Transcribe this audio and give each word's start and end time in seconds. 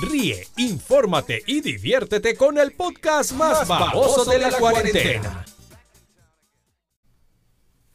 Ríe, 0.00 0.46
infórmate 0.58 1.42
y 1.46 1.62
diviértete 1.62 2.36
con 2.36 2.58
el 2.58 2.72
podcast 2.72 3.32
más, 3.32 3.66
baboso 3.66 4.30
de 4.30 4.38
la, 4.38 4.52
cuarentena. 4.52 5.44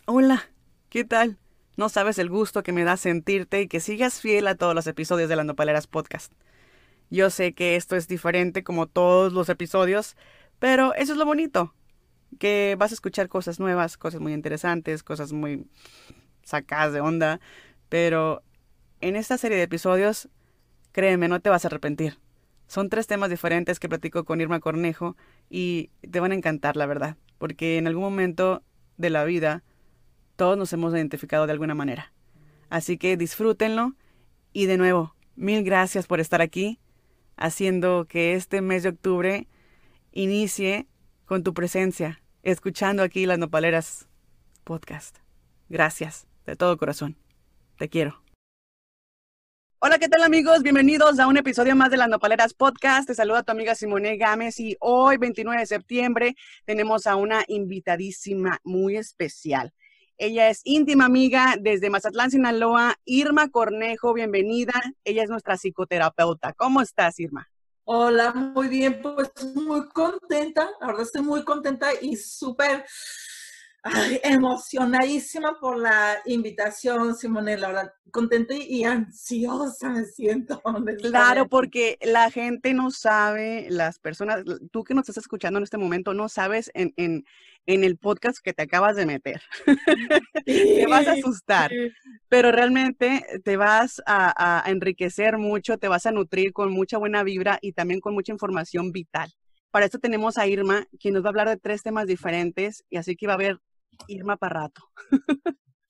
Hola, 0.06 0.50
¿qué 0.90 1.04
tal? 1.04 1.38
No 1.78 1.90
sabes 1.90 2.18
el 2.18 2.30
gusto 2.30 2.64
que 2.64 2.72
me 2.72 2.84
da 2.84 2.98
sentirte 2.98 3.62
y 3.62 3.68
que 3.68 3.80
sigas 3.80 4.20
fiel 4.20 4.48
a 4.48 4.56
todos 4.56 4.74
los 4.74 4.88
episodios 4.88 5.30
de 5.30 5.36
las 5.36 5.46
Nopaleras 5.46 5.86
Podcast. 5.86 6.34
Yo 7.12 7.30
sé 7.30 7.54
que 7.54 7.76
esto 7.76 7.96
es 7.96 8.08
diferente 8.08 8.64
como 8.64 8.88
todos 8.88 9.32
los 9.32 9.50
episodios, 9.50 10.16
pero 10.58 10.96
eso 10.96 11.12
es 11.12 11.20
lo 11.20 11.26
bonito, 11.26 11.76
que 12.40 12.76
vas 12.80 12.92
a 12.92 12.96
escuchar 12.96 13.30
cosas 13.30 13.60
nuevas, 13.60 13.98
cosas 13.98 14.22
muy 14.22 14.34
interesantes, 14.34 15.04
cosas 15.04 15.34
muy 15.34 15.68
sacadas 16.44 16.94
de 16.94 17.02
onda, 17.02 17.40
pero 17.90 18.42
en 19.02 19.16
esta 19.16 19.38
serie 19.38 19.58
de 19.58 19.64
episodios 19.64 20.30
Créeme, 20.92 21.28
no 21.28 21.40
te 21.40 21.50
vas 21.50 21.66
a 21.66 21.68
arrepentir. 21.68 22.18
Son 22.68 22.90
tres 22.90 23.08
temas 23.08 23.30
diferentes 23.30 23.80
que 23.80 23.90
platico 23.90 24.24
con 24.24 24.40
Irma 24.40 24.60
Cornejo 24.60 25.18
y 25.50 25.90
te 26.10 26.20
van 26.20 26.32
a 26.32 26.36
encantar, 26.36 26.78
la 26.78 26.86
verdad, 26.86 27.18
porque 27.38 27.78
en 27.78 27.88
algún 27.88 28.04
momento 28.04 28.64
de 28.98 29.10
la 29.10 29.26
vida 29.26 29.64
todos 30.36 30.58
nos 30.58 30.72
hemos 30.74 30.94
identificado 30.94 31.46
de 31.46 31.52
alguna 31.52 31.76
manera. 31.76 32.14
Así 32.70 32.98
que 32.98 33.18
disfrútenlo 33.18 33.94
y 34.54 34.66
de 34.66 34.78
nuevo, 34.78 35.16
mil 35.36 35.64
gracias 35.64 36.08
por 36.08 36.20
estar 36.20 36.42
aquí, 36.42 36.80
haciendo 37.36 38.06
que 38.08 38.36
este 38.36 38.62
mes 38.62 38.84
de 38.84 38.90
octubre 38.90 39.48
inicie 40.14 40.88
con 41.26 41.44
tu 41.44 41.54
presencia, 41.54 42.22
escuchando 42.44 43.04
aquí 43.04 43.26
las 43.26 43.40
Nopaleras 43.40 44.08
Podcast. 44.64 45.18
Gracias, 45.70 46.28
de 46.46 46.56
todo 46.56 46.78
corazón. 46.78 47.18
Te 47.78 47.90
quiero. 47.90 48.31
Hola, 49.84 49.98
¿qué 49.98 50.08
tal 50.08 50.22
amigos? 50.22 50.62
Bienvenidos 50.62 51.18
a 51.18 51.26
un 51.26 51.38
episodio 51.38 51.76
más 51.76 51.90
de 51.90 51.98
las 51.98 52.08
Nopaleras 52.08 52.54
Podcast. 52.54 53.08
Te 53.08 53.16
saluda 53.16 53.42
tu 53.42 53.52
amiga 53.52 53.74
Simone 53.74 54.16
Gámez 54.16 54.60
y 54.60 54.78
hoy, 54.80 55.18
29 55.18 55.60
de 55.60 55.66
septiembre, 55.66 56.36
tenemos 56.66 57.08
a 57.08 57.16
una 57.16 57.44
invitadísima 57.48 58.60
muy 58.64 58.96
especial. 58.96 59.74
Ella 60.20 60.50
es 60.50 60.62
íntima 60.66 61.06
amiga 61.06 61.56
desde 61.60 61.90
Mazatlán, 61.90 62.30
Sinaloa, 62.30 62.94
Irma 63.06 63.50
Cornejo, 63.50 64.14
bienvenida. 64.14 64.80
Ella 65.04 65.24
es 65.24 65.32
nuestra 65.32 65.58
psicoterapeuta. 65.58 66.54
¿Cómo 66.54 66.82
estás, 66.82 67.20
Irma? 67.20 67.50
Hola, 67.84 68.34
muy 68.34 68.68
bien, 68.68 69.02
pues 69.02 69.32
muy 69.56 69.90
contenta, 69.90 70.70
la 70.80 70.88
verdad 70.88 71.02
estoy 71.02 71.24
muy 71.24 71.44
contenta 71.44 71.90
y 72.00 72.18
súper 72.18 72.86
emocionadísima 74.24 75.60
por 75.60 75.78
la 75.78 76.18
invitación, 76.26 77.16
Simone, 77.16 77.58
la 77.58 77.68
verdad, 77.70 77.94
contenta 78.12 78.54
y 78.54 78.84
ansiosa 78.84 79.90
me 79.90 80.06
siento. 80.06 80.62
Claro, 81.02 81.48
porque 81.48 81.98
la 82.02 82.30
gente 82.30 82.74
no 82.74 82.92
sabe, 82.92 83.68
las 83.70 84.00
personas, 84.00 84.44
tú 84.72 84.84
que 84.84 84.94
nos 84.94 85.10
estás 85.10 85.24
escuchando 85.24 85.58
en 85.58 85.64
este 85.64 85.78
momento, 85.78 86.14
no 86.14 86.30
sabes 86.30 86.70
en, 86.74 86.94
en, 86.98 87.26
en 87.66 87.84
el 87.84 87.98
podcast 87.98 88.38
que 88.44 88.54
te 88.54 88.64
acabas 88.64 88.96
de 88.96 89.06
meter. 89.06 89.42
te 90.46 90.86
vas 90.88 91.08
a 91.08 91.14
asustar, 91.14 91.72
pero 92.30 92.52
realmente 92.52 93.26
te 93.44 93.58
vas 93.58 94.02
a, 94.06 94.66
a 94.66 94.70
enriquecer 94.70 95.38
mucho, 95.38 95.78
te 95.78 95.88
vas 95.88 96.06
a 96.06 96.12
nutrir 96.12 96.54
con 96.54 96.72
mucha 96.72 96.98
buena 96.98 97.24
vibra 97.24 97.58
y 97.62 97.74
también 97.74 98.00
con 98.00 98.14
mucha 98.14 98.32
información 98.32 98.92
vital. 98.92 99.32
Para 99.72 99.86
esto 99.86 100.00
tenemos 100.00 100.38
a 100.38 100.48
Irma, 100.48 100.86
quien 101.00 101.14
nos 101.14 101.24
va 101.24 101.28
a 101.28 101.32
hablar 101.32 101.50
de 101.50 101.58
tres 101.58 101.82
temas 101.82 102.06
diferentes, 102.06 102.84
y 102.90 102.98
así 102.98 103.16
que 103.16 103.26
va 103.26 103.34
a 103.34 103.36
haber 103.36 103.60
Irma 104.08 104.38
Parrato. 104.38 104.82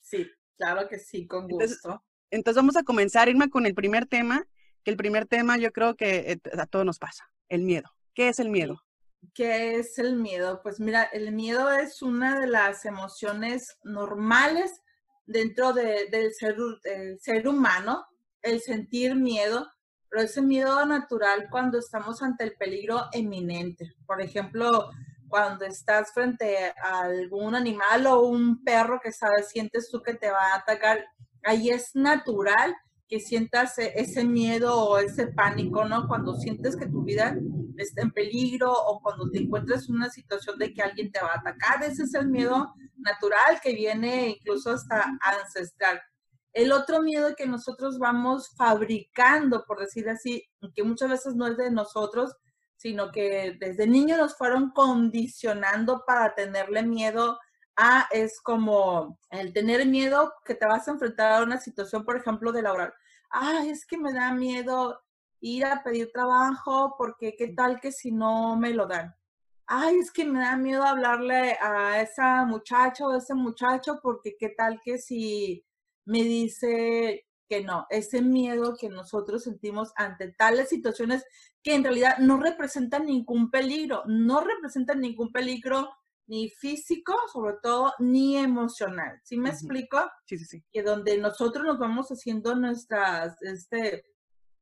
sí, 0.02 0.30
claro 0.58 0.88
que 0.88 1.00
sí, 1.00 1.28
con 1.28 1.48
gusto. 1.48 2.04
Entonces, 2.30 2.56
vamos 2.56 2.78
a 2.78 2.84
comenzar, 2.84 3.30
Irma, 3.30 3.50
con 3.50 3.66
el 3.66 3.76
primer 3.76 4.06
tema, 4.06 4.48
que 4.84 4.92
el 4.92 4.98
primer 4.98 5.26
tema 5.26 5.58
yo 5.58 5.72
creo 5.72 5.96
que 5.96 6.32
eh, 6.32 6.42
a 6.58 6.66
todos 6.66 6.86
nos 6.86 7.00
pasa, 7.00 7.26
el 7.50 7.64
miedo. 7.64 7.90
¿Qué 8.14 8.30
es 8.30 8.40
el 8.40 8.50
miedo? 8.50 8.82
¿Qué 9.34 9.76
es 9.76 10.00
el 10.00 10.16
miedo? 10.16 10.62
Pues 10.64 10.80
mira, 10.80 11.04
el 11.04 11.32
miedo 11.32 11.72
es 11.72 12.02
una 12.02 12.40
de 12.40 12.48
las 12.48 12.86
emociones 12.86 13.78
normales 13.84 14.82
dentro 15.26 15.74
del, 15.74 16.34
ser, 16.34 16.56
del 16.84 17.20
ser 17.20 17.48
humano, 17.48 18.06
el 18.42 18.62
sentir 18.62 19.16
miedo, 19.16 19.72
pero 20.10 20.24
ese 20.24 20.42
miedo 20.42 20.86
natural 20.86 21.48
cuando 21.50 21.78
estamos 21.78 22.22
ante 22.22 22.44
el 22.44 22.54
peligro 22.58 23.06
eminente. 23.14 23.94
Por 24.06 24.22
ejemplo, 24.22 24.90
cuando 25.32 25.66
estás 25.66 26.14
frente 26.14 26.74
a 26.84 27.02
algún 27.04 27.56
animal 27.56 28.06
o 28.06 28.28
un 28.28 28.64
perro 28.64 29.00
que 29.02 29.14
sabes, 29.14 29.50
sientes 29.50 29.90
tú 29.90 30.04
que 30.04 30.14
te 30.14 30.30
va 30.30 30.52
a 30.52 30.58
atacar, 30.58 31.04
ahí 31.44 31.70
es 31.70 31.96
natural 31.96 32.76
que 33.08 33.20
sientas 33.20 33.78
e-, 33.80 33.94
ese 33.96 34.26
miedo 34.26 34.78
o 34.78 35.00
ese 35.00 35.28
pánico, 35.28 35.86
¿no? 35.86 36.08
Cuando 36.08 36.36
sientes 36.36 36.76
que 36.76 36.88
tu 36.88 37.04
vida 37.04 37.36
está 37.78 38.02
en 38.02 38.12
peligro 38.12 38.72
o 38.72 39.02
cuando 39.02 39.30
te 39.30 39.40
encuentras 39.40 39.88
en 39.88 39.96
una 39.96 40.10
situación 40.10 40.60
de 40.60 40.74
que 40.74 40.82
alguien 40.82 41.12
te 41.12 41.22
va 41.22 41.32
a 41.32 41.40
atacar, 41.40 41.82
ese 41.84 42.04
es 42.04 42.14
el 42.14 42.28
miedo 42.28 42.74
natural 42.98 43.60
que 43.64 43.74
viene 43.74 44.30
incluso 44.30 44.72
hasta 44.72 45.18
ancestral. 45.22 46.00
El 46.54 46.74
otro 46.74 47.02
miedo 47.02 47.34
que 47.38 47.48
nosotros 47.48 47.98
vamos 47.98 48.50
fabricando, 48.58 49.64
por 49.66 49.80
decir 49.80 50.10
así, 50.10 50.44
que 50.76 50.84
muchas 50.84 51.10
veces 51.10 51.36
no 51.36 51.48
es 51.48 51.56
de 51.56 51.72
nosotros, 51.72 52.36
sino 52.82 53.12
que 53.12 53.56
desde 53.60 53.86
niño 53.86 54.18
nos 54.18 54.36
fueron 54.36 54.72
condicionando 54.72 56.04
para 56.04 56.34
tenerle 56.34 56.82
miedo 56.82 57.40
a, 57.76 58.08
es 58.10 58.42
como 58.42 59.20
el 59.30 59.54
tener 59.54 59.86
miedo 59.86 60.34
que 60.44 60.56
te 60.56 60.66
vas 60.66 60.88
a 60.88 60.92
enfrentar 60.92 61.32
a 61.32 61.44
una 61.44 61.60
situación, 61.60 62.04
por 62.04 62.18
ejemplo, 62.18 62.52
de 62.52 62.64
laboral. 62.64 62.92
Ah, 63.30 63.64
es 63.68 63.86
que 63.86 64.00
me 64.00 64.12
da 64.12 64.34
miedo 64.34 65.00
ir 65.42 65.64
a 65.64 65.84
pedir 65.84 66.12
trabajo 66.12 66.96
porque 66.98 67.36
qué 67.38 67.50
tal 67.50 67.80
que 67.80 67.92
si 67.92 68.12
no 68.12 68.56
me 68.56 68.72
lo 68.72 68.88
dan. 68.88 69.16
Ay, 69.68 70.00
es 70.00 70.12
que 70.12 70.26
me 70.26 70.40
da 70.40 70.58
miedo 70.58 70.82
hablarle 70.82 71.58
a 71.62 72.02
esa 72.02 72.46
muchacha 72.46 73.06
o 73.06 73.12
a 73.12 73.20
ese 73.20 73.36
muchacho 73.36 74.00
porque 74.02 74.36
qué 74.40 74.50
tal 74.50 74.82
que 74.84 74.98
si 74.98 75.64
me 76.06 76.24
dice 76.24 77.28
que 77.52 77.62
no, 77.62 77.86
ese 77.90 78.22
miedo 78.22 78.78
que 78.80 78.88
nosotros 78.88 79.44
sentimos 79.44 79.92
ante 79.98 80.32
tales 80.32 80.70
situaciones 80.70 81.26
que 81.62 81.76
en 81.76 81.84
realidad 81.84 82.18
no 82.20 82.40
representan 82.40 83.08
ningún 83.08 83.52
peligro, 83.52 84.04
no 84.06 84.40
representan 84.40 85.02
ningún 85.02 85.34
peligro 85.34 85.90
ni 86.28 86.50
físico, 86.50 87.14
sobre 87.34 87.58
todo, 87.62 87.92
ni 88.00 88.38
emocional. 88.38 89.20
¿Sí 89.26 89.36
me 89.36 89.50
explico? 89.50 90.10
Sí, 90.26 90.38
sí, 90.38 90.46
sí. 90.46 90.64
Que 90.72 90.82
donde 90.82 91.18
nosotros 91.18 91.66
nos 91.66 91.78
vamos 91.78 92.08
haciendo 92.08 92.56
nuestras 92.56 93.36
este, 93.42 94.06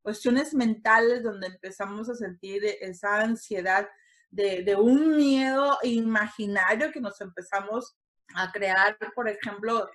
cuestiones 0.02 0.56
mentales, 0.56 1.22
donde 1.22 1.46
empezamos 1.46 2.10
a 2.10 2.16
sentir 2.16 2.66
esa 2.82 3.22
ansiedad 3.22 3.88
de, 4.32 4.64
de 4.64 4.76
un 4.76 5.16
miedo 5.16 5.78
imaginario 5.84 6.92
que 6.92 7.02
nos 7.02 7.22
empezamos 7.22 8.00
a 8.34 8.52
crear, 8.52 8.98
por 9.14 9.30
ejemplo, 9.30 9.88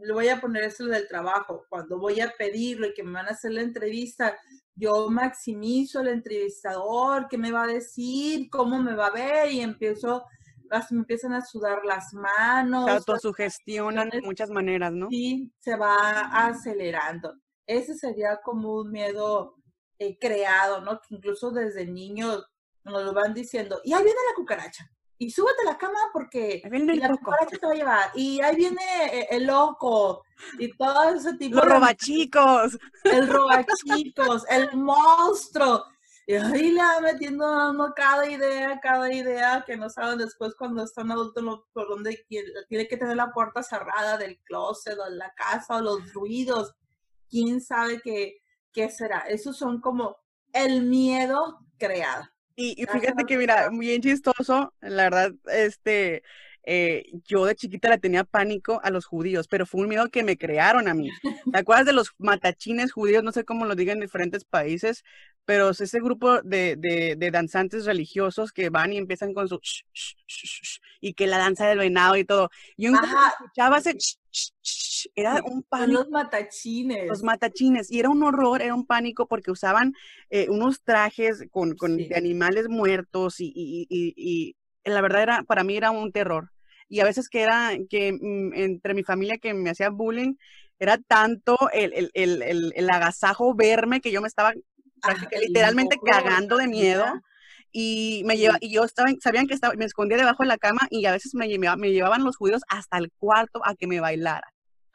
le 0.00 0.12
voy 0.12 0.28
a 0.28 0.40
poner 0.40 0.64
eso 0.64 0.86
del 0.86 1.08
trabajo, 1.08 1.64
cuando 1.68 1.98
voy 1.98 2.20
a 2.20 2.32
pedirlo 2.36 2.86
y 2.86 2.94
que 2.94 3.02
me 3.02 3.12
van 3.12 3.26
a 3.26 3.30
hacer 3.30 3.52
la 3.52 3.62
entrevista, 3.62 4.38
yo 4.74 5.10
maximizo 5.10 6.00
el 6.00 6.08
entrevistador, 6.08 7.26
qué 7.28 7.36
me 7.36 7.50
va 7.50 7.64
a 7.64 7.68
decir, 7.68 8.48
cómo 8.50 8.80
me 8.80 8.94
va 8.94 9.06
a 9.06 9.12
ver 9.12 9.50
y 9.50 9.60
empiezo, 9.60 10.24
me 10.90 10.98
empiezan 10.98 11.32
a 11.32 11.44
sudar 11.44 11.84
las 11.84 12.12
manos. 12.14 12.84
Se 12.84 12.90
autosugestionan 12.92 14.10
de 14.10 14.22
muchas 14.22 14.50
maneras, 14.50 14.92
¿no? 14.92 15.08
Sí, 15.10 15.52
se 15.58 15.76
va 15.76 16.20
acelerando. 16.46 17.34
Ese 17.66 17.94
sería 17.94 18.40
como 18.42 18.80
un 18.80 18.92
miedo 18.92 19.56
eh, 19.98 20.16
creado, 20.18 20.80
¿no? 20.80 21.00
Que 21.00 21.16
incluso 21.16 21.50
desde 21.50 21.86
niños 21.86 22.46
nos 22.84 23.02
lo 23.02 23.12
van 23.12 23.34
diciendo, 23.34 23.80
y 23.84 23.92
ahí 23.92 24.02
viene 24.02 24.20
la 24.30 24.34
cucaracha 24.36 24.88
y 25.18 25.30
súbete 25.30 25.62
a 25.62 25.72
la 25.72 25.78
cama 25.78 25.98
porque 26.12 26.62
la 26.70 27.08
cucaracha 27.10 27.56
te 27.58 27.66
va 27.66 27.72
a 27.72 27.76
llevar. 27.76 28.10
Y 28.14 28.40
ahí 28.40 28.56
viene 28.56 28.82
eh, 29.12 29.26
el 29.30 29.46
loco 29.46 30.24
y 30.58 30.72
todo 30.76 31.10
ese 31.10 31.34
tipo 31.34 31.56
Los 31.56 31.64
robachicos. 31.64 32.78
El 33.02 33.28
robachicos, 33.28 34.44
el 34.48 34.72
monstruo. 34.76 35.84
Y 36.28 36.34
ahí 36.34 36.70
le 36.70 36.82
va 36.82 37.00
metiendo 37.00 37.92
cada 37.96 38.28
idea, 38.28 38.78
cada 38.80 39.12
idea 39.12 39.64
que 39.66 39.76
no 39.76 39.90
saben 39.90 40.18
después 40.18 40.54
cuando 40.54 40.84
están 40.84 41.10
adultos 41.10 41.64
por 41.72 41.88
donde 41.88 42.24
tiene 42.68 42.86
que 42.86 42.96
tener 42.96 43.16
la 43.16 43.32
puerta 43.32 43.62
cerrada 43.62 44.18
del 44.18 44.38
closet 44.44 44.98
o 44.98 45.04
de 45.04 45.16
la 45.16 45.32
casa 45.34 45.76
o 45.76 45.80
los 45.80 46.12
ruidos. 46.12 46.74
¿Quién 47.28 47.60
sabe 47.60 48.00
qué, 48.02 48.42
qué 48.72 48.90
será? 48.90 49.20
Esos 49.20 49.56
son 49.56 49.80
como 49.80 50.16
el 50.52 50.82
miedo 50.82 51.60
creado. 51.78 52.28
Y, 52.60 52.84
fíjate 52.90 53.24
que, 53.24 53.38
mira, 53.38 53.68
bien 53.70 54.02
chistoso, 54.02 54.74
la 54.80 55.04
verdad, 55.04 55.32
este, 55.46 56.24
eh, 56.64 57.04
yo 57.24 57.44
de 57.46 57.54
chiquita 57.54 57.88
le 57.88 57.98
tenía 57.98 58.24
pánico 58.24 58.80
a 58.82 58.90
los 58.90 59.06
judíos, 59.06 59.46
pero 59.46 59.64
fue 59.64 59.82
un 59.82 59.88
miedo 59.88 60.08
que 60.10 60.24
me 60.24 60.36
crearon 60.36 60.88
a 60.88 60.94
mí. 60.94 61.08
¿Te 61.22 61.22
acuerdas 61.58 61.86
de 61.86 61.92
los 61.92 62.10
matachines 62.18 62.90
judíos? 62.90 63.22
No 63.22 63.30
sé 63.30 63.44
cómo 63.44 63.64
lo 63.64 63.76
digan 63.76 63.98
en 63.98 64.00
diferentes 64.00 64.44
países, 64.44 65.04
pero 65.44 65.70
es 65.70 65.80
ese 65.80 66.00
grupo 66.00 66.42
de, 66.42 66.74
de, 66.76 67.14
de 67.16 67.30
danzantes 67.30 67.84
religiosos 67.84 68.50
que 68.50 68.70
van 68.70 68.92
y 68.92 68.98
empiezan 68.98 69.34
con 69.34 69.48
su 69.48 69.60
y 71.00 71.14
que 71.14 71.28
la 71.28 71.38
danza 71.38 71.68
del 71.68 71.78
venado 71.78 72.16
y 72.16 72.24
todo. 72.24 72.50
Y 72.76 72.88
un 72.88 72.96
escuchaba 72.96 73.78
ese 73.78 73.96
era 75.14 75.40
un 75.44 75.62
pánico. 75.62 76.00
Los 76.00 76.10
matachines. 76.10 77.08
Los 77.08 77.22
matachines. 77.22 77.90
Y 77.90 78.00
era 78.00 78.08
un 78.08 78.22
horror, 78.22 78.62
era 78.62 78.74
un 78.74 78.86
pánico 78.86 79.26
porque 79.26 79.50
usaban 79.50 79.94
eh, 80.30 80.48
unos 80.48 80.82
trajes 80.82 81.44
con, 81.50 81.74
con 81.76 81.96
de 81.96 82.14
animales 82.14 82.68
muertos 82.68 83.40
y, 83.40 83.52
y, 83.54 83.86
y, 83.88 84.14
y, 84.16 84.56
la 84.84 85.00
verdad 85.00 85.22
era, 85.22 85.42
para 85.42 85.64
mí 85.64 85.76
era 85.76 85.90
un 85.90 86.12
terror. 86.12 86.50
Y 86.88 87.00
a 87.00 87.04
veces 87.04 87.28
que 87.28 87.42
era, 87.42 87.72
que 87.90 88.12
mm, 88.12 88.54
entre 88.54 88.94
mi 88.94 89.04
familia 89.04 89.38
que 89.38 89.52
me 89.54 89.70
hacía 89.70 89.90
bullying, 89.90 90.34
era 90.78 90.96
tanto 90.98 91.56
el, 91.72 91.92
el, 91.92 92.10
el, 92.14 92.72
el 92.74 92.90
agasajo 92.90 93.54
verme 93.54 94.00
que 94.00 94.12
yo 94.12 94.20
me 94.20 94.28
estaba 94.28 94.52
literalmente 95.40 95.96
cagando 96.04 96.56
de 96.56 96.68
miedo 96.68 97.04
y 97.72 98.22
me 98.24 98.36
lleva, 98.36 98.56
y 98.60 98.72
yo 98.72 98.84
estaba, 98.84 99.10
sabían 99.20 99.46
que 99.46 99.54
estaba, 99.54 99.74
me 99.74 99.84
escondía 99.84 100.16
debajo 100.16 100.42
de 100.42 100.48
la 100.48 100.58
cama 100.58 100.86
y 100.90 101.04
a 101.06 101.12
veces 101.12 101.34
me, 101.34 101.46
me 101.58 101.92
llevaban 101.92 102.24
los 102.24 102.36
judíos 102.36 102.62
hasta 102.68 102.98
el 102.98 103.10
cuarto 103.18 103.60
a 103.64 103.74
que 103.74 103.86
me 103.86 104.00
bailara. 104.00 104.48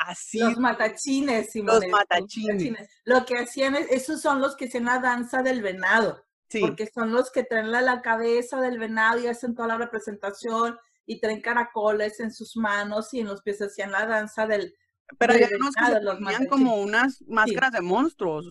Así. 0.05 0.39
Los 0.39 0.57
matachines, 0.57 1.55
Los 1.55 1.87
matachines. 1.87 2.89
Lo 3.05 3.25
que 3.25 3.37
hacían, 3.37 3.75
esos 3.75 4.21
son 4.21 4.41
los 4.41 4.55
que 4.55 4.65
hacían 4.65 4.85
la 4.85 4.99
danza 4.99 5.41
del 5.41 5.61
venado. 5.61 6.23
Porque 6.61 6.87
son 6.93 7.11
los 7.11 7.31
que 7.31 7.43
traen 7.43 7.71
la, 7.71 7.81
la 7.81 8.03
cabeza 8.03 8.61
del 8.61 8.77
venado 8.77 9.19
y 9.19 9.25
hacen 9.25 9.55
toda 9.55 9.69
la 9.69 9.77
representación 9.77 10.77
y 11.05 11.19
traen 11.19 11.41
caracoles 11.41 12.19
en 12.19 12.31
sus 12.31 12.55
manos 12.55 13.11
y 13.13 13.21
en 13.21 13.27
los 13.27 13.41
pies 13.41 13.59
hacían 13.59 13.91
la 13.91 14.05
danza 14.05 14.45
del, 14.45 14.75
pero 15.17 15.33
unos 15.33 15.75
que 15.75 16.35
se 16.35 16.47
como 16.47 16.75
unas 16.77 17.21
máscaras 17.27 17.71
de 17.71 17.81
monstruos 17.81 18.45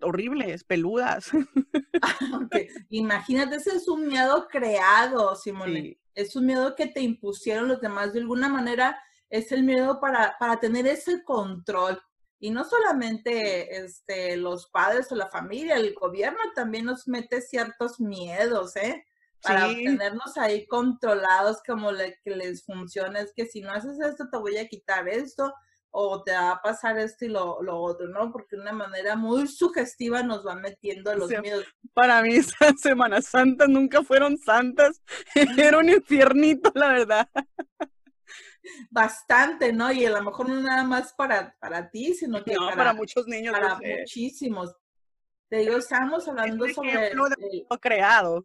horribles, 0.00 0.64
peludas. 0.64 1.30
Imagínate, 2.90 3.56
ese 3.56 3.76
es 3.76 3.88
un 3.88 4.06
miedo 4.08 4.46
creado, 4.48 5.34
Simone. 5.36 5.98
Es 6.14 6.36
un 6.36 6.46
miedo 6.46 6.74
que 6.74 6.86
te 6.86 7.00
impusieron 7.00 7.68
los 7.68 7.80
demás. 7.80 8.12
De 8.12 8.20
alguna 8.20 8.48
manera, 8.48 8.98
es 9.30 9.52
el 9.52 9.62
miedo 9.64 10.00
para, 10.00 10.36
para 10.38 10.58
tener 10.58 10.86
ese 10.86 11.22
control. 11.24 12.00
Y 12.38 12.50
no 12.50 12.64
solamente 12.64 13.76
este, 13.78 14.36
los 14.36 14.68
padres 14.68 15.10
o 15.10 15.14
la 15.14 15.28
familia, 15.28 15.76
el 15.76 15.94
gobierno 15.94 16.38
también 16.54 16.84
nos 16.84 17.08
mete 17.08 17.40
ciertos 17.40 17.98
miedos, 17.98 18.76
¿eh? 18.76 19.04
Para 19.42 19.68
tenernos 19.68 20.36
ahí 20.36 20.66
controlados 20.66 21.58
como 21.66 21.92
le, 21.92 22.18
que 22.24 22.34
les 22.34 22.64
funciona. 22.64 23.20
Es 23.20 23.32
que 23.34 23.46
si 23.46 23.60
no 23.60 23.70
haces 23.70 23.98
esto, 24.00 24.28
te 24.30 24.38
voy 24.38 24.58
a 24.58 24.66
quitar 24.66 25.08
esto 25.08 25.54
o 25.98 26.22
te 26.22 26.32
va 26.32 26.50
a 26.50 26.60
pasar 26.60 26.98
esto 26.98 27.24
y 27.24 27.28
lo, 27.28 27.62
lo 27.62 27.78
otro, 27.78 28.06
¿no? 28.08 28.30
Porque 28.30 28.56
de 28.56 28.62
una 28.62 28.72
manera 28.72 29.16
muy 29.16 29.46
sugestiva 29.46 30.22
nos 30.22 30.46
va 30.46 30.54
metiendo 30.54 31.14
los 31.14 31.30
miedos. 31.30 31.64
Para 31.94 32.20
mí 32.20 32.34
esas 32.36 32.80
Semanas 32.80 33.26
Santas 33.26 33.68
nunca 33.68 34.02
fueron 34.02 34.36
santas, 34.36 35.00
era 35.56 35.78
un 35.78 35.88
infiernito, 35.88 36.70
la 36.74 36.88
verdad. 36.88 37.28
Bastante, 38.90 39.72
¿no? 39.72 39.92
Y 39.92 40.04
a 40.04 40.10
lo 40.10 40.22
mejor 40.22 40.48
no 40.48 40.60
nada 40.60 40.84
más 40.84 41.12
para, 41.12 41.56
para 41.58 41.90
ti, 41.90 42.14
sino 42.14 42.42
que 42.44 42.54
para, 42.54 42.92
muchos 42.92 43.26
niños. 43.26 43.52
Para 43.52 43.78
muchísimos. 43.78 44.74
Te 45.48 45.58
digo, 45.58 45.76
estamos 45.76 46.26
hablando 46.26 46.68
sobre... 46.68 47.14
lo 47.14 47.78
creado. 47.80 48.44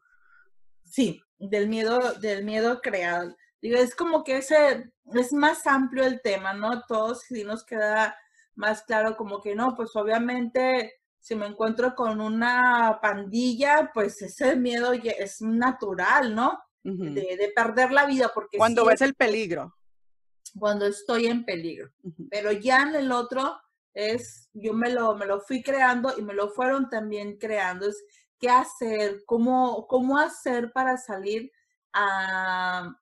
Sí, 0.84 1.22
del 1.38 1.68
miedo, 1.68 2.14
del 2.20 2.44
miedo 2.44 2.82
creado. 2.82 3.36
Digo, 3.62 3.78
es 3.78 3.96
como 3.96 4.24
que 4.24 4.38
ese, 4.38 4.92
es 5.14 5.34
más 5.34 5.66
amplio 5.68 6.06
el 6.06 6.22
tema, 6.22 6.54
¿no? 6.54 6.84
Todos 6.88 7.22
sí 7.22 7.44
nos 7.44 7.64
queda 7.66 8.16
más 8.56 8.84
claro 8.84 9.16
como 9.16 9.42
que 9.42 9.56
no, 9.56 9.76
pues 9.76 9.96
obviamente 9.96 11.02
si 11.20 11.36
me 11.36 11.46
encuentro 11.46 11.96
con 11.96 12.20
una 12.20 13.00
pandilla, 13.02 13.92
pues 13.94 14.22
ese 14.22 14.56
miedo 14.56 14.92
es 14.94 15.42
natural, 15.42 16.36
¿no? 16.36 16.60
de, 16.84 17.54
perder 17.56 17.92
la 17.92 18.08
vida, 18.08 18.32
porque... 18.34 18.58
Cuando 18.58 18.86
ves 18.86 19.02
el 19.02 19.14
peligro. 19.14 19.78
Cuando 20.58 20.86
estoy 20.86 21.28
en 21.28 21.46
peligro. 21.46 21.92
Pero 22.30 22.52
ya 22.52 22.84
en 22.84 22.96
el 22.96 23.12
otro 23.12 23.62
es, 23.94 24.50
yo 24.54 24.74
me 24.74 24.90
lo, 24.90 25.16
me 25.16 25.26
lo 25.26 25.42
fui 25.42 25.62
creando 25.62 26.14
y 26.18 26.22
me 26.22 26.34
lo 26.34 26.50
fueron 26.50 26.90
también 26.90 27.38
creando, 27.38 27.88
es 27.88 28.04
qué 28.40 28.50
hacer, 28.50 29.24
cómo, 29.26 29.88
cómo 29.88 30.18
hacer 30.18 30.72
para 30.72 30.98
salir 30.98 31.52
a, 31.94 32.96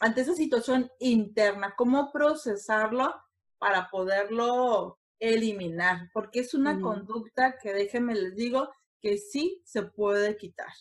ante 0.00 0.20
esa 0.20 0.34
situación 0.34 0.90
interna, 0.98 1.74
cómo 1.76 2.12
procesarlo 2.12 3.14
para 3.58 3.88
poderlo 3.90 4.98
eliminar, 5.18 6.10
porque 6.12 6.40
es 6.40 6.54
una 6.54 6.80
conducta 6.80 7.56
que 7.58 7.72
déjenme 7.72 8.14
les 8.14 8.34
digo 8.34 8.70
que 9.00 9.16
sí 9.16 9.62
se 9.64 9.82
puede 9.82 10.36
quitar. 10.36 10.72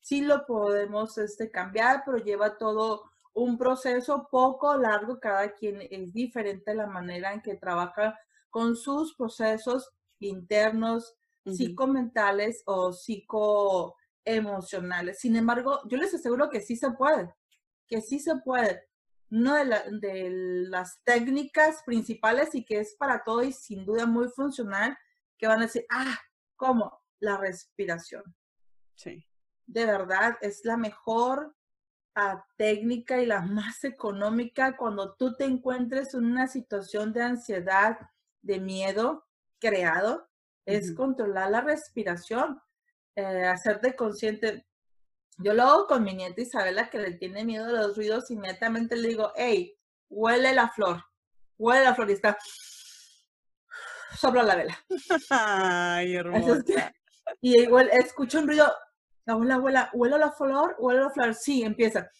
Sí 0.00 0.20
lo 0.20 0.46
podemos 0.46 1.18
este, 1.18 1.50
cambiar, 1.50 2.02
pero 2.04 2.18
lleva 2.18 2.56
todo 2.56 3.10
un 3.38 3.58
proceso 3.58 4.28
poco 4.30 4.76
largo, 4.76 5.18
cada 5.20 5.54
quien 5.54 5.80
es 5.90 6.12
diferente 6.12 6.74
la 6.74 6.86
manera 6.86 7.32
en 7.32 7.40
que 7.40 7.56
trabaja 7.56 8.18
con 8.50 8.76
sus 8.76 9.14
procesos 9.14 9.90
internos, 10.20 11.14
psicomentales 11.44 12.62
o 12.66 12.92
psicoemocionales. 12.92 15.20
Sin 15.20 15.36
embargo, 15.36 15.80
yo 15.88 15.96
les 15.96 16.12
aseguro 16.12 16.50
que 16.50 16.60
sí 16.60 16.74
se 16.76 16.90
puede 16.90 17.32
que 17.88 18.02
sí 18.02 18.20
se 18.20 18.36
puede. 18.36 18.84
Una 19.30 19.64
de, 19.64 20.30
las 20.68 21.02
técnicas 21.04 21.82
principales 21.84 22.54
y 22.54 22.64
que 22.64 22.78
es 22.78 22.94
para 22.96 23.24
todo 23.24 23.42
y 23.42 23.52
sin 23.52 23.84
duda 23.84 24.06
muy 24.06 24.28
funcional, 24.28 24.96
que 25.36 25.46
van 25.46 25.60
a 25.60 25.66
decir, 25.66 25.84
ah, 25.90 26.18
¿cómo? 26.56 27.02
La 27.20 27.36
respiración. 27.36 28.22
Sí. 28.94 29.26
De 29.66 29.84
verdad, 29.84 30.36
es 30.40 30.64
la 30.64 30.76
mejor 30.76 31.54
ah, 32.18 32.44
técnica 32.56 33.22
y 33.22 33.26
la 33.26 33.40
más 33.42 33.84
económica 33.84 34.76
cuando 34.76 35.14
tú 35.14 35.36
te 35.36 35.44
encuentres 35.44 36.14
en 36.14 36.24
una 36.24 36.48
situación 36.48 37.12
de 37.12 37.22
ansiedad, 37.22 37.98
de 38.42 38.60
miedo 38.60 39.26
creado, 39.58 40.28
es 40.66 40.92
controlar 40.94 41.50
la 41.50 41.60
respiración, 41.60 42.60
eh, 43.16 43.44
hacerte 43.46 43.96
consciente, 43.96 44.66
yo 45.38 45.54
lo 45.54 45.62
hago 45.62 45.86
con 45.86 46.02
mi 46.02 46.14
nieta 46.14 46.40
Isabela, 46.40 46.90
que 46.90 46.98
le 46.98 47.12
tiene 47.12 47.44
miedo 47.44 47.66
a 47.66 47.72
los 47.72 47.96
ruidos, 47.96 48.30
inmediatamente 48.30 48.96
le 48.96 49.08
digo, 49.08 49.32
hey, 49.36 49.78
huele 50.08 50.52
la 50.52 50.68
flor, 50.68 51.04
huele 51.56 51.84
la 51.84 51.94
flor 51.94 52.10
y 52.10 52.14
está, 52.14 52.36
sopla 54.16 54.42
la 54.42 54.56
vela. 54.56 54.78
Ay, 55.30 56.14
hermosa. 56.16 56.92
y 57.40 57.60
igual 57.60 57.88
escucho 57.92 58.40
un 58.40 58.48
ruido, 58.48 58.72
abuela, 59.34 59.54
abuela, 59.54 59.90
huele 59.92 60.18
la 60.18 60.32
flor, 60.32 60.76
huele 60.78 61.00
la 61.00 61.10
flor, 61.10 61.34
sí, 61.34 61.62
empieza. 61.62 62.10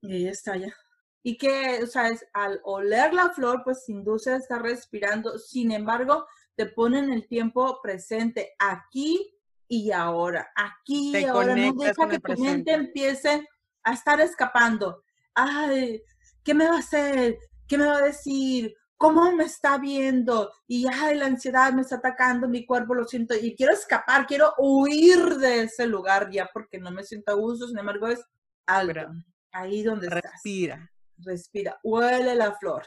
Y 0.00 0.26
está 0.26 0.56
ya. 0.56 0.74
Y 1.22 1.38
que, 1.38 1.82
o 1.82 1.86
sea, 1.86 2.08
es, 2.08 2.26
al 2.34 2.60
oler 2.64 3.14
la 3.14 3.30
flor, 3.30 3.62
pues 3.64 3.88
induce 3.88 4.32
a 4.32 4.36
estar 4.36 4.60
respirando. 4.60 5.38
Sin 5.38 5.72
embargo, 5.72 6.26
te 6.54 6.66
pone 6.66 6.98
en 6.98 7.12
el 7.12 7.26
tiempo 7.26 7.80
presente, 7.82 8.54
aquí 8.58 9.34
y 9.66 9.90
ahora, 9.90 10.52
aquí 10.54 11.16
y 11.16 11.24
ahora, 11.24 11.56
no 11.56 11.72
deja 11.72 12.08
que 12.08 12.20
tu 12.20 12.36
mente 12.42 12.72
empiece 12.72 13.48
a 13.82 13.92
estar 13.94 14.20
escapando. 14.20 15.02
Ay, 15.34 16.02
¿qué 16.42 16.54
me 16.54 16.68
va 16.68 16.76
a 16.76 16.80
hacer? 16.80 17.38
¿Qué 17.66 17.78
me 17.78 17.86
va 17.86 17.96
a 17.96 18.02
decir? 18.02 18.74
¿Cómo 19.04 19.30
me 19.32 19.44
está 19.44 19.76
viendo? 19.76 20.50
Y 20.66 20.86
ay, 20.90 21.18
la 21.18 21.26
ansiedad 21.26 21.70
me 21.74 21.82
está 21.82 21.96
atacando 21.96 22.48
mi 22.48 22.64
cuerpo, 22.64 22.94
lo 22.94 23.04
siento, 23.04 23.34
y 23.34 23.54
quiero 23.54 23.74
escapar, 23.74 24.26
quiero 24.26 24.54
huir 24.56 25.36
de 25.36 25.64
ese 25.64 25.86
lugar 25.86 26.30
ya 26.30 26.48
porque 26.50 26.78
no 26.78 26.90
me 26.90 27.02
siento 27.02 27.32
a 27.32 27.34
gusto, 27.34 27.68
sin 27.68 27.78
embargo 27.78 28.08
es 28.08 28.24
algo. 28.64 29.12
Ahí 29.52 29.82
donde 29.82 30.08
Respira. 30.08 30.90
Respira. 31.18 31.78
Huele 31.82 32.34
la 32.34 32.54
flor. 32.54 32.86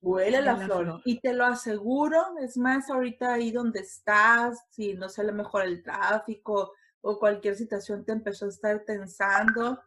Huele 0.00 0.40
la, 0.40 0.56
flor. 0.56 1.02
Y 1.04 1.18
te 1.18 1.32
lo 1.32 1.46
aseguro, 1.46 2.22
es 2.40 2.56
más, 2.56 2.88
ahorita 2.88 3.34
ahí 3.34 3.50
donde 3.50 3.80
estás, 3.80 4.64
si 4.70 4.94
no 4.94 5.08
sale 5.08 5.32
mejor 5.32 5.64
el 5.64 5.82
tráfico 5.82 6.74
o 7.00 7.18
cualquier 7.18 7.56
situación 7.56 8.04
te 8.04 8.12
empezó 8.12 8.46
a 8.46 8.50
estar 8.50 8.84
tensando, 8.84 9.82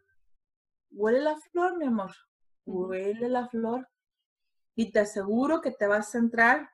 huele 0.92 1.22
la 1.22 1.38
flor, 1.38 1.77
mi 1.77 1.86
amor. 1.86 2.12
Huele 2.66 3.30
la 3.30 3.48
flor. 3.48 3.88
Y 4.77 4.91
te 4.91 5.00
aseguro 5.00 5.60
que 5.60 5.72
te 5.72 5.88
vas 5.88 6.13
a 6.13 6.19
entrar 6.19 6.69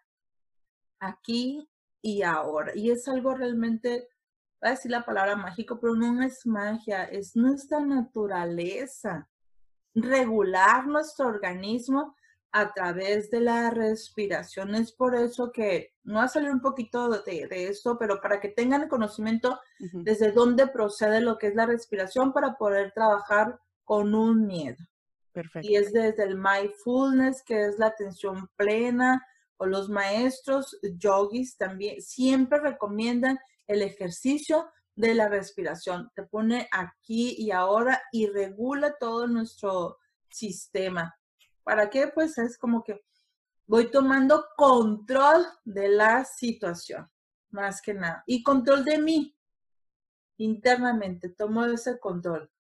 aquí 1.00 1.68
y 2.02 2.22
ahora. 2.22 2.74
Y 2.76 2.92
es 2.92 3.08
algo 3.08 3.34
realmente, 3.34 4.10
voy 4.62 4.68
a 4.68 4.72
decir 4.72 4.92
la 4.92 5.06
palabra 5.06 5.38
mágico, 5.38 5.80
pero 5.80 5.96
no 5.96 6.22
es 6.22 6.46
magia, 6.46 7.06
es 7.06 7.36
nuestra 7.38 7.80
naturaleza. 7.80 9.30
Regular 9.96 10.86
nuestro 10.86 11.28
organismo 11.28 12.14
a 12.52 12.74
través 12.74 13.32
de 13.32 13.40
la 13.40 13.70
respiración. 13.70 14.76
Es 14.76 14.92
por 14.92 15.16
eso 15.16 15.52
que 15.54 15.94
no 16.04 16.16
va 16.16 16.26
a 16.26 16.28
salir 16.28 16.52
un 16.52 16.62
poquito 16.62 17.10
de, 17.10 17.48
de 17.48 17.68
esto, 17.70 17.98
pero 17.98 18.20
para 18.20 18.42
que 18.42 18.50
tengan 18.50 18.84
el 18.84 18.90
conocimiento 18.90 19.60
desde 19.80 20.34
dónde 20.34 20.68
procede 20.68 21.22
lo 21.22 21.38
que 21.38 21.48
es 21.48 21.56
la 21.56 21.66
respiración 21.66 22.34
para 22.34 22.58
poder 22.58 22.92
trabajar 22.92 23.60
con 23.86 24.14
un 24.14 24.46
miedo. 24.46 24.84
Perfecto. 25.34 25.68
Y 25.68 25.76
es 25.76 25.92
desde 25.92 26.24
el 26.24 26.38
mindfulness, 26.38 27.44
que 27.44 27.66
es 27.66 27.78
la 27.80 27.88
atención 27.88 28.48
plena, 28.56 29.26
o 29.58 29.66
los 29.66 29.90
maestros 29.90 30.78
yogis 30.98 31.58
también 31.58 32.02
siempre 32.02 32.60
recomiendan 32.60 33.40
el 33.68 33.82
ejercicio 33.82 34.70
de 34.96 35.16
la 35.16 35.28
respiración. 35.28 36.12
Te 36.16 36.24
pone 36.24 36.68
aquí 36.72 37.36
y 37.38 37.52
ahora 37.52 38.02
y 38.12 38.28
regula 38.28 38.96
todo 39.00 39.28
nuestro 39.28 39.98
sistema. 40.30 41.18
¿Para 41.64 41.90
qué? 41.90 42.08
Pues 42.08 42.38
es 42.38 42.58
como 42.58 42.84
que 42.84 43.02
voy 43.66 43.90
tomando 43.90 44.46
control 44.58 45.46
de 45.64 45.90
la 45.90 46.26
situación, 46.26 47.10
más 47.50 47.82
que 47.82 47.94
nada, 47.94 48.24
y 48.28 48.44
control 48.44 48.84
de 48.84 48.98
mí 48.98 49.36
internamente, 50.38 51.30
tomo 51.30 51.66
ese 51.66 52.00
control. 52.00 52.52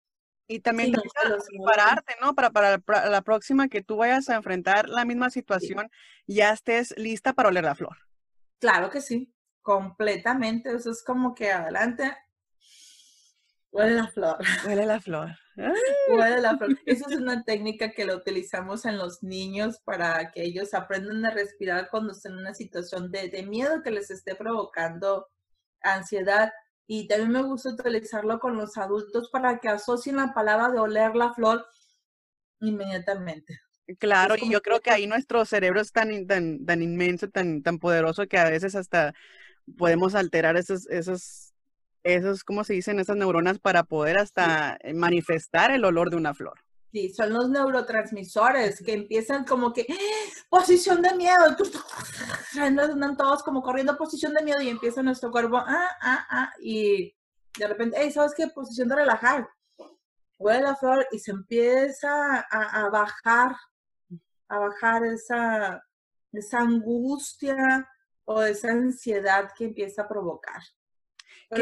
Y 0.49 0.61
también 0.61 0.93
prepararte, 0.93 2.15
¿no? 2.21 2.35
Para, 2.35 2.51
para, 2.51 3.09
la 3.09 3.23
próxima 3.23 3.69
que 3.69 3.83
tú 3.83 3.97
vayas 3.97 4.29
a 4.29 4.35
enfrentar 4.35 4.89
la 4.89 5.05
misma 5.05 5.31
situación, 5.31 5.91
ya 6.27 6.53
estés 6.53 6.95
lista 6.97 7.33
para 7.33 7.49
oler 7.49 7.65
la 7.65 7.75
flor. 7.75 7.97
Claro 8.59 8.91
que 8.91 9.01
sí, 9.01 9.35
completamente. 9.63 10.75
Eso 10.75 10.91
es 10.91 11.03
como 11.03 11.35
que 11.35 11.51
adelante, 11.51 12.17
huele 13.71 13.95
la 13.95 14.09
flor. 14.09 14.39
Huele 14.67 14.87
la 14.87 15.01
flor. 15.01 15.31
Huele 16.09 16.41
la 16.41 16.57
flor. 16.57 16.79
Esa 16.87 17.07
es 17.11 17.17
una 17.17 17.45
técnica 17.45 17.93
que 17.93 18.07
la 18.07 18.17
utilizamos 18.17 18.85
en 18.85 18.97
los 18.97 19.23
niños 19.23 19.81
para 19.85 20.31
que 20.33 20.43
ellos 20.43 20.75
aprendan 20.75 21.25
a 21.27 21.31
respirar 21.31 21.91
cuando 21.91 22.13
estén 22.13 22.33
en 22.33 22.39
una 22.39 22.55
situación 22.55 23.11
de, 23.11 23.29
de 23.29 23.43
miedo 23.43 23.83
que 23.83 23.91
les 23.91 24.11
esté 24.11 24.35
provocando 24.35 25.29
ansiedad 25.83 26.53
y 26.87 27.07
también 27.07 27.33
me 27.33 27.43
gusta 27.43 27.71
utilizarlo 27.71 28.39
con 28.39 28.57
los 28.57 28.77
adultos 28.77 29.31
para 29.31 29.59
que 29.59 29.69
asocien 29.69 30.17
la 30.17 30.35
palabra 30.35 30.71
de 30.71 30.79
oler 30.79 31.15
la 31.15 31.33
flor 31.33 31.65
inmediatamente. 32.61 33.61
Claro, 33.99 34.37
y 34.41 34.51
yo 34.51 34.63
creo 34.63 34.81
que 34.81 34.91
ahí 34.91 35.07
nuestro 35.07 35.45
cerebro 35.45 35.81
es 35.81 35.93
tan, 35.93 36.27
tan, 36.27 36.65
tan 36.65 36.83
inmenso, 36.83 37.29
tan, 37.29 37.63
tan 37.63 37.79
poderoso 37.79 38.27
que 38.27 38.39
a 38.39 38.49
veces 38.49 38.75
hasta 38.75 39.13
podemos 39.77 40.15
alterar 40.15 40.57
esos, 40.57 40.89
esos, 40.89 41.53
esos, 42.05 42.45
¿cómo 42.45 42.65
se 42.65 42.75
dicen? 42.75 43.01
Esas 43.01 43.17
neuronas 43.17 43.59
para 43.59 43.83
poder 43.85 44.19
hasta 44.19 44.79
manifestar 44.95 45.71
el 45.71 45.85
olor 45.85 46.11
de 46.11 46.17
una 46.17 46.35
flor. 46.35 46.61
Sí, 46.93 47.09
son 47.09 47.33
los 47.33 47.49
neurotransmisores 47.49 48.83
que 48.83 48.93
empiezan 48.93 49.47
como 49.47 49.73
que 49.73 49.87
posición 50.51 51.01
de 51.01 51.15
miedo, 51.15 51.57
andan 52.61 53.17
todos 53.17 53.43
como 53.43 53.63
corriendo 53.63 53.97
posición 53.97 54.35
de 54.35 54.45
miedo 54.45 54.61
y 54.61 54.69
empieza 54.69 55.03
nuestro 55.03 55.31
cuerpo, 55.31 55.57
ah, 55.57 55.89
ah, 56.03 56.27
ah, 56.29 56.53
y 56.61 57.17
de 57.59 57.67
repente, 57.67 57.97
hey, 57.99 58.11
¿sabes 58.13 58.35
qué? 58.37 58.47
Posición 58.49 58.89
de 58.89 58.97
relajar. 58.97 59.49
Huele 60.39 60.61
la 60.61 60.77
flor 60.77 61.07
y 61.13 61.19
se 61.19 61.31
empieza 61.31 62.41
a, 62.41 62.91
bajar, 62.91 63.57
a 64.49 64.59
bajar 64.59 65.07
esa, 65.07 65.83
esa 66.31 66.59
angustia 66.59 67.89
o 68.27 68.43
esa 68.43 68.71
ansiedad 68.71 69.51
que 69.57 69.65
empieza 69.65 70.03
a 70.03 70.09
provocar. 70.09 70.61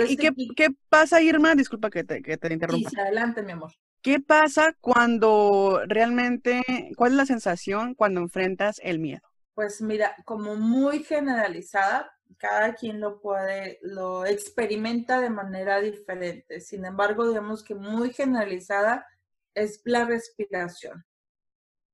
¿Y 0.08 0.16
qué, 0.16 0.32
qué, 0.56 0.70
pasa, 0.88 1.22
Irma? 1.22 1.54
Disculpa 1.54 1.88
que 1.88 2.02
te, 2.02 2.20
que 2.20 2.36
te 2.36 2.52
interrumpa. 2.52 2.90
Sí, 2.90 2.98
adelante, 2.98 3.42
mi 3.42 3.52
amor. 3.52 3.72
¿Qué 4.02 4.18
pasa 4.18 4.74
cuando 4.80 5.82
realmente, 5.86 6.62
cuál 6.96 7.12
es 7.12 7.16
la 7.18 7.26
sensación 7.26 7.94
cuando 7.94 8.20
enfrentas 8.20 8.80
el 8.82 8.98
miedo? 8.98 9.20
Pues 9.54 9.82
mira, 9.82 10.16
como 10.24 10.54
muy 10.56 11.04
generalizada, 11.04 12.10
cada 12.38 12.74
quien 12.74 12.98
lo 12.98 13.20
puede, 13.20 13.78
lo 13.82 14.24
experimenta 14.24 15.20
de 15.20 15.28
manera 15.28 15.82
diferente. 15.82 16.62
Sin 16.62 16.86
embargo, 16.86 17.28
digamos 17.28 17.62
que 17.62 17.74
muy 17.74 18.10
generalizada 18.10 19.06
es 19.52 19.82
la 19.84 20.06
respiración. 20.06 21.04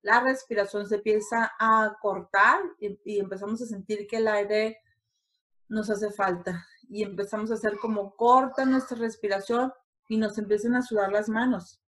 La 0.03 0.21
respiración 0.21 0.87
se 0.87 0.97
empieza 0.97 1.55
a 1.59 1.97
cortar 2.01 2.61
y, 2.79 3.01
y 3.05 3.19
empezamos 3.19 3.61
a 3.63 3.67
sentir 3.67 4.07
que 4.07 4.19
el 4.19 4.29
aire 4.29 4.79
nos 5.69 5.91
hace 5.91 6.13
falta 6.13 6.65
y 6.89 7.03
empezamos 7.03 7.51
a 7.51 7.55
hacer 7.55 7.79
como 7.79 8.15
corta 8.15 8.65
nuestra 8.65 8.97
respiración 8.97 9.73
y 10.09 10.19
nos 10.19 10.39
empiezan 10.39 10.77
a 10.77 10.83
sudar 10.83 11.11
las 11.11 11.29
manos 11.29 11.83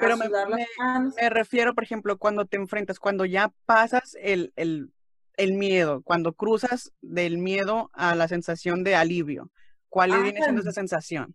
pero 0.00 0.16
me, 0.16 1.30
refiero, 1.30 1.74
por 1.74 1.84
ejemplo, 1.84 2.18
cuando 2.18 2.46
te 2.46 2.56
enfrentas, 2.56 2.98
cuando 2.98 3.24
ya 3.24 3.52
pasas 3.66 4.16
el, 4.20 4.52
miedo, 5.38 6.02
cuando 6.02 6.32
cruzas 6.32 6.92
del 7.00 7.38
miedo 7.38 7.90
a 7.92 8.14
la 8.14 8.28
sensación 8.28 8.84
de 8.84 8.96
alivio. 8.96 9.50
¿Cuál 9.88 10.12
ah, 10.12 10.18
viene 10.18 10.42
siendo 10.42 10.62
esa 10.62 10.72
sensación? 10.72 11.34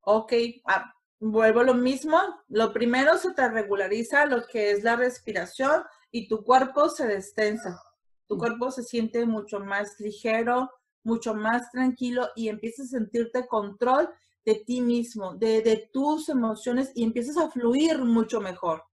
Ok, 0.00 0.32
ah, 0.66 0.94
vuelvo 1.18 1.60
a 1.60 1.64
lo 1.64 1.74
mismo. 1.74 2.18
Lo 2.48 2.72
primero 2.72 3.18
se 3.18 3.32
te 3.32 3.48
regulariza 3.48 4.26
lo 4.26 4.46
que 4.46 4.70
es 4.70 4.82
la 4.82 4.96
respiración 4.96 5.82
y 6.10 6.28
tu 6.28 6.42
cuerpo 6.42 6.88
se 6.88 7.06
destensa. 7.06 7.78
Tu 8.26 8.36
mm. 8.36 8.38
cuerpo 8.38 8.70
se 8.70 8.82
siente 8.82 9.26
mucho 9.26 9.60
más 9.60 10.00
ligero, 10.00 10.70
mucho 11.02 11.34
más 11.34 11.70
tranquilo 11.70 12.28
y 12.34 12.48
empiezas 12.48 12.86
a 12.86 12.98
sentirte 12.98 13.46
control 13.46 14.08
de 14.44 14.54
ti 14.66 14.80
mismo, 14.80 15.34
de, 15.36 15.88
tus 15.92 16.28
emociones 16.28 16.92
y 16.94 17.04
empiezas 17.04 17.36
a 17.36 17.50
fluir 17.50 17.98
mucho 17.98 18.40
mejor. 18.40 18.84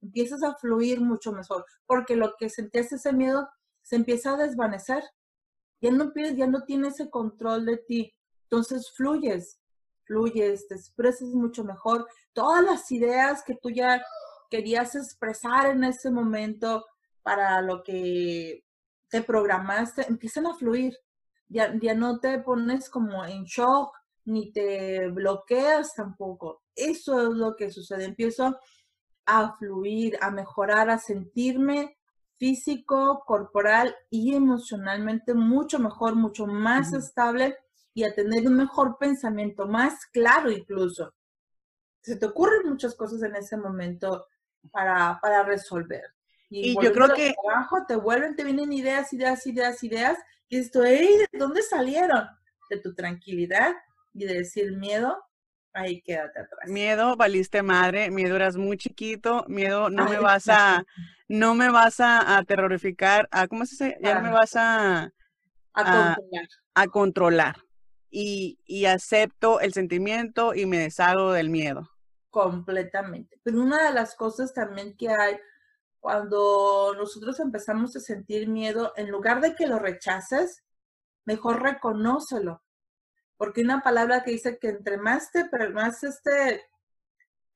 Empiezas 0.00 0.42
a 0.42 0.54
fluir 0.54 1.00
mucho 1.00 1.32
mejor, 1.32 1.64
porque 1.86 2.14
lo 2.14 2.34
que 2.38 2.48
sentías 2.48 2.92
ese 2.92 3.12
miedo 3.12 3.48
se 3.82 3.96
empieza 3.96 4.34
a 4.34 4.36
desvanecer. 4.36 5.02
Ya 5.80 5.90
no, 5.90 6.12
ya 6.14 6.46
no 6.46 6.64
tienes 6.64 6.94
ese 6.94 7.10
control 7.10 7.66
de 7.66 7.78
ti. 7.78 8.14
Entonces 8.44 8.92
fluyes, 8.94 9.60
fluyes, 10.04 10.66
te 10.68 10.74
expresas 10.74 11.28
mucho 11.30 11.64
mejor. 11.64 12.06
Todas 12.32 12.64
las 12.64 12.90
ideas 12.92 13.42
que 13.44 13.56
tú 13.56 13.70
ya 13.70 14.00
querías 14.50 14.94
expresar 14.94 15.66
en 15.66 15.84
ese 15.84 16.10
momento 16.10 16.86
para 17.22 17.60
lo 17.60 17.82
que 17.82 18.64
te 19.10 19.22
programaste, 19.22 20.06
empiezan 20.08 20.46
a 20.46 20.54
fluir. 20.54 20.96
Ya, 21.48 21.74
ya 21.80 21.94
no 21.94 22.20
te 22.20 22.38
pones 22.40 22.90
como 22.90 23.24
en 23.24 23.44
shock, 23.44 23.97
ni 24.28 24.52
te 24.52 25.08
bloqueas 25.08 25.94
tampoco. 25.94 26.62
Eso 26.74 27.30
es 27.30 27.34
lo 27.34 27.56
que 27.56 27.70
sucede. 27.70 28.04
Empiezo 28.04 28.58
a 29.24 29.56
fluir, 29.56 30.18
a 30.20 30.30
mejorar, 30.30 30.90
a 30.90 30.98
sentirme 30.98 31.96
físico, 32.36 33.24
corporal 33.26 33.96
y 34.10 34.34
emocionalmente 34.34 35.34
mucho 35.34 35.78
mejor, 35.78 36.14
mucho 36.14 36.46
más 36.46 36.92
estable 36.92 37.56
y 37.94 38.04
a 38.04 38.14
tener 38.14 38.46
un 38.46 38.56
mejor 38.56 38.96
pensamiento, 38.98 39.66
más 39.66 40.06
claro 40.06 40.50
incluso. 40.50 41.14
Se 42.00 42.16
te 42.16 42.26
ocurren 42.26 42.68
muchas 42.68 42.94
cosas 42.94 43.22
en 43.22 43.34
ese 43.34 43.56
momento 43.56 44.26
para, 44.70 45.18
para 45.20 45.42
resolver. 45.42 46.04
Y, 46.50 46.74
yo 46.82 46.92
creo 46.92 47.12
que... 47.14 47.34
Abajo 47.50 47.84
te 47.86 47.96
vuelven, 47.96 48.36
te 48.36 48.44
vienen 48.44 48.72
ideas, 48.72 49.12
ideas, 49.12 49.46
ideas, 49.46 49.82
ideas, 49.82 50.18
y 50.48 50.58
esto, 50.58 50.80
¿de 50.80 51.28
dónde 51.32 51.62
salieron? 51.62 52.26
De 52.70 52.78
tu 52.78 52.94
tranquilidad, 52.94 53.74
y 54.18 54.26
decir 54.26 54.76
miedo, 54.76 55.16
ahí 55.72 56.02
quédate 56.02 56.40
atrás. 56.40 56.68
Miedo, 56.68 57.16
valiste 57.16 57.62
madre, 57.62 58.10
miedo 58.10 58.36
eras 58.36 58.56
muy 58.56 58.76
chiquito, 58.76 59.44
miedo 59.48 59.90
no 59.90 60.08
me 60.08 60.18
vas 60.20 60.48
a, 60.48 60.84
no 61.28 61.54
me 61.54 61.70
vas 61.70 61.96
a, 62.00 62.42
terrorificar, 62.46 63.28
a, 63.30 63.48
¿cómo 63.48 63.66
se 63.66 63.84
dice? 63.84 63.98
Ya 64.02 64.16
no 64.16 64.22
me 64.22 64.34
vas 64.34 64.56
a, 64.56 65.12
a, 65.74 65.84
controlar. 65.84 66.48
A 66.74 66.86
controlar. 66.88 67.56
Y, 68.10 68.58
y 68.64 68.86
acepto 68.86 69.60
el 69.60 69.74
sentimiento 69.74 70.54
y 70.54 70.66
me 70.66 70.78
deshago 70.78 71.32
del 71.32 71.50
miedo. 71.50 71.90
Completamente. 72.30 73.38
Pero 73.42 73.60
una 73.60 73.86
de 73.86 73.92
las 73.92 74.14
cosas 74.14 74.54
también 74.54 74.96
que 74.96 75.10
hay 75.10 75.36
cuando 76.00 76.94
nosotros 76.96 77.40
empezamos 77.40 77.94
a 77.96 78.00
sentir 78.00 78.48
miedo, 78.48 78.92
en 78.96 79.10
lugar 79.10 79.40
de 79.40 79.54
que 79.54 79.66
lo 79.66 79.78
rechaces, 79.78 80.64
mejor 81.24 81.62
reconócelo 81.62 82.62
porque 83.38 83.62
una 83.62 83.80
palabra 83.82 84.22
que 84.22 84.32
dice 84.32 84.58
que 84.58 84.68
entre 84.68 84.98
más 84.98 85.30
te, 85.30 85.48
más 85.72 86.04
este, 86.04 86.66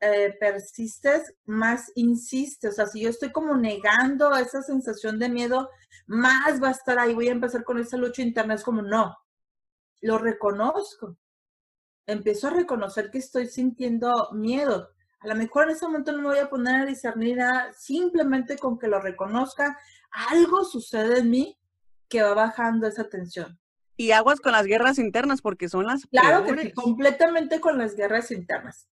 eh, 0.01 0.35
persistes, 0.41 1.35
más 1.45 1.93
insistes. 1.97 2.73
O 2.73 2.75
sea, 2.75 2.87
si 2.87 3.03
yo 3.03 3.11
estoy 3.11 3.31
como 3.31 3.57
negando 3.57 4.35
esa 4.37 4.62
sensación 4.62 5.19
de 5.19 5.29
miedo, 5.29 5.69
más 6.07 6.62
va 6.62 6.69
a 6.69 6.73
estar 6.73 6.99
ahí. 6.99 7.15
Voy 7.15 7.29
a 7.29 7.33
empezar 7.33 7.65
con 7.65 7.79
esa 7.79 7.97
lucha 7.97 8.23
interna. 8.23 8.55
Es 8.55 8.62
como, 8.62 8.81
no, 8.81 9.17
lo 10.01 10.19
reconozco. 10.19 11.19
Empiezo 12.07 12.49
a 12.49 12.51
reconocer 12.51 13.11
que 13.11 13.19
estoy 13.19 13.47
sintiendo 13.49 14.31
miedo. 14.33 14.91
A 15.21 15.29
lo 15.29 15.35
mejor 15.35 15.65
en 15.65 15.71
ese 15.71 15.87
momento 15.87 16.12
no 16.12 16.19
me 16.19 16.29
voy 16.29 16.39
a 16.39 16.51
poner 16.51 16.83
a 16.83 16.87
discernir 16.87 17.37
nada, 17.37 17.73
simplemente 17.73 18.59
con 18.59 18.79
que 18.79 18.89
lo 18.89 19.01
reconozca, 19.01 19.79
algo 20.11 20.65
sucede 20.65 21.21
en 21.21 21.31
mí 21.31 21.59
que 22.09 22.23
va 22.23 22.35
bajando 22.35 22.89
esa 22.89 23.09
tensión. 23.09 23.57
Y 23.97 24.13
aguas 24.13 24.41
con 24.41 24.53
las 24.53 24.67
guerras 24.67 24.99
internas, 24.99 25.43
porque 25.43 25.69
son 25.69 25.87
las 25.87 26.07
Claro 26.07 26.45
que 26.45 26.73
completamente 26.73 27.61
con 27.61 27.79
las 27.79 27.95
guerras 27.95 28.31
internas. 28.31 28.89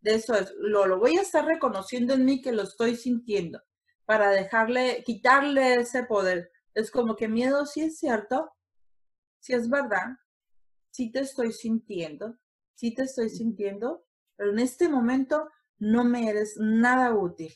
De 0.00 0.14
eso 0.14 0.34
es, 0.34 0.52
lo, 0.58 0.86
lo 0.86 0.98
voy 0.98 1.16
a 1.16 1.22
estar 1.22 1.44
reconociendo 1.44 2.14
en 2.14 2.24
mí 2.24 2.42
que 2.42 2.52
lo 2.52 2.62
estoy 2.62 2.96
sintiendo, 2.96 3.62
para 4.04 4.30
dejarle, 4.30 5.02
quitarle 5.04 5.76
ese 5.76 6.04
poder. 6.04 6.50
Es 6.74 6.90
como 6.90 7.16
que 7.16 7.28
miedo 7.28 7.66
sí 7.66 7.82
es 7.82 7.98
cierto, 7.98 8.52
sí 9.38 9.54
es 9.54 9.68
verdad, 9.68 10.16
sí 10.90 11.10
te 11.10 11.20
estoy 11.20 11.52
sintiendo, 11.52 12.38
sí 12.74 12.94
te 12.94 13.02
estoy 13.02 13.30
sintiendo, 13.30 14.04
pero 14.36 14.50
en 14.50 14.58
este 14.58 14.88
momento 14.88 15.48
no 15.78 16.04
me 16.04 16.28
eres 16.28 16.56
nada 16.58 17.14
útil, 17.14 17.52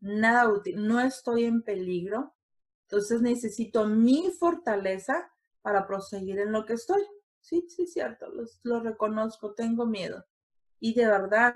nada 0.00 0.48
útil, 0.48 0.86
no 0.86 1.00
estoy 1.00 1.44
en 1.44 1.62
peligro, 1.62 2.34
entonces 2.82 3.20
necesito 3.22 3.86
mi 3.86 4.30
fortaleza 4.38 5.30
para 5.62 5.86
proseguir 5.86 6.38
en 6.38 6.52
lo 6.52 6.64
que 6.64 6.74
estoy. 6.74 7.02
Sí, 7.40 7.64
sí, 7.68 7.86
cierto, 7.86 8.26
lo, 8.62 8.80
reconozco, 8.80 9.54
tengo 9.54 9.86
miedo. 9.86 10.24
Y 10.80 10.94
de 10.94 11.06
verdad, 11.06 11.54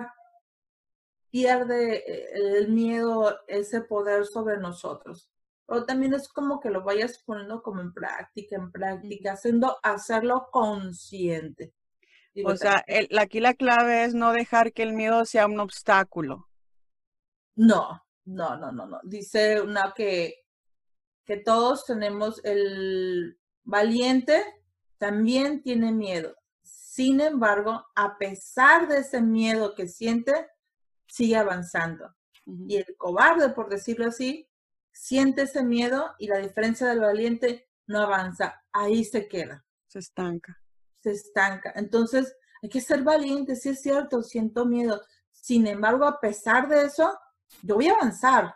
pierde 1.30 1.97
eh, 1.97 2.56
el 2.56 2.68
miedo 2.68 3.38
ese 3.47 3.82
poder 3.82 4.26
sobre 4.26 4.59
nosotros. 4.59 5.30
pero 5.66 5.85
también 5.85 6.14
es 6.14 6.28
como 6.28 6.61
que 6.61 6.71
lo 6.71 6.82
vayas 6.82 7.23
poniendo 7.25 7.62
como 7.62 7.80
en 7.80 7.92
práctica, 7.92 8.56
en 8.56 8.73
práctica, 8.73 9.32
haciendo, 9.32 9.78
hacerlo 9.82 10.49
consciente. 10.50 11.75
o 12.44 12.56
sea, 12.56 12.85
aquí 13.18 13.40
la 13.40 13.54
clave 13.54 14.04
es 14.04 14.14
no 14.14 14.32
dejar 14.32 14.73
que 14.73 14.82
el 14.82 14.94
miedo 14.94 15.25
sea 15.25 15.47
un 15.47 15.61
obstáculo. 15.61 16.49
No, 17.54 18.02
no, 18.25 18.56
no, 18.56 18.73
no, 18.73 18.87
no. 18.87 19.00
Dice 19.02 19.61
una 19.61 19.92
que, 19.94 20.37
que 21.25 21.37
todos 21.37 21.85
tenemos 21.85 22.42
el 22.44 23.38
valiente, 23.64 24.45
también 24.99 25.62
tiene 25.62 25.92
miedo. 25.92 26.37
Sin 26.62 27.21
embargo, 27.21 27.87
a 27.95 28.19
pesar 28.19 28.88
de 28.88 28.99
ese 28.99 29.21
miedo 29.21 29.75
que 29.75 29.88
siente, 29.88 30.49
sigue 31.07 31.37
avanzando. 31.37 32.14
Y 32.47 32.76
el 32.76 32.97
cobarde, 32.97 33.50
por 33.50 33.69
decirlo 33.69 34.07
así, 34.07 34.49
siente 34.92 35.42
ese 35.42 35.64
miedo 35.64 36.14
y 36.19 36.28
la 36.28 36.38
diferencia 36.38 36.87
del 36.88 37.00
valiente 37.00 37.69
no 37.87 38.00
avanza, 38.00 38.62
ahí 38.73 39.04
se 39.04 39.28
queda. 39.28 39.64
Se 39.87 40.00
estanca. 40.00 40.61
Se 41.02 41.12
estanca. 41.12 41.73
Entonces, 41.75 42.37
hay 42.62 42.69
que 42.69 42.81
ser 42.81 43.02
valiente, 43.02 43.57
sí 43.57 43.71
es 43.71 43.83
cierto, 43.83 44.23
siento 44.23 44.66
miedo. 44.66 45.02
Sin 45.31 45.66
embargo, 45.66 46.04
a 46.04 46.21
pesar 46.21 46.69
de 46.69 46.85
eso, 46.85 47.19
yo 47.62 47.75
voy 47.75 47.88
a 47.88 47.95
avanzar. 47.95 48.54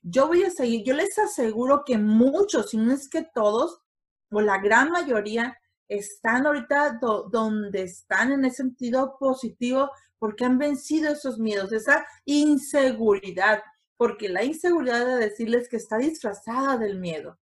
Yo 0.00 0.28
voy 0.28 0.44
a 0.44 0.50
seguir. 0.50 0.84
Yo 0.84 0.94
les 0.94 1.18
aseguro 1.18 1.82
que 1.84 1.98
muchos, 1.98 2.70
si 2.70 2.76
no 2.76 2.92
es 2.92 3.08
que 3.08 3.22
todos, 3.22 3.82
o 4.30 4.40
la 4.40 4.58
gran 4.58 4.90
mayoría, 4.90 5.56
están 5.88 6.46
ahorita 6.46 7.00
donde 7.30 7.82
están 7.82 8.32
en 8.32 8.44
ese 8.44 8.58
sentido 8.58 9.16
positivo 9.18 9.90
porque 10.18 10.44
han 10.44 10.58
vencido 10.58 11.10
esos 11.10 11.38
miedos, 11.38 11.72
esa 11.72 12.04
inseguridad 12.26 13.62
porque 13.98 14.28
la 14.28 14.44
inseguridad 14.44 15.04
de 15.04 15.16
decirles 15.16 15.68
que 15.68 15.76
está 15.76 15.98
disfrazada 15.98 16.78
del 16.78 16.98
miedo, 16.98 17.36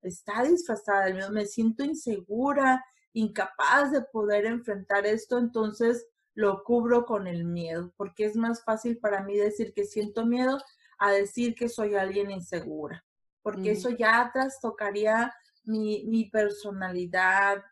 está 0.00 0.44
disfrazada 0.44 1.06
del 1.06 1.14
miedo, 1.14 1.32
me 1.32 1.44
siento 1.44 1.84
insegura, 1.84 2.84
incapaz 3.12 3.90
de 3.90 4.02
poder 4.02 4.46
enfrentar 4.46 5.06
esto, 5.06 5.38
entonces 5.38 6.06
lo 6.34 6.62
cubro 6.62 7.04
con 7.04 7.26
el 7.26 7.44
miedo, 7.44 7.92
porque 7.96 8.26
es 8.26 8.36
más 8.36 8.62
fácil 8.64 8.98
para 8.98 9.24
mí 9.24 9.36
decir 9.36 9.74
que 9.74 9.84
siento 9.84 10.24
miedo 10.24 10.58
a 11.00 11.10
decir 11.10 11.56
que 11.56 11.68
soy 11.68 11.96
alguien 11.96 12.30
insegura, 12.30 13.04
porque 13.42 13.72
eso 13.72 13.90
ya 13.90 14.30
trastocaría 14.32 15.34
mi, 15.68 16.04
mi 16.06 16.30
personalidad, 16.30 17.62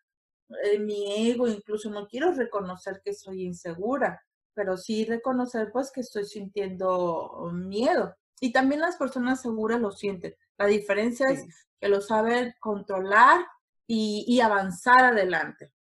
eh, 0.65 0.79
mi 0.79 1.31
ego, 1.31 1.49
incluso 1.49 1.91
no 1.91 2.07
quiero 2.07 2.33
reconocer 2.33 3.01
que 3.05 3.15
soy 3.15 3.43
insegura 3.43 4.23
pero 4.57 4.79
sí 4.79 5.05
reconocer 5.05 5.69
pues 5.71 5.93
que 5.93 6.01
estoy 6.01 6.25
sintiendo 6.25 7.51
miedo. 7.53 8.17
Y 8.41 8.53
también 8.53 8.81
las 8.81 8.97
personas 8.97 9.43
seguras 9.43 9.81
lo 9.81 9.93
sienten. 9.93 10.35
La 10.57 10.67
diferencia 10.67 11.27
es 11.29 11.45
que 11.79 11.89
lo 11.89 12.01
saben 12.01 12.55
controlar 12.59 13.47
y, 13.87 14.41
avanzar 14.41 15.05
adelante. 15.05 15.73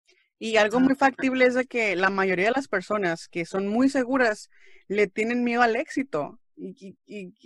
Y 0.40 0.56
algo 0.56 0.80
muy 0.80 0.96
factible 0.96 1.46
es 1.46 1.54
de 1.54 1.66
que 1.66 1.94
la 1.94 2.10
mayoría 2.10 2.46
de 2.46 2.52
las 2.56 2.66
personas 2.66 3.28
que 3.28 3.46
son 3.46 3.68
muy 3.68 3.88
seguras 3.88 4.50
le 4.88 5.06
tienen 5.06 5.44
miedo 5.44 5.62
al 5.62 5.76
éxito. 5.76 6.40
Y, 6.56 6.96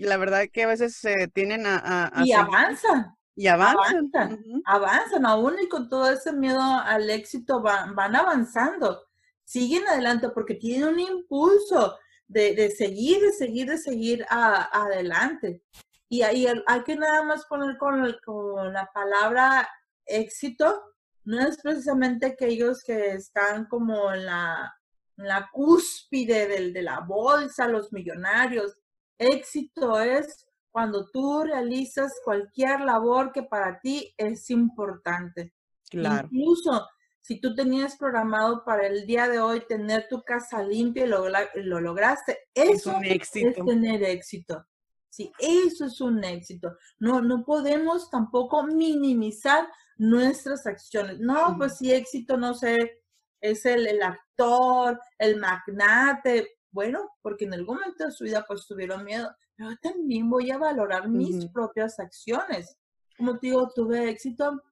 la 0.02 0.16
verdad 0.16 0.46
que 0.50 0.62
a 0.62 0.68
veces 0.68 0.96
se 0.96 1.28
tienen 1.28 1.64
a... 1.66 2.10
y 2.24 2.32
avanzan. 2.32 3.17
Y 3.38 3.46
avanzan. 3.46 4.42
Avanzan, 4.64 5.24
aún 5.24 5.54
y 5.62 5.68
con 5.68 5.88
todo 5.88 6.10
ese 6.10 6.32
miedo 6.32 6.60
al 6.60 7.08
éxito 7.08 7.62
van, 7.62 7.94
van 7.94 8.16
avanzando 8.16 9.08
siguen 9.48 9.88
adelante 9.88 10.28
porque 10.28 10.56
tienen 10.56 10.88
un 10.88 11.00
impulso 11.00 11.96
de, 12.26 12.70
seguir, 12.70 13.18
de 13.22 13.32
seguir, 13.32 13.70
de 13.70 13.78
seguir 13.78 14.26
adelante. 14.28 15.62
Y 16.10 16.20
ahí 16.20 16.46
hay 16.66 16.82
que 16.82 16.96
nada 16.96 17.22
más 17.22 17.46
poner 17.46 17.78
con, 17.78 18.14
con 18.22 18.72
la 18.74 18.90
palabra 18.92 19.66
éxito, 20.04 20.92
no 21.24 21.40
es 21.40 21.58
precisamente 21.62 22.26
aquellos 22.26 22.82
que 22.82 23.12
están 23.12 23.64
como 23.66 24.12
en 24.12 24.26
la, 24.26 24.74
la 25.16 25.48
cúspide 25.50 26.46
del, 26.46 26.74
de 26.74 26.82
la 26.82 27.00
bolsa, 27.00 27.68
los 27.68 27.90
millonarios. 27.90 28.76
Éxito 29.16 29.98
es 29.98 30.46
cuando 30.70 31.08
tú 31.10 31.42
realizas 31.42 32.12
cualquier 32.24 32.80
labor 32.80 33.32
que 33.32 33.42
para 33.42 33.80
ti 33.80 34.14
es 34.16 34.50
importante. 34.50 35.54
Claro. 35.90 36.28
Incluso 36.30 36.86
si 37.20 37.40
tú 37.40 37.54
tenías 37.54 37.96
programado 37.96 38.64
para 38.64 38.86
el 38.86 39.06
día 39.06 39.28
de 39.28 39.38
hoy 39.38 39.62
tener 39.68 40.08
tu 40.08 40.22
casa 40.22 40.62
limpia 40.62 41.04
y 41.04 41.08
lo, 41.08 41.80
lograste, 41.80 42.38
eso 42.54 42.98
es, 43.02 43.30
tener 43.30 44.02
éxito. 44.02 44.66
Sí, 45.10 45.30
eso 45.38 45.86
es 45.86 46.00
un 46.00 46.22
éxito. 46.24 46.76
No, 46.98 47.20
no 47.20 47.44
podemos 47.44 48.08
tampoco 48.10 48.62
minimizar 48.62 49.68
nuestras 49.98 50.66
acciones. 50.66 51.18
No, 51.18 51.56
pues 51.58 51.76
si 51.78 51.92
éxito, 51.92 52.36
no 52.36 52.54
sé, 52.54 53.02
es 53.40 53.66
el, 53.66 53.86
el, 53.86 54.02
actor, 54.02 55.00
el 55.18 55.38
magnate. 55.38 56.57
Bueno, 56.70 57.10
porque 57.22 57.46
en 57.46 57.54
algún 57.54 57.76
momento 57.76 58.04
de 58.04 58.12
su 58.12 58.24
vida 58.24 58.44
pues 58.46 58.66
tuvieron 58.66 59.04
miedo. 59.04 59.30
Pero 59.56 59.70
también 59.82 60.28
voy 60.30 60.50
a 60.50 60.58
valorar 60.58 61.08
mis 61.08 61.46
propias 61.46 61.98
acciones. 61.98 62.76
Como 63.16 63.38
te 63.38 63.48
digo, 63.48 63.70
tuve 63.74 64.08
éxito 64.10 64.62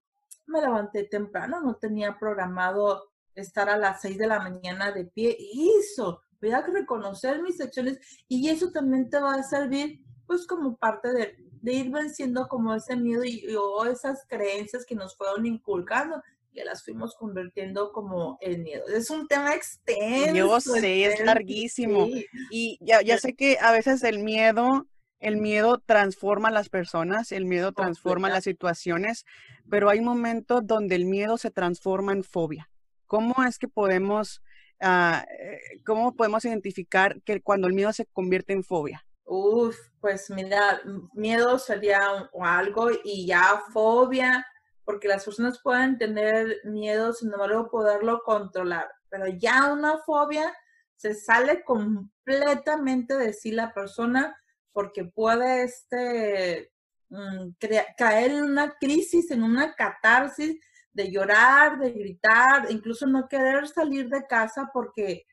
me 0.46 0.60
levanté 0.60 1.04
temprano, 1.04 1.60
no 1.60 1.76
tenía 1.76 2.18
programado 2.18 3.10
estar 3.34 3.68
a 3.68 3.76
las 3.76 4.00
6 4.00 4.18
de 4.18 4.26
la 4.26 4.40
mañana 4.40 4.92
de 4.92 5.04
pie. 5.04 5.36
Hizo, 5.38 6.22
voy 6.40 6.52
a 6.52 6.62
reconocer 6.62 7.42
mis 7.42 7.60
acciones 7.60 7.98
y 8.28 8.48
eso 8.48 8.70
también 8.70 9.10
te 9.10 9.20
va 9.20 9.34
a 9.34 9.42
servir 9.42 10.00
pues 10.26 10.46
como 10.46 10.76
parte 10.76 11.12
de, 11.12 11.36
ir 11.72 11.90
venciendo 11.90 12.46
como 12.48 12.74
ese 12.74 12.96
miedo 12.96 13.24
y, 13.24 13.54
o 13.56 13.84
esas 13.86 14.24
creencias 14.28 14.84
que 14.84 14.94
nos 14.94 15.16
fueron 15.16 15.46
inculcando 15.46 16.22
que 16.56 16.64
las 16.64 16.82
fuimos 16.82 17.14
convirtiendo 17.16 17.92
como 17.92 18.38
el 18.40 18.58
miedo. 18.60 18.86
Es 18.88 19.10
un 19.10 19.28
tema 19.28 19.54
extenso. 19.54 20.34
Yo 20.34 20.60
sé, 20.60 21.04
es 21.04 21.24
larguísimo. 21.24 22.08
Y 22.50 22.78
ya, 22.80 23.02
ya 23.02 23.18
sé 23.18 23.34
que 23.34 23.58
a 23.60 23.70
veces 23.72 24.02
el 24.02 24.20
miedo 24.20 24.86
el 25.18 25.38
miedo 25.38 25.78
transforma 25.78 26.48
a 26.48 26.52
las 26.52 26.68
personas, 26.68 27.32
el 27.32 27.46
miedo 27.46 27.72
transforma 27.72 28.28
las 28.28 28.44
situaciones, 28.44 29.24
pero 29.70 29.88
hay 29.88 30.00
momentos 30.00 30.66
donde 30.66 30.94
el 30.94 31.06
miedo 31.06 31.38
se 31.38 31.50
transforma 31.50 32.12
en 32.12 32.22
fobia. 32.22 32.68
¿Cómo 33.06 33.34
es 33.48 33.58
que 33.58 33.68
podemos, 33.68 34.42
eh, 34.80 35.24
cómo 35.84 36.14
podemos 36.14 36.44
identificar 36.44 37.20
que 37.22 37.40
cuando 37.40 37.66
el 37.66 37.72
miedo 37.72 37.92
se 37.92 38.06
convierte 38.06 38.52
en 38.52 38.62
fobia? 38.62 39.06
Uf, 39.24 39.76
pues 40.00 40.30
mira, 40.30 40.80
miedo 41.14 41.58
sería 41.58 42.28
algo 42.40 42.90
y 43.02 43.26
ya 43.26 43.62
fobia, 43.72 44.46
porque 44.86 45.08
las 45.08 45.24
personas 45.24 45.60
pueden 45.62 45.98
tener 45.98 46.60
miedo, 46.64 47.12
sin 47.12 47.32
embargo, 47.32 47.68
poderlo 47.68 48.22
controlar, 48.22 48.88
pero 49.10 49.26
ya 49.26 49.72
una 49.72 49.98
fobia 49.98 50.56
se 50.94 51.12
sale 51.12 51.64
completamente 51.64 53.14
de 53.18 53.34
sí 53.34 53.50
la 53.50 53.74
persona 53.74 54.40
porque 54.72 55.04
puede 55.04 55.64
este, 55.64 56.72
mm, 57.08 57.50
caer 57.98 58.30
en 58.30 58.44
una 58.44 58.76
crisis, 58.78 59.30
en 59.32 59.42
una 59.42 59.74
catarsis 59.74 60.56
de 60.92 61.10
llorar, 61.10 61.78
de 61.78 61.90
gritar, 61.90 62.70
incluso 62.70 63.06
no 63.06 63.28
querer 63.28 63.66
salir 63.66 64.08
de 64.08 64.26
casa 64.26 64.70
porque 64.72 65.26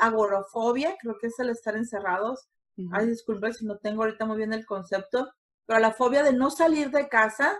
agorofobia, 0.00 0.96
creo 0.98 1.18
que 1.18 1.26
es 1.26 1.38
el 1.38 1.50
estar 1.50 1.76
encerrados. 1.76 2.48
Ay, 2.92 3.06
disculpe 3.06 3.52
si 3.52 3.66
no 3.66 3.76
tengo 3.76 4.02
ahorita 4.02 4.24
muy 4.24 4.38
bien 4.38 4.54
el 4.54 4.64
concepto, 4.64 5.30
pero 5.66 5.78
la 5.78 5.92
fobia 5.92 6.22
de 6.22 6.32
no 6.32 6.50
salir 6.50 6.90
de 6.90 7.08
casa 7.08 7.56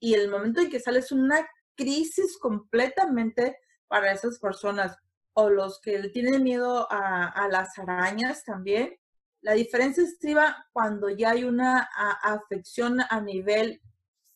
y 0.00 0.14
el 0.14 0.30
momento 0.30 0.60
en 0.60 0.70
que 0.70 0.80
sales 0.80 1.12
una 1.12 1.46
crisis 1.74 2.38
completamente 2.38 3.58
para 3.88 4.12
esas 4.12 4.38
personas 4.38 4.96
o 5.34 5.50
los 5.50 5.80
que 5.80 5.98
tienen 6.10 6.42
miedo 6.42 6.90
a, 6.90 7.28
a 7.28 7.48
las 7.48 7.78
arañas 7.78 8.44
también, 8.44 8.96
la 9.42 9.52
diferencia 9.52 10.02
estriba 10.02 10.66
cuando 10.72 11.08
ya 11.10 11.30
hay 11.30 11.44
una 11.44 11.88
afección 12.22 12.98
a 13.08 13.20
nivel 13.20 13.80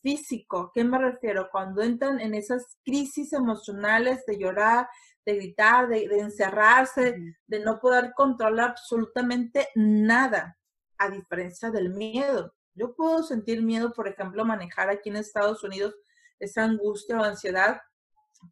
físico. 0.02 0.70
¿Qué 0.74 0.84
me 0.84 0.98
refiero? 0.98 1.48
Cuando 1.50 1.82
entran 1.82 2.20
en 2.20 2.34
esas 2.34 2.78
crisis 2.84 3.32
emocionales 3.32 4.24
de 4.26 4.38
llorar, 4.38 4.88
de 5.24 5.34
gritar, 5.36 5.88
de, 5.88 6.04
encerrarse, 6.04 7.16
de 7.46 7.60
no 7.60 7.80
poder 7.80 8.12
controlar 8.14 8.70
absolutamente 8.70 9.68
nada, 9.74 10.56
a 10.98 11.10
diferencia 11.10 11.70
del 11.70 11.90
miedo. 11.90 12.54
Yo 12.74 12.94
puedo 12.94 13.22
sentir 13.22 13.62
miedo, 13.62 13.92
por 13.92 14.08
ejemplo, 14.08 14.44
manejar 14.44 14.90
aquí 14.90 15.08
en 15.08 15.16
Estados 15.16 15.62
Unidos 15.64 15.94
esa 16.38 16.64
angustia 16.64 17.18
o 17.18 17.24
ansiedad 17.24 17.80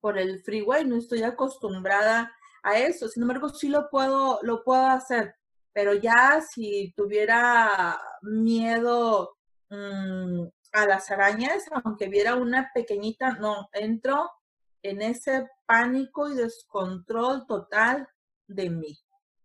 por 0.00 0.18
el 0.18 0.42
freeway. 0.42 0.84
No 0.84 0.96
estoy 0.96 1.22
acostumbrada 1.22 2.32
a 2.62 2.78
eso. 2.78 3.08
Sin 3.08 3.22
embargo, 3.22 3.48
sí 3.48 3.68
lo 3.68 3.88
puedo, 3.90 4.40
lo 4.42 4.62
puedo 4.64 4.86
hacer 4.86 5.34
pero 5.78 5.94
ya 5.94 6.40
si 6.40 6.92
tuviera 6.96 7.96
miedo 8.22 9.36
mm, 9.70 10.42
a 10.72 10.86
las 10.86 11.08
arañas, 11.12 11.62
aunque 11.84 12.08
viera 12.08 12.34
una 12.34 12.72
pequeñita, 12.74 13.34
no, 13.34 13.68
entro 13.72 14.28
en 14.82 15.02
ese 15.02 15.46
pánico 15.66 16.28
y 16.28 16.34
descontrol 16.34 17.46
total 17.46 18.08
de 18.48 18.70
mí. 18.70 18.98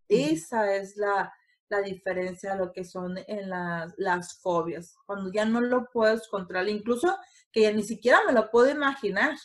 Esa 0.07 0.73
es 0.75 0.97
la, 0.97 1.31
la 1.73 1.81
diferencia 1.81 2.53
de 2.53 2.57
lo 2.59 2.71
que 2.71 2.83
son 2.83 3.17
en 3.27 3.49
las, 3.49 3.93
las 3.97 4.39
fobias, 4.39 4.95
cuando 5.05 5.31
ya 5.31 5.45
no 5.45 5.59
lo 5.59 5.89
puedes 5.91 6.27
controlar, 6.27 6.69
incluso 6.69 7.17
que 7.51 7.61
ya 7.61 7.71
ni 7.71 7.83
siquiera 7.83 8.19
me 8.25 8.33
lo 8.33 8.49
puedo 8.49 8.69
imaginar. 8.69 9.35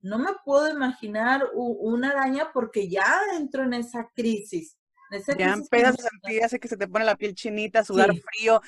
No 0.00 0.18
me 0.18 0.30
puedo 0.44 0.68
imaginar 0.68 1.48
una 1.54 2.10
araña 2.10 2.50
porque 2.52 2.88
ya 2.88 3.06
entro 3.36 3.64
en 3.64 3.74
esa 3.74 4.08
crisis. 4.14 4.76
ya 5.36 5.52
empiezas 5.52 5.94
a 5.98 6.08
sentir, 6.08 6.44
hace 6.44 6.60
que 6.60 6.68
se 6.68 6.76
te 6.76 6.86
pone 6.86 7.04
la 7.04 7.16
piel 7.16 7.34
chinita, 7.34 7.84
sudar 7.84 8.10
frío, 8.14 8.60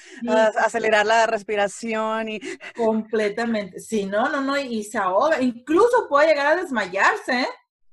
acelerar 0.64 1.07
la 1.07 1.26
respiración 1.26 2.28
y... 2.28 2.40
Completamente. 2.76 3.78
Sí, 3.81 4.07
no, 4.07 4.28
no, 4.28 4.40
no, 4.40 4.59
y 4.59 4.83
se 4.85 4.98
ahoga. 4.98 5.40
Incluso 5.40 6.09
puede 6.09 6.28
llegar 6.28 6.46
a 6.46 6.62
desmayarse, 6.62 7.42
¿eh? 7.42 7.48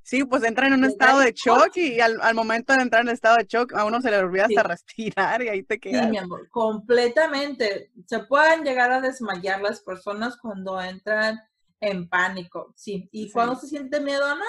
Sí, 0.06 0.24
pues 0.24 0.44
entra 0.44 0.68
en 0.68 0.74
un 0.74 0.86
estado 0.86 1.20
de 1.20 1.34
shock 1.34 1.76
y 1.78 2.00
al, 2.00 2.36
momento 2.36 2.74
de 2.74 2.84
entrar 2.84 3.02
en 3.02 3.08
el 3.08 3.16
estado 3.16 3.38
de 3.38 3.46
shock 3.46 3.74
a 3.74 3.86
uno 3.86 4.02
se 4.02 4.12
le 4.12 4.20
olvida 4.20 4.46
hasta 4.46 4.62
respirar 4.62 5.42
y 5.42 5.50
ahí 5.50 5.64
te 5.64 5.80
quedas. 5.80 6.06
Sí, 6.06 6.12
mi 6.12 6.20
amor, 6.20 6.48
completamente. 6.52 7.92
Se 8.06 8.20
pueden 8.20 8.64
llegar 8.64 8.92
a 8.92 9.02
desmayar 9.02 9.64
las 9.64 9.82
personas 9.82 10.38
cuando 10.38 10.80
entran 10.80 11.42
en 11.80 12.08
pánico, 12.08 12.72
sí. 12.76 13.10
Y 13.12 13.32
cuando 13.32 13.56
se 13.56 13.66
siente 13.66 14.00
miedo, 14.00 14.30
no, 14.36 14.46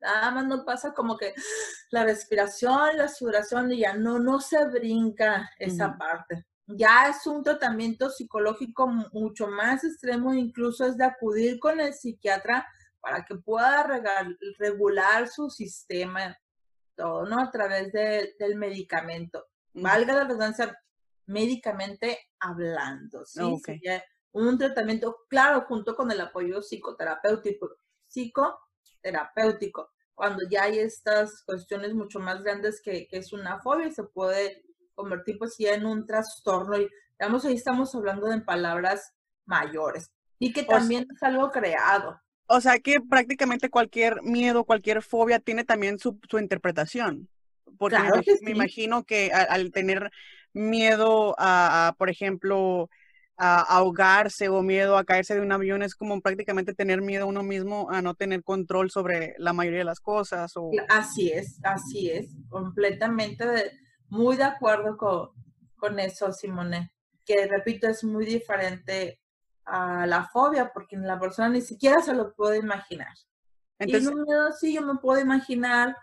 nada 0.00 0.30
más 0.30 0.46
no 0.46 0.64
pasa 0.64 0.94
como 0.94 1.18
que 1.18 1.34
la 1.90 2.04
respiración, 2.04 2.96
la 2.96 3.08
sudoración 3.08 3.70
y 3.72 3.80
ya 3.80 3.92
no, 3.92 4.18
no 4.18 4.40
se 4.40 4.64
brinca 4.64 5.50
esa 5.58 5.98
parte. 5.98 6.46
Ya 6.68 7.10
es 7.10 7.26
un 7.26 7.42
tratamiento 7.42 8.08
psicológico 8.08 8.86
mucho 9.12 9.46
más 9.46 9.84
extremo, 9.84 10.32
incluso 10.32 10.86
es 10.86 10.96
de 10.96 11.04
acudir 11.04 11.58
con 11.58 11.80
el 11.80 11.92
psiquiatra 11.92 12.66
para 13.00 13.24
que 13.24 13.36
pueda 13.36 13.86
regular 14.58 15.28
su 15.28 15.50
sistema, 15.50 16.38
todo, 16.94 17.24
¿no? 17.24 17.40
A 17.40 17.50
través 17.50 17.92
de, 17.92 18.34
del 18.38 18.56
medicamento. 18.56 19.46
Valga 19.72 20.14
la 20.14 20.24
redundancia, 20.24 20.78
médicamente 21.26 22.18
hablando, 22.38 23.24
¿sí? 23.24 23.40
un 24.32 24.58
tratamiento, 24.58 25.24
claro, 25.28 25.62
junto 25.62 25.96
con 25.96 26.10
el 26.10 26.20
apoyo 26.20 26.62
psicoterapéutico, 26.62 27.76
psicoterapéutico. 28.06 29.90
Cuando 30.14 30.42
ya 30.48 30.64
hay 30.64 30.78
estas 30.78 31.42
cuestiones 31.44 31.94
mucho 31.94 32.20
más 32.20 32.42
grandes 32.42 32.80
que, 32.80 33.08
que 33.08 33.18
es 33.18 33.32
una 33.32 33.60
fobia, 33.60 33.90
se 33.90 34.04
puede 34.04 34.64
convertir 34.94 35.38
pues 35.38 35.56
ya 35.58 35.74
en 35.74 35.86
un 35.86 36.06
trastorno. 36.06 36.78
Y 36.78 36.88
digamos, 37.18 37.44
ahí 37.44 37.54
estamos 37.54 37.94
hablando 37.94 38.26
de 38.26 38.40
palabras 38.40 39.14
mayores. 39.46 40.12
Y 40.38 40.52
que 40.52 40.62
también 40.62 41.06
es 41.12 41.22
algo 41.22 41.50
creado. 41.50 42.20
O 42.52 42.60
sea 42.60 42.80
que 42.80 43.00
prácticamente 43.00 43.70
cualquier 43.70 44.22
miedo, 44.22 44.64
cualquier 44.64 45.02
fobia 45.02 45.38
tiene 45.38 45.62
también 45.62 46.00
su, 46.00 46.18
su 46.28 46.36
interpretación. 46.40 47.28
Porque 47.78 47.96
me, 48.42 48.50
imagino 48.50 49.04
que 49.04 49.30
al, 49.32 49.70
tener 49.70 50.10
miedo 50.52 51.36
a, 51.38 51.94
por 51.96 52.10
ejemplo, 52.10 52.90
a 53.36 53.60
ahogarse 53.60 54.48
o 54.48 54.62
miedo 54.62 54.98
a 54.98 55.04
caerse 55.04 55.36
de 55.36 55.42
un 55.42 55.52
avión 55.52 55.84
es 55.84 55.94
como 55.94 56.20
prácticamente 56.20 56.74
tener 56.74 57.02
miedo 57.02 57.22
a 57.22 57.28
uno 57.28 57.44
mismo 57.44 57.88
a 57.88 58.02
no 58.02 58.14
tener 58.14 58.42
control 58.42 58.90
sobre 58.90 59.36
la 59.38 59.52
mayoría 59.52 59.78
de 59.78 59.84
las 59.84 60.00
cosas. 60.00 60.50
O... 60.56 60.72
Así 60.88 61.30
es, 61.30 61.60
así 61.62 62.10
es, 62.10 62.34
completamente 62.48 63.44
muy 64.08 64.36
de 64.36 64.44
acuerdo 64.44 64.96
con, 64.96 65.28
con 65.76 66.00
eso, 66.00 66.32
Simone, 66.32 66.90
que 67.24 67.46
repito, 67.46 67.86
es 67.86 68.02
muy 68.02 68.26
diferente 68.26 69.19
a 69.70 70.06
la 70.06 70.24
fobia, 70.24 70.72
porque 70.72 70.96
la 70.96 71.18
persona 71.18 71.48
ni 71.48 71.60
siquiera 71.60 72.02
se 72.02 72.14
lo 72.14 72.34
puede 72.34 72.58
imaginar. 72.58 73.14
Entonces, 73.78 74.10
y 74.10 74.12
en 74.12 74.18
un 74.18 74.24
miedo 74.24 74.52
sí, 74.52 74.74
yo 74.74 74.82
me 74.82 74.96
puedo 74.96 75.20
imaginar 75.20 75.96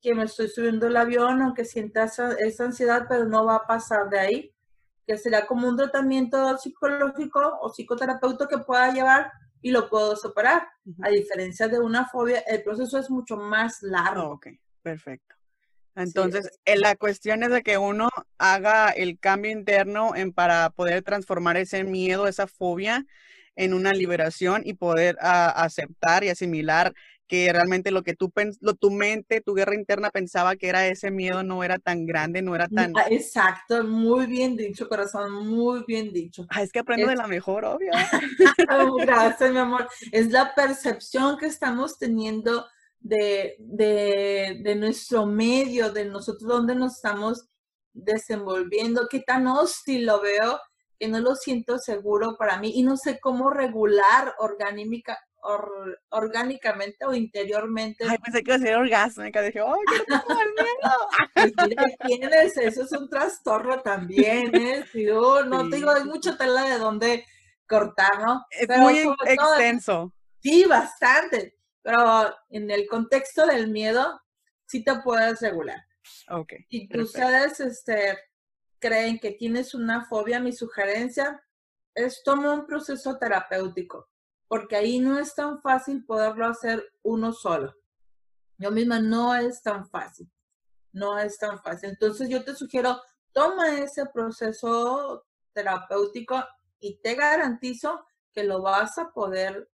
que 0.00 0.14
me 0.14 0.24
estoy 0.24 0.48
subiendo 0.48 0.86
el 0.86 0.96
avión, 0.96 1.42
aunque 1.42 1.64
sienta 1.64 2.04
esa, 2.04 2.64
ansiedad, 2.64 3.06
pero 3.08 3.24
no 3.24 3.44
va 3.44 3.56
a 3.56 3.66
pasar 3.66 4.08
de 4.08 4.18
ahí, 4.18 4.54
que 5.06 5.18
será 5.18 5.46
como 5.46 5.68
un 5.68 5.76
tratamiento 5.76 6.56
psicológico 6.56 7.40
o 7.60 7.70
psicoterapeuta 7.70 8.46
que 8.46 8.58
pueda 8.58 8.92
llevar 8.92 9.32
y 9.60 9.70
lo 9.72 9.88
puedo 9.88 10.14
superar. 10.16 10.68
A 11.02 11.08
diferencia 11.08 11.68
de 11.68 11.80
una 11.80 12.06
fobia, 12.06 12.40
el 12.40 12.62
proceso 12.62 12.98
es 12.98 13.10
mucho 13.10 13.36
más 13.36 13.82
largo. 13.82 14.32
ok, 14.32 14.48
perfecto. 14.82 15.37
Entonces, 15.98 16.50
eh, 16.64 16.78
la 16.78 16.94
cuestión 16.96 17.42
es 17.42 17.50
de 17.50 17.62
que 17.62 17.76
uno 17.76 18.08
haga 18.38 18.90
el 18.90 19.18
cambio 19.18 19.50
interno 19.50 20.14
en, 20.14 20.32
para 20.32 20.70
poder 20.70 21.02
transformar 21.02 21.56
ese 21.56 21.84
miedo, 21.84 22.28
esa 22.28 22.46
fobia 22.46 23.04
en 23.56 23.74
una 23.74 23.92
liberación 23.92 24.62
y 24.64 24.74
poder 24.74 25.16
ah, 25.20 25.50
aceptar 25.50 26.22
y 26.22 26.28
asimilar 26.28 26.94
que 27.26 27.52
realmente 27.52 27.90
lo 27.90 28.02
que 28.02 28.14
tú 28.14 28.32
lo, 28.60 28.74
tu 28.74 28.90
mente, 28.90 29.42
tu 29.42 29.52
guerra 29.52 29.74
interna 29.74 30.10
pensaba 30.10 30.56
que 30.56 30.68
era 30.68 30.86
ese 30.86 31.10
miedo 31.10 31.42
no 31.42 31.62
era 31.62 31.78
tan 31.78 32.06
grande, 32.06 32.40
no 32.40 32.54
era 32.54 32.68
tan... 32.68 32.94
Exacto, 33.10 33.84
muy 33.84 34.26
bien 34.26 34.56
dicho, 34.56 34.88
corazón, 34.88 35.46
muy 35.46 35.84
bien 35.86 36.10
dicho. 36.12 36.46
Ah, 36.48 36.62
es 36.62 36.72
que 36.72 36.78
aprendo 36.78 37.06
de 37.06 37.16
la 37.16 37.26
mejor, 37.26 37.66
obvio. 37.66 37.90
Oh, 38.70 38.96
gracias, 38.96 39.52
mi 39.52 39.58
amor. 39.58 39.86
Es 40.10 40.30
la 40.30 40.54
percepción 40.54 41.36
que 41.36 41.46
estamos 41.46 41.98
teniendo 41.98 42.66
de, 43.00 43.56
de, 43.58 44.60
de 44.62 44.74
nuestro 44.74 45.26
medio, 45.26 45.92
de 45.92 46.04
nosotros, 46.04 46.48
donde 46.48 46.74
nos 46.74 46.96
estamos 46.96 47.48
desenvolviendo, 47.92 49.08
qué 49.10 49.20
tan 49.20 49.46
hostil 49.46 50.06
lo 50.06 50.20
veo, 50.20 50.60
que 50.98 51.08
no 51.08 51.20
lo 51.20 51.34
siento 51.34 51.78
seguro 51.78 52.36
para 52.38 52.58
mí 52.58 52.72
y 52.74 52.82
no 52.82 52.96
sé 52.96 53.20
cómo 53.20 53.50
regular 53.50 54.34
orgánica, 54.38 55.18
orgánicamente 56.10 57.04
o 57.06 57.14
interiormente. 57.14 58.04
Ay, 58.08 58.18
pensé 58.18 58.42
que 58.42 58.50
iba 58.50 58.56
a 58.56 58.58
ser 58.58 58.76
orgásmica. 58.76 59.42
Dije, 59.42 59.60
¡ay, 59.60 59.80
qué 61.34 61.52
pues 61.76 61.96
tienes, 62.06 62.56
eso 62.56 62.82
es 62.82 62.92
un 62.92 63.08
trastorno 63.08 63.80
también, 63.80 64.54
¿eh? 64.54 64.84
no 65.46 65.68
te 65.68 65.76
digo, 65.76 65.90
hay 65.90 66.04
mucha 66.04 66.36
tela 66.36 66.64
de 66.64 66.78
donde 66.78 67.24
cortar, 67.66 68.20
¿no? 68.20 68.44
Es 68.50 68.68
muy 68.78 68.98
extenso. 69.26 70.12
sí, 70.40 70.64
bastante. 70.64 71.57
Pero 71.88 72.36
en 72.50 72.70
el 72.70 72.86
contexto 72.86 73.46
del 73.46 73.70
miedo, 73.70 74.20
sí 74.66 74.84
te 74.84 75.00
puedes 75.00 75.40
regular. 75.40 75.82
Ok. 76.28 76.52
Si 76.68 76.86
ustedes 77.00 77.60
este, 77.60 78.18
creen 78.78 79.18
que 79.18 79.30
tienes 79.30 79.74
una 79.74 80.04
fobia, 80.04 80.38
mi 80.38 80.52
sugerencia 80.52 81.42
es 81.94 82.22
toma 82.22 82.52
un 82.52 82.66
proceso 82.66 83.16
terapéutico, 83.16 84.10
porque 84.48 84.76
ahí 84.76 84.98
no 84.98 85.18
es 85.18 85.34
tan 85.34 85.62
fácil 85.62 86.04
poderlo 86.04 86.46
hacer 86.46 86.84
uno 87.04 87.32
solo. 87.32 87.74
Yo 88.58 88.70
misma 88.70 89.00
no 89.00 89.34
es 89.34 89.62
tan 89.62 89.88
fácil, 89.88 90.30
no 90.92 91.18
es 91.18 91.38
tan 91.38 91.58
fácil. 91.62 91.88
Entonces 91.88 92.28
yo 92.28 92.44
te 92.44 92.54
sugiero, 92.54 93.00
toma 93.32 93.78
ese 93.78 94.04
proceso 94.12 95.24
terapéutico 95.54 96.44
y 96.80 97.00
te 97.00 97.14
garantizo 97.14 98.04
que 98.34 98.44
lo 98.44 98.60
vas 98.60 98.98
a 98.98 99.10
poder 99.10 99.70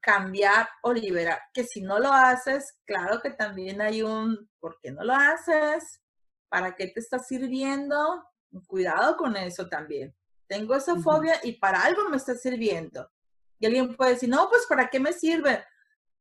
cambiar 0.00 0.68
o 0.82 0.92
liberar. 0.92 1.40
Que 1.52 1.64
si 1.64 1.80
no 1.80 1.98
lo 1.98 2.12
haces, 2.12 2.78
claro 2.84 3.20
que 3.20 3.30
también 3.30 3.80
hay 3.80 4.02
un 4.02 4.48
¿por 4.60 4.78
qué 4.80 4.90
no 4.90 5.04
lo 5.04 5.14
haces? 5.14 6.00
¿Para 6.48 6.74
qué 6.74 6.88
te 6.88 7.00
está 7.00 7.18
sirviendo? 7.18 8.24
Cuidado 8.66 9.16
con 9.16 9.36
eso 9.36 9.68
también. 9.68 10.14
Tengo 10.46 10.74
esa 10.74 10.96
fobia 10.96 11.40
y 11.42 11.52
para 11.52 11.82
algo 11.82 12.08
me 12.08 12.16
está 12.16 12.34
sirviendo. 12.34 13.10
Y 13.58 13.66
alguien 13.66 13.96
puede 13.96 14.12
decir, 14.12 14.28
no, 14.28 14.48
pues 14.48 14.66
¿para 14.68 14.88
qué 14.88 15.00
me 15.00 15.12
sirve? 15.12 15.64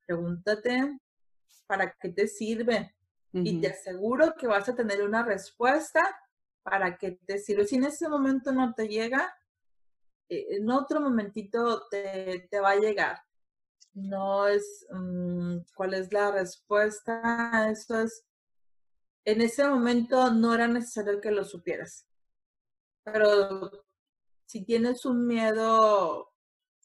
Pregúntate, 0.06 1.00
¿para 1.68 1.96
qué 2.00 2.10
te 2.10 2.28
sirve? 2.28 2.96
Y 3.34 3.60
te 3.60 3.68
aseguro 3.68 4.34
que 4.36 4.48
vas 4.48 4.70
a 4.70 4.76
tener 4.76 5.04
una 5.04 5.22
respuesta 5.22 6.18
para 6.64 6.98
qué 6.98 7.20
te 7.26 7.38
sirve. 7.38 7.68
Si 7.68 7.76
en 7.76 7.84
ese 7.84 8.08
momento 8.08 8.54
no 8.54 8.74
te 8.74 8.88
llega, 8.88 9.36
eh, 10.30 10.46
en 10.52 10.72
otro 10.72 11.02
momentito 11.02 11.86
te, 11.90 12.48
te 12.50 12.60
va 12.62 12.72
a 12.72 12.76
llegar 12.78 13.25
no 13.96 14.48
es 14.48 14.86
mm, 14.92 15.60
cuál 15.76 15.96
es 15.96 16.14
la 16.14 16.32
respuesta. 16.32 17.70
Eso 17.72 18.02
es, 18.02 18.26
en 19.26 19.42
ese 19.42 19.68
momento 19.68 20.32
no 20.32 20.54
era 20.54 20.68
necesario 20.68 21.22
que 21.22 21.32
lo 21.32 21.44
supieras. 21.44 22.08
Pero 23.04 23.72
si 24.46 24.64
tienes 24.66 25.06
un 25.06 25.26
miedo 25.26 26.34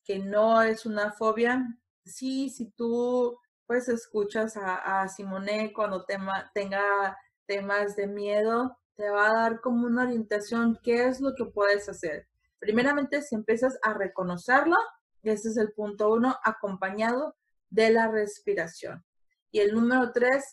que 0.05 0.19
no 0.19 0.63
es 0.63 0.87
una 0.87 1.13
fobia, 1.13 1.63
sí, 2.05 2.49
si 2.49 2.71
tú 2.71 3.39
pues 3.67 3.89
escuchas 3.89 4.57
a, 4.57 5.03
a 5.03 5.09
Simone 5.09 5.73
cuando 5.73 6.05
tema, 6.05 6.51
tenga 6.55 7.17
temas 7.47 7.95
de 7.95 8.07
miedo, 8.07 8.77
te 8.97 9.09
va 9.11 9.31
a 9.31 9.33
dar 9.33 9.61
como 9.61 9.87
una 9.87 10.03
orientación, 10.03 10.79
qué 10.83 11.07
es 11.07 11.21
lo 11.21 11.35
que 11.35 11.45
puedes 11.47 11.89
hacer. 11.89 12.27
Primeramente, 12.59 13.23
si 13.23 13.35
empiezas 13.35 13.79
a 13.83 13.95
reconocerlo, 13.95 14.77
ese 15.23 15.51
es 15.51 15.57
el 15.57 15.73
punto 15.73 16.13
uno, 16.13 16.37
acompañado 16.43 17.37
de 17.69 17.91
la 17.91 18.09
respiración. 18.09 19.05
Y 19.51 19.61
el 19.61 19.75
número 19.75 20.13
tres, 20.13 20.45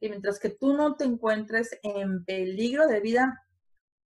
y 0.00 0.08
mientras 0.08 0.38
que 0.38 0.50
tú 0.50 0.74
no 0.74 0.96
te 0.96 1.04
encuentres 1.04 1.70
en 1.82 2.24
peligro 2.24 2.86
de 2.86 3.00
vida, 3.00 3.46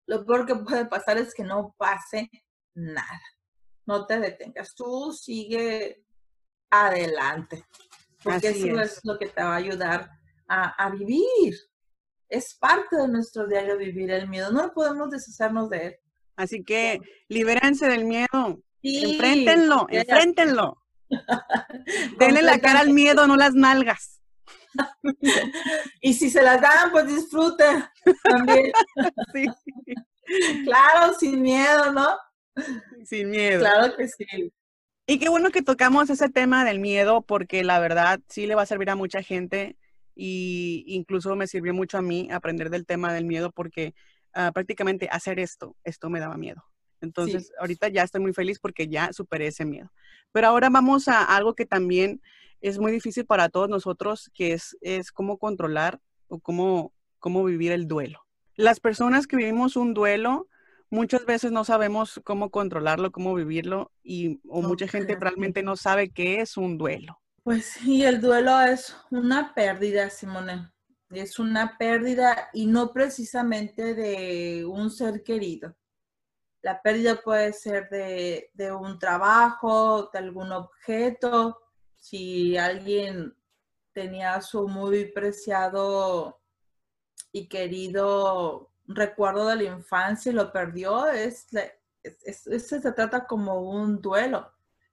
lo 0.08 0.26
peor 0.26 0.46
que 0.46 0.56
puede 0.56 0.86
pasar 0.86 1.18
es 1.18 1.34
que 1.34 1.44
no 1.44 1.76
pase 1.78 2.30
nada. 2.74 3.22
No 3.86 4.06
te 4.06 4.20
detengas. 4.20 4.74
Tú 4.76 5.12
sigue 5.12 6.04
adelante. 6.70 7.66
Porque 8.24 8.50
eso 8.50 8.80
es. 8.80 9.00
lo 9.04 9.18
que 9.18 9.28
te 9.28 9.42
va 9.42 9.54
a 9.54 9.58
ayudar 9.58 10.10
a, 10.48 10.90
vivir. 10.90 11.56
es 12.28 12.56
parte 12.56 12.98
de 12.98 13.08
nuestro 13.08 13.48
diario 13.48 13.78
vivir 13.78 14.12
el 14.12 14.28
miedo, 14.28 14.52
no 14.52 14.74
podemos 14.74 15.10
deshacernos 15.10 15.70
de 15.70 15.86
él. 15.88 15.96
Así 16.36 16.62
que 16.64 17.00
libérense 17.30 17.88
del 17.88 18.04
miedo, 18.04 18.62
enfréntenlo, 18.84 19.88
enfréntenlo. 19.90 20.78
Denle 22.20 22.42
la 22.42 22.60
cara 22.60 22.80
al 22.80 22.92
miedo, 22.92 23.28
no 23.28 23.36
las 23.36 23.54
nalgas. 23.54 24.22
y 26.02 26.14
si 26.14 26.30
se 26.30 26.42
las 26.42 26.62
dan, 26.62 26.92
pues 26.92 27.08
disfruten 27.08 27.84
también. 28.24 28.72
sí. 29.34 29.46
Claro, 30.64 31.14
sin 31.20 31.42
miedo, 31.42 31.92
¿no? 31.92 32.08
Sin 33.04 33.30
miedo. 33.30 33.60
Claro 33.60 33.96
que 33.96 34.08
sí. 34.08 34.54
Y 35.08 35.20
qué 35.20 35.30
bueno 35.30 35.50
que 35.50 35.62
tocamos 35.62 36.10
ese 36.10 36.30
tema 36.30 36.64
del 36.64 36.80
miedo, 36.80 37.22
porque 37.22 37.64
la 37.64 37.80
verdad 37.80 38.20
sí 38.30 38.46
le 38.46 38.56
va 38.56 38.62
a 38.62 38.68
servir 38.68 38.90
a 38.90 38.96
mucha 38.96 39.22
gente 39.22 39.78
y 40.16 40.84
incluso 40.88 41.36
me 41.36 41.48
sirvió 41.48 41.74
mucho 41.74 41.98
a 41.98 42.02
mí 42.02 42.30
aprender 42.32 42.70
del 42.70 42.86
tema 42.86 43.14
del 43.14 43.26
miedo 43.26 43.52
porque 43.52 43.94
ah, 44.34 44.52
prácticamente 44.54 45.10
hacer 45.12 45.40
esto, 45.40 45.76
esto 45.84 46.10
me 46.10 46.20
daba 46.20 46.38
miedo. 46.38 46.64
Entonces, 47.02 47.52
ahorita 47.60 47.90
ya 47.90 48.04
estoy 48.04 48.22
muy 48.22 48.34
feliz 48.34 48.60
porque 48.60 48.88
ya 48.88 49.12
superé 49.14 49.48
ese 49.48 49.66
miedo. 49.66 49.92
Pero 50.32 50.48
ahora 50.48 50.70
vamos 50.70 51.08
a 51.08 51.24
algo 51.24 51.56
que 51.56 51.66
también 51.66 52.22
es 52.62 52.78
muy 52.78 52.92
difícil 52.92 53.26
para 53.26 53.50
todos 53.50 53.70
nosotros, 53.70 54.30
que 54.34 54.54
es, 54.54 54.78
es 54.82 55.12
cómo 55.12 55.38
controlar 55.38 56.00
o 56.28 56.40
cómo, 56.40 56.94
cómo 57.20 57.44
vivir 57.44 57.72
el 57.72 57.88
duelo. 57.88 58.26
Las 58.56 58.80
personas 58.80 59.28
que 59.28 59.36
vivimos 59.36 59.76
un 59.76 59.94
duelo, 59.94 60.48
muchas 60.90 61.26
veces 61.26 61.52
no 61.52 61.64
sabemos 61.64 62.22
cómo 62.24 62.52
controlarlo, 62.52 63.12
cómo 63.12 63.34
vivirlo, 63.34 63.92
y 64.04 64.40
o 64.48 64.62
mucha 64.62 64.88
gente 64.88 65.16
realmente 65.16 65.64
no 65.64 65.76
sabe 65.76 66.12
qué 66.12 66.42
es 66.42 66.58
un 66.58 66.78
duelo. 66.78 67.20
Pues 67.44 67.66
sí, 67.66 68.04
el 68.04 68.22
duelo 68.22 68.62
es 68.62 68.96
una 69.10 69.56
pérdida, 69.56 70.10
Simone. 70.12 70.70
Es 71.10 71.40
una 71.40 71.78
pérdida 71.78 72.50
y 72.54 72.68
no 72.68 72.94
precisamente 72.94 73.96
de 73.96 74.66
un 74.66 74.92
ser 74.92 75.24
querido. 75.24 75.76
La 76.62 76.82
pérdida 76.82 77.22
puede 77.22 77.54
ser 77.54 77.90
de, 77.90 78.52
de 78.54 78.72
un 78.72 79.00
trabajo, 79.00 80.10
de 80.14 80.20
algún 80.20 80.52
objeto. 80.52 81.60
Si 81.98 82.58
alguien 82.58 83.36
tenía 83.94 84.42
su 84.42 84.68
muy 84.68 85.06
preciado 85.06 86.40
y 87.32 87.48
querido 87.48 88.72
recuerdo 88.86 89.48
de 89.48 89.56
la 89.56 89.64
infancia 89.64 90.32
y 90.32 90.36
lo 90.36 90.52
perdió, 90.52 91.08
es, 91.08 91.48
es, 92.04 92.68
se 92.68 92.92
trata 92.92 93.26
como 93.26 93.62
un 93.62 94.02
duelo 94.02 94.52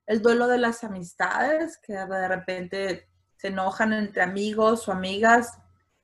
el 0.09 0.22
duelo 0.22 0.48
de 0.48 0.59
las 0.59 0.83
amistades, 0.85 1.76
que 1.76 1.92
de 1.92 2.28
repente 2.28 3.09
se 3.37 3.48
enojan 3.48 3.92
entre 3.92 4.22
amigos 4.22 4.88
o 4.88 4.92
amigas, 4.92 5.59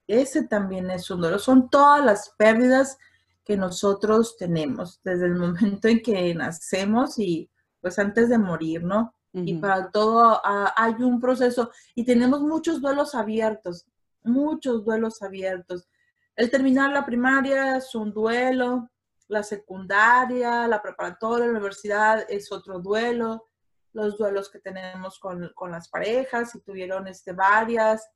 ese 0.07 0.47
también 0.47 0.91
es 0.91 1.11
un 1.11 1.23
duelo. 1.23 1.39
Son 1.39 1.71
todas 1.71 2.05
las 2.05 2.29
pérdidas 2.37 2.99
que 3.45 3.57
nosotros 3.57 4.37
tenemos 4.37 5.01
desde 5.05 5.27
el 5.27 5.35
momento 5.37 5.89
en 5.89 6.03
que 6.03 6.35
nacemos 6.35 7.19
y 7.19 7.51
pues 7.81 7.99
antes 7.99 8.29
de 8.29 8.39
morir, 8.39 8.83
¿no? 8.83 9.15
Y 9.37 9.57
para 9.57 9.91
todo 9.91 10.41
ah, 10.45 10.73
hay 10.77 10.95
un 11.01 11.21
proceso 11.21 11.73
y 11.97 12.05
tenemos 12.05 12.41
muchos 12.41 12.81
duelos 12.81 13.17
abiertos, 13.17 13.85
muchos 14.23 14.85
duelos 14.85 15.23
abiertos. 15.23 15.89
El 16.37 16.53
terminar 16.53 16.93
la 16.93 17.05
primaria 17.05 17.77
es 17.77 17.97
un 17.97 18.13
duelo, 18.13 18.89
la 19.27 19.43
secundaria, 19.43 20.69
la 20.69 20.81
preparatoria, 20.81 21.47
la 21.47 21.53
universidad 21.53 22.25
es 22.29 22.53
otro 22.53 22.79
duelo, 22.79 23.49
los 23.93 24.19
duelos 24.19 24.51
que 24.51 24.61
tenemos 24.61 25.19
con, 25.19 25.53
las 25.69 25.89
parejas, 25.89 26.53
si 26.53 26.61
tuvieron 26.61 27.09
este, 27.09 27.33
varias, 27.33 28.09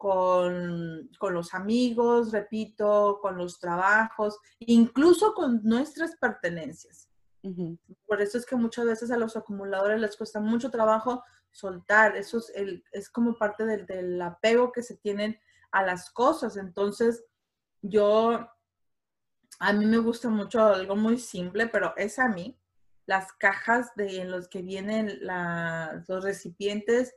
con, 0.00 1.10
los 1.20 1.52
amigos, 1.52 2.32
repito, 2.32 3.18
con 3.20 3.36
los 3.36 3.60
trabajos, 3.60 4.38
incluso 4.60 5.34
con 5.34 5.60
nuestras 5.62 6.16
pertenencias. 6.16 7.10
Por 8.06 8.22
eso 8.22 8.38
es 8.38 8.46
que 8.46 8.56
muchas 8.56 8.86
veces 8.86 9.10
a 9.10 9.18
los 9.18 9.36
acumuladores 9.36 10.00
les 10.00 10.16
cuesta 10.16 10.40
mucho 10.40 10.70
trabajo 10.70 11.22
soltar, 11.50 12.16
eso 12.16 12.38
es, 12.38 12.50
el, 12.54 12.82
es 12.92 13.10
como 13.10 13.36
parte 13.36 13.66
del, 13.66 13.84
del 13.84 14.22
apego 14.22 14.72
que 14.72 14.82
se 14.82 14.96
tienen 14.96 15.38
a 15.70 15.82
las 15.82 16.10
cosas. 16.10 16.56
Entonces, 16.56 17.22
yo, 17.82 18.48
a 19.58 19.72
mí 19.74 19.84
me 19.84 19.98
gusta 19.98 20.30
mucho 20.30 20.64
algo 20.64 20.96
muy 20.96 21.18
simple, 21.18 21.66
pero 21.66 21.92
es 21.98 22.18
a 22.18 22.28
mí, 22.28 22.58
las 23.04 23.34
cajas 23.34 23.94
de, 23.96 24.22
en 24.22 24.30
los 24.30 24.48
que 24.48 24.62
vienen 24.62 25.20
los 26.08 26.24
recipientes, 26.24 27.14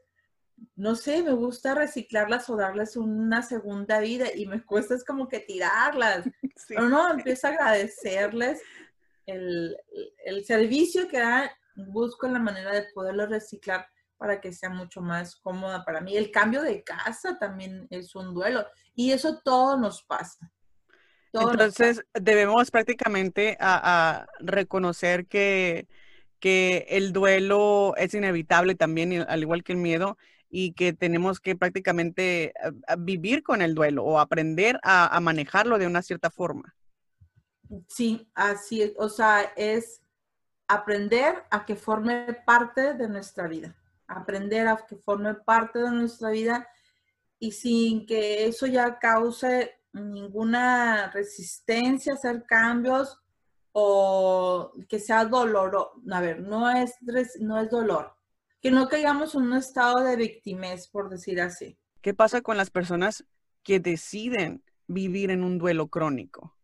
no 0.76 0.95
sé, 0.95 1.23
me 1.23 1.34
gusta 1.34 1.76
reciclarlas 1.76 2.49
o 2.49 2.56
darles 2.56 2.95
una 2.97 3.41
segunda 3.41 3.99
vida 3.99 4.28
y 4.36 4.45
me 4.45 4.63
cuesta 4.63 4.95
es 4.95 5.04
como 5.04 5.28
que 5.28 5.39
tirarlas. 5.39 6.26
Pero 6.67 6.89
no, 6.89 7.12
empiezo 7.12 7.47
a 7.47 7.52
agradecerles 7.52 8.62
el, 9.26 9.76
servicio 10.45 11.08
que 11.08 11.19
dan, 11.19 11.49
busco 11.76 12.28
la 12.28 12.39
manera 12.39 12.71
de 12.71 12.86
poderlo 12.93 13.26
reciclar 13.26 13.88
para 14.17 14.39
que 14.39 14.54
sea 14.54 14.69
mucho 14.69 15.02
más 15.02 15.36
cómoda 15.38 15.84
para 15.84 16.02
mí. 16.02 16.15
El 16.15 16.32
cambio 16.32 16.62
de 16.62 16.84
casa 16.84 17.38
también 17.39 17.88
es 17.89 18.15
un 18.15 18.34
duelo 18.34 18.65
y 18.95 19.12
eso 19.12 19.41
todo 19.43 19.78
nos 19.78 20.04
pasa. 20.04 20.52
Entonces, 21.34 22.06
debemos 22.13 22.69
prácticamente 22.69 23.58
a, 23.60 24.28
reconocer 24.39 25.26
que, 25.26 25.88
que, 26.39 26.86
el 26.89 27.12
duelo 27.12 27.95
es 27.97 28.13
inevitable 28.13 28.76
también, 28.76 29.26
al 29.28 29.41
igual 29.41 29.63
que 29.63 29.71
el 29.71 29.80
miedo, 29.80 30.17
y 30.56 30.74
que 30.74 30.94
tenemos 30.94 31.39
que 31.39 31.56
prácticamente 31.56 32.54
vivir 33.00 33.42
con 33.42 33.63
el 33.63 33.74
duelo 33.74 34.04
o 34.04 34.20
aprender 34.20 34.80
a, 34.84 35.20
manejarlo 35.20 35.80
de 35.80 35.88
una 35.88 36.04
cierta 36.04 36.30
forma. 36.30 36.76
Sí, 37.88 38.30
así 38.36 38.84
es. 38.84 38.94
O 38.98 39.10
sea, 39.10 39.52
es 39.56 40.04
aprender 40.68 41.44
a 41.50 41.66
que 41.66 41.76
forme 41.76 42.38
parte 42.46 42.94
de 42.94 43.10
nuestra 43.10 43.48
vida. 43.48 43.76
Aprender 44.06 44.68
a 44.68 44.78
que 44.88 44.96
forme 44.96 45.34
parte 45.34 45.80
de 45.80 45.89
nuestra 45.89 46.30
vida 46.30 46.68
y 47.39 47.52
sin 47.52 48.06
que 48.06 48.46
eso 48.46 48.68
ya 48.68 49.00
cause 49.00 49.72
ninguna 49.92 51.10
resistencia 51.10 52.13
a 52.13 52.16
hacer 52.16 52.46
cambios 52.46 53.20
o 53.72 54.72
que 54.88 55.00
sea 55.00 55.26
dolor. 55.26 55.94
A 56.12 56.22
ver, 56.22 56.42
no 56.42 56.70
es, 56.70 56.94
no 57.39 57.60
es 57.60 57.72
dolor. 57.72 58.16
Que 58.63 58.71
no 58.71 58.89
caigamos 58.89 59.36
en 59.36 59.43
un 59.43 59.54
estado 59.54 59.99
de 59.99 60.15
victimez, 60.15 60.88
por 60.88 61.10
decir 61.10 61.39
así. 61.39 61.78
¿Qué 62.02 62.15
pasa 62.15 62.41
con 62.41 62.58
las 62.58 62.71
personas 62.71 63.23
que 63.62 63.80
deciden 63.80 64.63
vivir 64.88 65.30
en 65.30 65.43
un 65.43 65.60
duelo 65.60 65.89
crónico? 65.89 66.58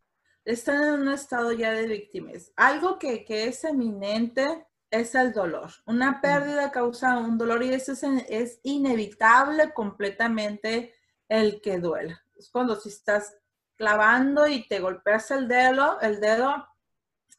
Están 0.44 0.82
en 0.82 1.02
un 1.02 1.10
estado 1.10 1.52
ya 1.52 1.72
de 1.74 1.86
victimez. 1.86 2.52
Algo 2.56 2.98
que, 2.98 3.24
es 3.28 3.64
eminente 3.64 4.66
es 4.90 5.14
el 5.14 5.34
dolor. 5.34 5.70
Una 5.86 6.20
pérdida 6.20 6.72
causa 6.72 7.20
un 7.20 7.38
dolor 7.38 7.64
y 7.64 7.70
eso 7.70 7.92
es, 7.92 8.04
es 8.28 8.60
inevitable 8.64 9.72
completamente 9.74 10.96
el 11.28 11.62
que 11.62 11.78
duela 11.78 12.24
es 12.40 12.50
cuando 12.50 12.80
si 12.80 12.90
estás 12.90 13.38
clavando 13.76 14.48
y 14.48 14.68
te 14.68 14.80
golpeas 14.80 15.30
el 15.32 15.48
dedo, 15.48 16.00
el 16.02 16.20
dedo 16.20 16.68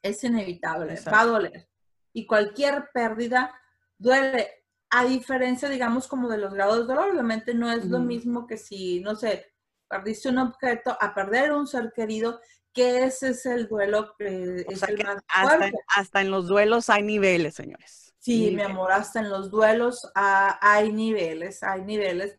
es 0.03 0.23
inevitable, 0.25 0.99
va 1.13 1.21
a 1.21 1.27
doler. 1.27 1.69
Y 2.13 2.27
cualquier 2.27 2.91
pérdida 2.93 3.55
duele. 4.01 4.49
A 4.93 5.05
diferencia, 5.05 5.69
digamos, 5.69 6.09
como 6.09 6.29
de 6.29 6.39
los 6.39 6.53
grados 6.53 6.79
de 6.79 6.85
dolor, 6.85 7.11
obviamente 7.13 7.55
no 7.55 7.71
es 7.71 7.85
lo 7.85 8.01
mismo 8.01 8.49
que 8.49 8.57
si, 8.57 8.99
no 9.01 9.15
sé, 9.15 9.47
perdiste 9.89 10.29
un 10.29 10.39
objeto 10.39 10.97
a 11.01 11.15
perder 11.15 11.53
un 11.53 11.69
ser 11.69 11.93
querido, 11.95 12.41
que 12.73 13.05
ese 13.05 13.31
es 13.31 13.47
el 13.47 13.69
duelo 13.69 14.15
que 14.19 14.65
es 14.69 14.83
el 14.83 15.05
más 15.05 15.23
hasta, 15.29 15.57
fuerte. 15.57 15.79
hasta 15.87 16.21
en 16.23 16.33
los 16.33 16.49
duelos 16.49 16.91
hay 16.91 17.05
niveles, 17.05 17.55
señores. 17.55 18.13
Sí, 18.19 18.51
mi 18.51 18.63
amor, 18.63 18.91
hasta 18.91 19.21
en 19.21 19.31
los 19.31 19.51
duelos 19.51 20.11
ah, 20.17 20.59
hay 20.61 20.93
niveles, 20.93 21.63
hay 21.63 21.85
niveles 21.85 22.37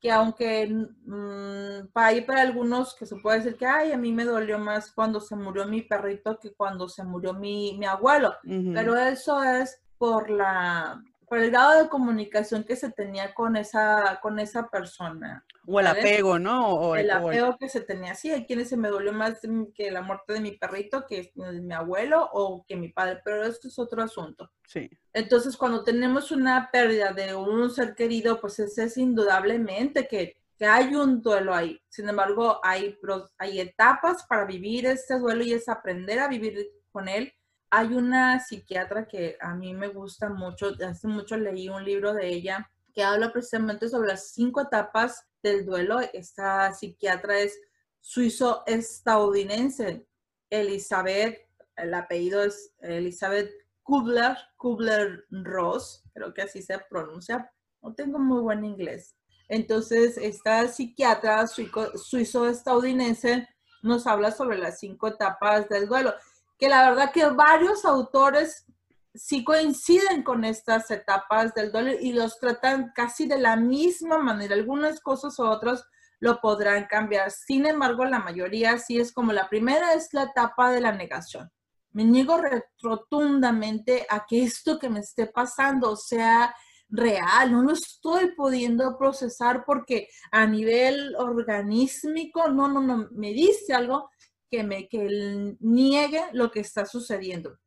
que 0.00 0.10
aunque 0.12 0.66
mm, 0.66 1.88
para, 1.92 2.08
ahí 2.08 2.20
para 2.20 2.42
algunos 2.42 2.94
que 2.94 3.06
se 3.06 3.16
puede 3.16 3.38
decir 3.38 3.56
que, 3.56 3.66
ay, 3.66 3.92
a 3.92 3.96
mí 3.96 4.12
me 4.12 4.24
dolió 4.24 4.58
más 4.58 4.92
cuando 4.92 5.20
se 5.20 5.34
murió 5.34 5.66
mi 5.66 5.82
perrito 5.82 6.38
que 6.38 6.52
cuando 6.52 6.88
se 6.88 7.02
murió 7.04 7.32
mi, 7.32 7.76
mi 7.78 7.86
abuelo, 7.86 8.34
pero 8.74 8.96
eso 8.96 9.42
es 9.42 9.80
por 9.98 10.30
la 10.30 11.02
por 11.28 11.38
el 11.38 11.50
grado 11.50 11.82
de 11.82 11.88
comunicación 11.88 12.64
que 12.64 12.76
se 12.76 12.90
tenía 12.90 13.34
con 13.34 13.56
esa, 13.56 14.20
con 14.22 14.38
esa 14.38 14.68
persona. 14.68 15.44
O 15.66 15.80
el 15.80 15.86
apego, 15.86 16.38
¿no? 16.38 16.74
O 16.74 16.96
el, 16.96 17.10
apego 17.10 17.56
que 17.58 17.68
se 17.68 17.80
tenía. 17.80 18.14
Sí, 18.14 18.30
hay 18.30 18.46
quienes 18.46 18.68
se 18.68 18.76
me 18.76 18.88
dolió 18.88 19.12
más 19.12 19.40
que 19.74 19.90
la 19.90 20.02
muerte 20.02 20.34
de 20.34 20.40
mi 20.40 20.52
perrito, 20.52 21.06
que 21.06 21.32
mi 21.34 21.72
abuelo 21.74 22.28
o 22.32 22.64
que 22.66 22.76
mi 22.76 22.90
padre, 22.90 23.20
pero 23.24 23.44
esto 23.44 23.68
es 23.68 23.78
otro 23.78 24.02
asunto. 24.02 24.50
Sí. 24.66 24.90
Entonces, 25.12 25.56
cuando 25.56 25.82
tenemos 25.84 26.30
una 26.30 26.70
pérdida 26.70 27.12
de 27.12 27.34
un 27.34 27.70
ser 27.70 27.94
querido, 27.94 28.40
pues 28.40 28.58
ese 28.58 28.84
es 28.84 28.96
indudablemente 28.96 30.06
que, 30.06 30.36
que 30.58 30.66
hay 30.66 30.94
un 30.94 31.22
duelo 31.22 31.54
ahí. 31.54 31.80
Sin 31.88 32.08
embargo, 32.08 32.60
hay, 32.62 32.98
hay 33.38 33.60
etapas 33.60 34.24
para 34.28 34.44
vivir 34.44 34.86
este 34.86 35.18
duelo 35.18 35.42
y 35.42 35.54
es 35.54 35.68
aprender 35.68 36.18
a 36.18 36.28
vivir 36.28 36.70
con 36.92 37.08
él 37.08 37.32
hay 37.70 37.94
una 37.94 38.40
psiquiatra 38.40 39.08
que 39.08 39.36
a 39.40 39.54
mí 39.54 39.74
me 39.74 39.88
gusta 39.88 40.28
mucho, 40.28 40.72
hace 40.86 41.08
mucho 41.08 41.36
leí 41.36 41.68
un 41.68 41.84
libro 41.84 42.14
de 42.14 42.28
ella 42.28 42.70
que 42.92 43.02
habla 43.02 43.32
precisamente 43.32 43.88
sobre 43.88 44.08
las 44.08 44.32
cinco 44.32 44.60
etapas 44.60 45.26
del 45.42 45.66
duelo. 45.66 45.98
Esta 46.12 46.72
psiquiatra 46.72 47.40
es 47.40 47.58
suizo-estadounidense, 48.00 50.06
Elizabeth, 50.50 51.40
el 51.76 51.94
apellido 51.94 52.44
es 52.44 52.72
Elizabeth 52.80 53.50
Kubler, 53.82 54.36
Kubler-Ross, 54.56 56.04
creo 56.12 56.32
que 56.32 56.42
así 56.42 56.62
se 56.62 56.78
pronuncia, 56.88 57.50
no 57.82 57.94
tengo 57.94 58.18
muy 58.18 58.40
buen 58.40 58.64
inglés. 58.64 59.16
Entonces, 59.48 60.16
esta 60.16 60.66
psiquiatra 60.68 61.46
suizo-estadounidense 61.46 63.48
nos 63.82 64.06
habla 64.06 64.30
sobre 64.30 64.58
las 64.58 64.78
cinco 64.78 65.08
etapas 65.08 65.68
del 65.68 65.86
duelo, 65.86 66.14
que 66.58 66.68
la 66.68 66.88
verdad 66.88 67.12
que 67.12 67.26
varios 67.26 67.84
autores 67.84 68.66
sí 69.14 69.44
coinciden 69.44 70.22
con 70.22 70.44
estas 70.44 70.90
etapas 70.90 71.54
del 71.54 71.70
duelo 71.70 71.92
y 72.00 72.12
los 72.12 72.38
tratan 72.38 72.92
casi 72.94 73.26
de 73.26 73.38
la 73.38 73.56
misma 73.56 74.18
manera. 74.18 74.54
Algunas 74.54 75.00
cosas 75.00 75.38
u 75.38 75.44
otras 75.44 75.84
lo 76.18 76.40
podrán 76.40 76.86
cambiar. 76.86 77.30
Sin 77.30 77.66
embargo, 77.66 78.04
la 78.04 78.18
mayoría 78.18 78.78
sí 78.78 78.98
es 78.98 79.12
como 79.12 79.32
la 79.32 79.48
primera 79.48 79.94
es 79.94 80.12
la 80.12 80.24
etapa 80.24 80.70
de 80.70 80.80
la 80.80 80.92
negación. 80.92 81.50
Me 81.92 82.04
niego 82.04 82.40
rotundamente 82.82 84.06
a 84.10 84.24
que 84.26 84.42
esto 84.42 84.78
que 84.78 84.90
me 84.90 85.00
esté 85.00 85.26
pasando 85.26 85.94
sea 85.96 86.54
real, 86.88 87.52
no 87.52 87.62
lo 87.62 87.72
estoy 87.72 88.34
pudiendo 88.34 88.96
procesar 88.96 89.64
porque 89.64 90.08
a 90.30 90.46
nivel 90.46 91.14
organísmico, 91.16 92.48
no, 92.48 92.68
no, 92.68 92.80
no, 92.80 93.08
me 93.12 93.32
dice 93.32 93.74
algo 93.74 94.10
que 94.50 94.62
me 94.62 94.88
que 94.88 95.56
niegue 95.60 96.22
lo 96.32 96.50
que 96.50 96.60
está 96.60 96.86
sucediendo. 96.86 97.58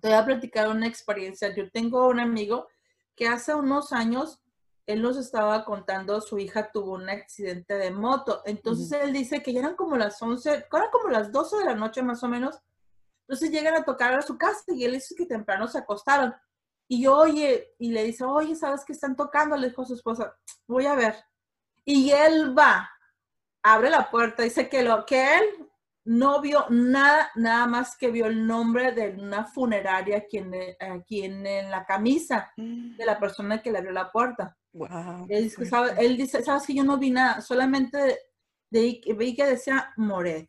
Te 0.00 0.08
voy 0.08 0.16
a 0.16 0.24
platicar 0.24 0.68
una 0.68 0.86
experiencia. 0.86 1.54
Yo 1.54 1.70
tengo 1.70 2.08
un 2.08 2.20
amigo 2.20 2.68
que 3.14 3.28
hace 3.28 3.54
unos 3.54 3.92
años, 3.92 4.42
él 4.86 5.02
nos 5.02 5.16
estaba 5.16 5.64
contando, 5.64 6.20
su 6.20 6.38
hija 6.38 6.70
tuvo 6.70 6.92
un 6.92 7.08
accidente 7.08 7.74
de 7.74 7.90
moto. 7.90 8.42
Entonces 8.44 8.92
él 9.02 9.12
dice 9.12 9.42
que 9.42 9.52
ya 9.52 9.60
eran 9.60 9.74
como 9.74 9.96
las 9.96 10.20
11, 10.20 10.50
eran 10.50 10.90
como 10.92 11.08
las 11.08 11.32
12 11.32 11.58
de 11.58 11.64
la 11.64 11.74
noche 11.74 12.02
más 12.02 12.22
o 12.22 12.28
menos. 12.28 12.60
Entonces 13.26 13.50
llegan 13.50 13.74
a 13.74 13.84
tocar 13.84 14.14
a 14.14 14.22
su 14.22 14.38
casa 14.38 14.62
y 14.68 14.84
él 14.84 14.92
dice 14.92 15.14
que 15.16 15.26
temprano 15.26 15.66
se 15.66 15.78
acostaron. 15.78 16.34
Y 16.88 17.02
yo, 17.02 17.16
oye, 17.16 17.74
y 17.78 17.90
le 17.90 18.04
dice, 18.04 18.24
oye, 18.24 18.54
¿sabes 18.54 18.84
qué 18.84 18.92
están 18.92 19.16
tocando? 19.16 19.56
Le 19.56 19.70
dijo 19.70 19.82
a 19.82 19.86
su 19.86 19.94
esposa, 19.94 20.36
voy 20.68 20.86
a 20.86 20.94
ver. 20.94 21.16
Y 21.84 22.10
él 22.10 22.56
va, 22.56 22.88
abre 23.62 23.90
la 23.90 24.08
puerta, 24.10 24.44
dice 24.44 24.68
que 24.68 24.84
lo 24.84 25.04
que 25.04 25.38
él 25.38 25.70
no 26.06 26.40
vio 26.40 26.66
nada, 26.70 27.30
nada 27.34 27.66
más 27.66 27.96
que 27.96 28.10
vio 28.12 28.26
el 28.26 28.46
nombre 28.46 28.92
de 28.92 29.10
una 29.20 29.44
funeraria 29.44 30.18
aquí 30.18 30.38
en, 30.38 30.54
aquí 30.78 31.24
en, 31.24 31.42
la 31.68 31.84
camisa 31.84 32.52
de 32.56 33.04
la 33.04 33.18
persona 33.18 33.60
que 33.60 33.72
le 33.72 33.78
abrió 33.78 33.92
la 33.92 34.12
puerta. 34.12 34.56
él, 35.28 35.44
dice, 36.16 36.44
¿sabes? 36.44 36.66
que 36.66 36.74
yo 36.74 36.84
no 36.84 36.96
vi 36.96 37.10
nada, 37.10 37.40
solamente 37.40 38.20
de, 38.70 39.00
vi 39.18 39.34
que 39.34 39.46
decía 39.46 39.92
Moret. 39.96 40.48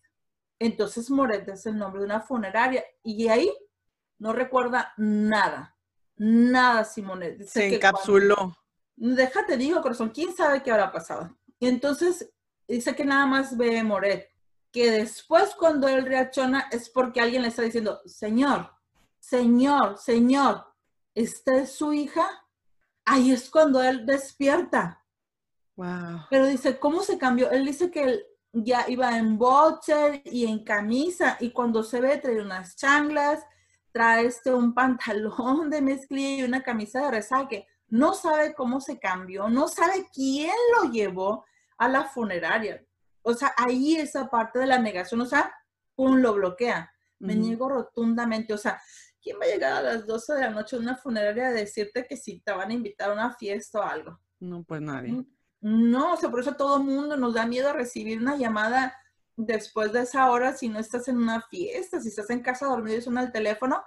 Entonces 0.60 1.10
Moret 1.10 1.48
es 1.50 1.66
el 1.66 1.78
nombre 1.78 2.02
de 2.02 2.06
una 2.06 2.22
funeraria 2.22 2.84
y 3.04 3.28
ahí 3.28 3.52
no 4.20 4.34
recuerda 4.34 4.94
nada. 4.98 5.76
Nada, 6.18 6.84
Simone. 6.84 7.44
Se 7.48 7.76
encapsuló. 7.76 8.56
déjate, 8.96 9.58
digo, 9.58 9.82
corazón, 9.82 10.10
¿quién 10.10 10.36
sabe 10.36 10.62
qué 10.62 10.72
habrá 10.72 10.92
pasado? 10.92 11.36
Y 11.60 11.68
entonces 11.68 12.32
dice 12.68 12.96
que 12.96 13.06
nada 13.06 13.26
más 13.26 13.58
ve 13.58 13.84
Moret, 13.84 14.30
que 14.78 14.92
después 14.92 15.56
cuando 15.56 15.88
él 15.88 16.06
reacciona 16.06 16.68
es 16.72 16.88
porque 16.88 17.20
alguien 17.20 17.42
le 17.42 17.48
está 17.48 17.64
diciendo, 17.64 18.00
Señor, 18.06 18.70
Señor, 19.20 19.98
Señor, 19.98 20.68
¿esta 21.16 21.56
es 21.58 21.72
su 21.72 21.94
hija? 21.94 22.28
Ahí 23.04 23.32
es 23.32 23.50
cuando 23.50 23.82
él 23.82 24.06
despierta. 24.06 25.04
Wow. 25.78 26.28
Pero 26.30 26.46
dice, 26.46 26.78
¿cómo 26.78 27.02
se 27.02 27.18
cambió? 27.18 27.50
Él 27.50 27.66
dice 27.66 27.90
que 27.90 28.04
él 28.04 28.26
ya 28.54 28.86
iba 28.88 29.18
en 29.18 29.40
boxer 29.40 30.22
y 30.26 30.46
en 30.46 30.64
camisa 30.64 31.38
y 31.40 31.50
cuando 31.50 31.82
se 31.82 32.00
ve 32.00 32.18
trae 32.18 32.40
unas 32.40 32.76
changlas 32.76 33.44
trae 33.92 34.28
este 34.28 34.54
un 34.54 34.76
pantalón 34.76 35.72
de 35.72 35.82
mezclilla 35.82 36.44
y 36.44 36.44
una 36.44 36.62
camisa 36.62 37.02
de 37.02 37.12
resaque. 37.12 37.68
No 37.88 38.14
sabe 38.14 38.54
cómo 38.54 38.80
se 38.80 39.00
cambió, 39.00 39.50
no 39.50 39.68
sabe 39.70 40.08
quién 40.14 40.54
lo 40.76 40.92
llevó 40.92 41.46
a 41.80 41.90
la 41.90 42.04
funeraria. 42.04 42.87
O 43.28 43.34
sea, 43.34 43.54
ahí 43.58 43.98
esa 43.98 44.30
parte 44.30 44.58
de 44.58 44.68
la 44.68 44.80
negación, 44.80 45.20
o 45.20 45.26
sea, 45.26 45.54
pum, 45.96 46.16
lo 46.18 46.34
bloquea. 46.34 46.90
Me 47.20 47.36
niego 47.36 47.68
rotundamente, 47.68 48.54
o 48.54 48.58
sea, 48.58 48.80
¿quién 49.22 49.38
va 49.42 49.46
a 49.46 49.50
llegar 49.50 49.74
a 49.74 49.82
las 49.82 50.06
12 50.06 50.36
de 50.36 50.42
la 50.42 50.50
noche 50.52 50.78
a 50.78 50.80
una 50.80 50.96
funeraria 50.96 51.48
a 51.48 51.52
decirte 51.52 52.06
que 52.08 52.16
si 52.16 52.40
te 52.40 52.54
van 52.54 52.70
a 52.70 52.74
invitar 52.74 53.10
a 53.10 53.14
una 53.14 53.34
fiesta 53.34 53.80
o 53.80 53.84
algo? 53.84 54.18
No, 54.40 54.64
pues 54.64 54.82
nadie. 54.82 55.26
No, 55.60 56.14
o 56.14 56.18
sea, 56.18 56.30
por 56.30 56.40
eso 56.40 56.54
todo 56.54 56.78
el 56.78 56.84
mundo 56.84 57.18
nos 57.18 57.34
da 57.34 57.46
miedo 57.46 57.74
recibir 57.74 58.22
una 58.22 58.38
llamada 58.38 58.96
después 59.36 59.92
de 59.92 60.04
esa 60.04 60.32
hora, 60.32 60.54
si 60.54 60.70
no 60.70 60.80
estás 60.80 61.10
en 61.10 61.18
una 61.18 61.42
fiesta, 61.42 62.00
si 62.00 62.08
estás 62.08 62.30
en 62.30 62.42
casa 62.42 62.68
dormido 62.68 62.98
y 62.98 63.02
suena 63.02 63.24
el 63.24 63.34
teléfono, 63.34 63.84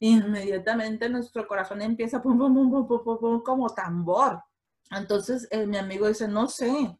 inmediatamente 0.00 1.08
nuestro 1.08 1.46
corazón 1.46 1.82
empieza 1.82 2.20
pum, 2.20 2.36
pum, 2.36 2.52
pum, 2.52 2.86
pum, 2.88 3.18
pum, 3.20 3.42
como 3.42 3.68
tambor. 3.70 4.42
Entonces 4.90 5.46
eh, 5.52 5.66
mi 5.66 5.76
amigo 5.76 6.08
dice, 6.08 6.26
no 6.26 6.48
sé, 6.48 6.98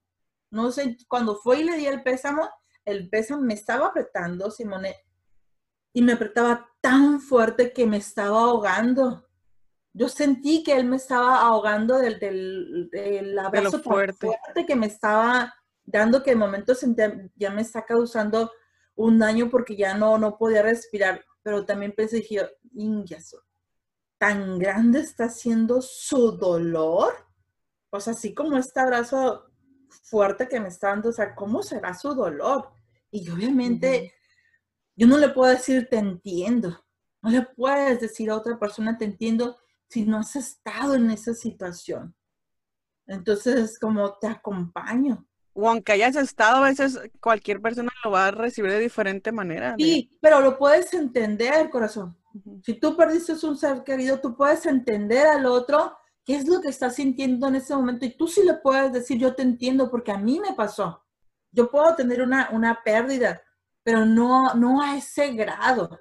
no 0.50 0.70
sé, 0.70 0.96
cuando 1.08 1.36
fue 1.36 1.60
y 1.60 1.64
le 1.64 1.76
di 1.76 1.86
el 1.86 2.02
pésamo, 2.02 2.48
el 2.84 3.08
pésamo 3.08 3.42
me 3.42 3.54
estaba 3.54 3.88
apretando, 3.88 4.50
Simone, 4.50 4.94
y 5.92 6.02
me 6.02 6.12
apretaba 6.12 6.68
tan 6.80 7.20
fuerte 7.20 7.72
que 7.72 7.86
me 7.86 7.96
estaba 7.96 8.40
ahogando. 8.40 9.26
Yo 9.92 10.08
sentí 10.08 10.62
que 10.62 10.76
él 10.76 10.84
me 10.84 10.96
estaba 10.96 11.40
ahogando 11.40 11.98
del, 11.98 12.18
del, 12.18 12.88
del 12.90 13.38
abrazo 13.38 13.82
fuerte. 13.82 14.26
fuerte 14.26 14.66
que 14.66 14.76
me 14.76 14.86
estaba 14.86 15.54
dando 15.84 16.22
que 16.22 16.30
de 16.30 16.36
momento 16.36 16.74
ya 17.36 17.50
me 17.50 17.62
está 17.62 17.84
causando 17.84 18.50
un 18.94 19.18
daño 19.18 19.48
porque 19.48 19.76
ya 19.76 19.94
no, 19.94 20.18
no 20.18 20.36
podía 20.36 20.62
respirar, 20.62 21.24
pero 21.42 21.64
también 21.64 21.92
pensé, 21.92 22.16
dije, 22.16 22.46
tan 24.18 24.58
grande 24.58 25.00
está 25.00 25.28
siendo 25.28 25.80
su 25.80 26.32
dolor, 26.32 27.14
o 27.90 28.00
sea, 28.00 28.14
así 28.14 28.34
como 28.34 28.56
este 28.56 28.80
abrazo 28.80 29.44
fuerte 29.88 30.48
que 30.48 30.60
me 30.60 30.68
está 30.68 30.88
dando, 30.88 31.10
o 31.10 31.12
sea, 31.12 31.34
¿cómo 31.34 31.62
será 31.62 31.94
su 31.94 32.14
dolor? 32.14 32.70
Y 33.10 33.28
obviamente 33.30 34.14
yo 34.94 35.06
no 35.06 35.18
le 35.18 35.28
puedo 35.30 35.50
decir 35.50 35.88
te 35.90 35.98
entiendo, 35.98 36.84
no 37.22 37.30
le 37.30 37.42
puedes 37.42 38.00
decir 38.00 38.30
a 38.30 38.36
otra 38.36 38.58
persona 38.58 38.96
te 38.96 39.04
entiendo 39.04 39.58
si 39.88 40.04
no 40.04 40.18
has 40.18 40.36
estado 40.36 40.94
en 40.94 41.10
esa 41.10 41.34
situación. 41.34 42.14
Entonces, 43.06 43.78
como 43.78 44.18
te 44.18 44.26
acompaño, 44.26 45.26
o 45.56 45.70
aunque 45.70 45.92
hayas 45.92 46.16
estado, 46.16 46.58
a 46.58 46.68
veces 46.68 47.00
cualquier 47.18 47.62
persona 47.62 47.90
lo 48.04 48.10
va 48.10 48.26
a 48.26 48.30
recibir 48.30 48.70
de 48.70 48.78
diferente 48.78 49.32
manera. 49.32 49.74
Sí, 49.78 50.10
pero 50.20 50.40
lo 50.40 50.58
puedes 50.58 50.92
entender, 50.92 51.70
corazón. 51.70 52.14
Si 52.62 52.74
tú 52.74 52.94
perdiste 52.94 53.32
un 53.46 53.56
ser 53.56 53.82
querido, 53.82 54.20
tú 54.20 54.36
puedes 54.36 54.66
entender 54.66 55.26
al 55.26 55.46
otro 55.46 55.96
qué 56.26 56.34
es 56.34 56.48
lo 56.48 56.60
que 56.60 56.68
está 56.68 56.90
sintiendo 56.90 57.46
en 57.46 57.54
ese 57.54 57.74
momento 57.74 58.04
y 58.04 58.16
tú 58.16 58.26
sí 58.26 58.42
le 58.42 58.54
puedes 58.54 58.92
decir, 58.92 59.16
yo 59.16 59.34
te 59.34 59.42
entiendo 59.42 59.88
porque 59.90 60.10
a 60.10 60.18
mí 60.18 60.40
me 60.40 60.54
pasó. 60.54 61.04
Yo 61.52 61.70
puedo 61.70 61.94
tener 61.94 62.20
una, 62.20 62.50
una 62.50 62.82
pérdida, 62.84 63.40
pero 63.84 64.04
no, 64.04 64.52
no 64.54 64.82
a 64.82 64.96
ese 64.96 65.32
grado. 65.32 66.00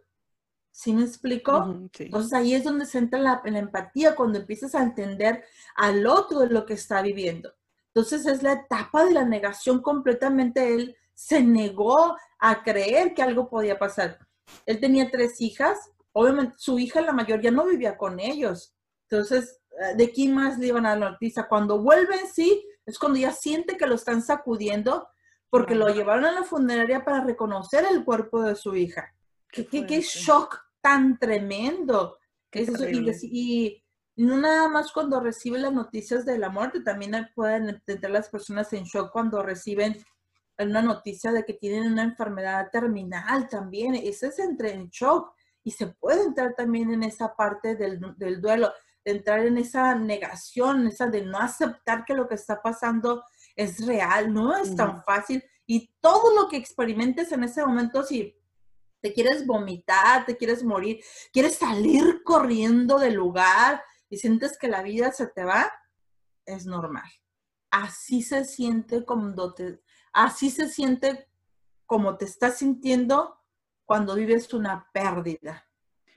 ¿Sí 0.72 0.94
me 0.94 1.04
explico? 1.04 1.80
Entonces 1.98 2.34
ahí 2.34 2.56
es 2.56 2.64
donde 2.64 2.88
se 2.88 2.98
entra 2.98 3.20
la, 3.20 3.42
la 3.46 3.60
empatía, 3.60 4.16
cuando 4.16 4.40
empiezas 4.40 4.74
a 4.74 4.82
entender 4.82 5.46
al 5.76 6.06
otro 6.08 6.40
de 6.40 6.50
lo 6.50 6.66
que 6.66 6.74
está 6.74 7.04
viviendo. 7.04 7.54
Entonces 7.94 8.26
es 8.26 8.42
la 8.42 8.54
etapa 8.54 9.06
de 9.06 9.14
la 9.14 9.24
negación 9.24 9.82
completamente. 9.82 10.74
Él 10.74 10.98
se 11.14 11.44
negó 11.44 12.18
a 12.40 12.64
creer 12.64 13.14
que 13.14 13.22
algo 13.22 13.48
podía 13.48 13.78
pasar. 13.78 14.20
Él 14.66 14.80
tenía 14.80 15.10
tres 15.12 15.40
hijas. 15.40 15.92
Obviamente 16.12 16.56
su 16.58 16.80
hija, 16.80 17.00
la 17.02 17.14
mayor, 17.14 17.42
ya 17.42 17.52
no 17.52 17.66
vivía 17.66 17.96
con 17.96 18.20
ellos. 18.20 18.76
Entonces, 19.10 19.62
¿de 19.96 20.12
quién 20.12 20.34
más 20.34 20.58
le 20.58 20.68
iban 20.68 20.86
a 20.86 20.96
la 20.96 21.12
noticia? 21.12 21.48
Cuando 21.48 21.80
vuelven, 21.80 22.28
sí, 22.34 22.66
es 22.86 23.00
cuando 23.00 23.20
ya 23.20 23.32
siente 23.32 23.78
que 23.78 23.88
lo 23.88 23.96
están 23.96 24.22
sacudiendo 24.22 25.08
porque 25.50 25.76
lo 25.76 25.88
llevaron 25.90 26.26
a 26.26 26.32
la 26.32 26.44
funeraria 26.44 27.04
para 27.04 27.24
reconocer 27.24 27.86
el 27.90 28.04
cuerpo 28.04 28.42
de 28.42 28.56
su 28.56 28.76
hija. 28.76 29.14
Qué, 29.50 29.66
qué, 29.68 30.02
shock 30.02 30.60
tan 30.82 31.18
tremendo. 31.18 32.18
y, 32.52 33.84
y 34.18 34.24
no 34.26 34.38
nada 34.38 34.68
más 34.70 34.92
cuando 34.92 35.20
reciben 35.20 35.62
las 35.62 35.74
noticias 35.74 36.26
de 36.26 36.38
la 36.38 36.50
muerte, 36.50 36.82
también 36.82 37.30
pueden 37.34 37.82
entrar 37.88 38.12
las 38.12 38.30
personas 38.30 38.72
en 38.74 38.84
shock 38.84 39.12
cuando 39.12 39.42
reciben 39.44 39.98
una 40.58 40.82
noticia 40.82 41.32
de 41.32 41.44
que 41.46 41.54
tienen 41.54 41.92
una 41.92 42.04
enfermedad 42.04 42.70
terminal 42.72 43.48
también. 43.50 43.96
Ese 43.96 44.28
es 44.28 44.40
entre 44.40 44.74
en 44.74 44.90
shock 44.90 45.34
y 45.64 45.72
se 45.72 45.88
puede 45.88 46.24
entrar 46.24 46.54
también 46.56 46.92
en 46.92 47.04
esa 47.04 47.36
parte 47.36 47.76
del, 47.76 48.00
del 48.18 48.42
duelo, 48.42 48.72
entrar 49.06 49.46
en 49.46 49.58
esa 49.58 49.96
negación, 49.96 50.88
esa 50.88 51.08
de 51.08 51.24
no 51.24 51.38
aceptar 51.38 52.04
que 52.06 52.14
lo 52.14 52.28
que 52.28 52.36
está 52.36 52.62
pasando 52.62 53.24
es 53.56 53.86
real, 53.86 54.34
no 54.34 54.58
es 54.58 54.76
tan 54.76 55.04
fácil. 55.04 55.44
Y 55.66 55.94
todo 56.02 56.36
lo 56.36 56.50
que 56.50 56.58
experimentes 56.58 57.32
en 57.32 57.44
ese 57.44 57.66
momento, 57.66 58.04
si 58.04 58.36
te 59.02 59.14
quieres 59.14 59.46
vomitar, 59.46 60.26
te 60.26 60.36
quieres 60.36 60.64
morir, 60.64 61.00
quieres 61.32 61.56
salir 61.56 62.24
corriendo 62.24 63.00
del 63.00 63.14
lugar, 63.14 63.82
y 64.10 64.18
sientes 64.18 64.58
que 64.58 64.68
la 64.68 64.82
vida 64.82 65.12
se 65.12 65.28
te 65.28 65.44
va, 65.44 65.72
es 66.46 66.66
normal. 66.66 67.10
Así 67.72 68.22
se 68.22 68.46
siente 68.46 69.04
cuando 69.04 69.54
te, 69.54 69.82
así 70.14 70.50
se 70.50 70.70
siente 70.70 71.28
como 71.86 72.18
te 72.18 72.26
estás 72.26 72.58
sintiendo 72.58 73.42
cuando 73.86 74.16
vives 74.16 74.54
una 74.54 74.90
pérdida. 74.94 75.68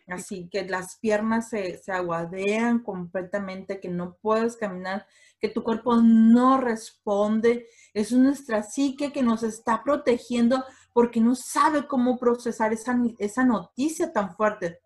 Así 0.08 0.48
que 0.48 0.64
las 0.64 0.96
piernas 0.96 1.50
se, 1.50 1.76
se 1.78 1.92
aguadean 1.92 2.82
completamente, 2.82 3.78
que 3.78 3.90
no 3.90 4.16
puedes 4.22 4.56
caminar, 4.56 5.06
que 5.38 5.48
tu 5.48 5.62
cuerpo 5.62 5.96
no 5.96 6.58
responde. 6.58 7.66
Es 7.92 8.12
nuestra 8.12 8.62
psique 8.62 9.12
que 9.12 9.22
nos 9.22 9.42
está 9.42 9.82
protegiendo 9.84 10.64
porque 10.92 11.20
no 11.20 11.34
sabe 11.34 11.86
cómo 11.86 12.18
procesar 12.18 12.72
esa, 12.72 12.98
esa 13.18 13.44
noticia 13.44 14.12
tan 14.12 14.34
fuerte. 14.34 14.80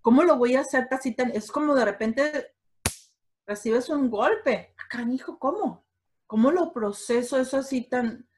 ¿Cómo 0.00 0.22
lo 0.22 0.36
voy 0.36 0.56
a 0.56 0.60
hacer 0.60 0.86
así 0.90 1.14
tan? 1.14 1.30
Es 1.30 1.50
como 1.50 1.74
de 1.74 1.84
repente 1.84 2.54
recibes 3.46 3.88
un 3.88 4.10
golpe. 4.10 4.74
Acá, 4.76 5.02
hijo, 5.10 5.38
¿cómo? 5.38 5.86
¿Cómo 6.26 6.50
lo 6.50 6.72
proceso 6.72 7.38
eso 7.38 7.58
así 7.58 7.88
tan, 7.88 8.28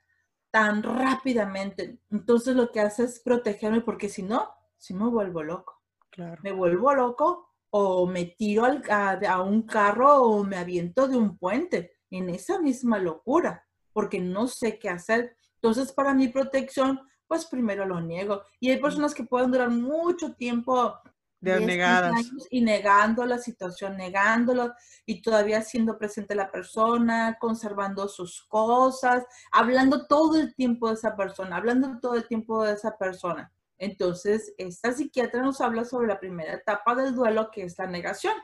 tan 0.51 0.82
rápidamente? 0.82 1.99
Entonces 2.11 2.55
lo 2.55 2.70
que 2.70 2.80
hace 2.80 3.05
es 3.05 3.18
protegerme 3.20 3.80
porque 3.80 4.09
si 4.09 4.22
no, 4.22 4.51
si 4.76 4.94
me 4.94 5.09
vuelvo 5.09 5.42
loco. 5.42 5.76
Claro. 6.17 6.41
Me 6.43 6.51
vuelvo 6.51 6.95
loco 6.95 7.51
o 7.71 8.07
me 8.07 8.25
tiro 8.25 8.64
al, 8.64 8.83
a, 8.91 9.43
un 9.43 9.62
carro 9.62 10.23
o 10.23 10.43
me 10.43 10.57
aviento 10.57 11.07
de 11.07 11.17
un 11.17 11.37
puente 11.37 11.93
en 12.11 12.31
esa 12.31 12.59
misma 12.59 12.99
locura 12.99 13.67
porque 13.93 14.19
no 14.19 14.47
sé 14.49 14.79
qué 14.79 14.89
hacer. 14.89 15.37
Entonces, 15.57 15.93
para 15.93 16.14
mi 16.14 16.29
protección, 16.29 17.01
pues 17.27 17.45
primero 17.45 17.85
lo 17.85 18.01
niego. 18.01 18.43
Y 18.61 18.71
hay 18.71 18.81
personas 18.81 19.14
que 19.14 19.25
pueden 19.25 19.51
durar 19.51 19.71
mucho 19.71 20.35
tiempo 20.35 20.95
de 21.41 21.61
negadas. 21.61 22.31
y 22.51 22.62
negando 22.62 23.27
la 23.27 23.39
situación, 23.39 23.97
negándolo 23.97 24.73
y 25.05 25.21
todavía 25.21 25.61
siendo 25.61 25.99
presente 25.99 26.35
la 26.35 26.51
persona, 26.51 27.37
conservando 27.39 28.09
sus 28.09 28.43
cosas, 28.49 29.25
hablando 29.53 30.07
todo 30.07 30.41
el 30.41 30.55
tiempo 30.55 30.89
de 30.89 30.95
esa 30.95 31.14
persona, 31.14 31.57
hablando 31.57 31.99
todo 32.01 32.14
el 32.14 32.27
tiempo 32.27 32.64
de 32.64 32.73
esa 32.73 32.97
persona. 32.97 33.53
Entonces, 33.79 34.55
esta 34.59 34.93
psiquiatra 34.93 35.43
nos 35.43 35.61
habla 35.61 35.85
sobre 35.85 36.09
la 36.09 36.18
primera 36.18 36.55
etapa 36.55 36.95
del 36.95 37.14
duelo, 37.14 37.51
que 37.51 37.64
es 37.64 37.79
la 37.79 37.87
negación. 37.87 38.35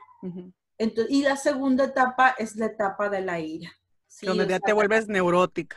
y 1.08 1.22
la 1.22 1.36
segunda 1.36 1.84
etapa 1.84 2.34
es 2.38 2.56
la 2.56 2.66
etapa 2.66 3.08
de 3.08 3.20
la 3.20 3.40
ira. 3.40 3.70
Donde 4.22 4.46
ya 4.46 4.60
te 4.60 4.72
vuelves 4.72 5.08
neurótica. 5.08 5.76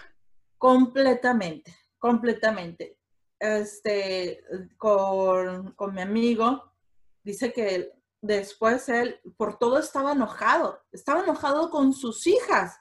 Completamente, 0.58 1.76
completamente. 1.98 2.98
Este, 3.40 4.44
con, 4.78 5.74
con 5.74 5.94
mi 5.94 6.02
amigo, 6.02 6.74
dice 7.24 7.52
que 7.54 7.92
después 8.22 8.90
él 8.90 9.20
por 9.38 9.58
todo 9.58 9.78
estaba 9.78 10.14
enojado, 10.14 10.82
estaba 10.92 11.22
enojado 11.22 11.70
con 11.70 11.94
sus 11.94 12.26
hijas, 12.28 12.78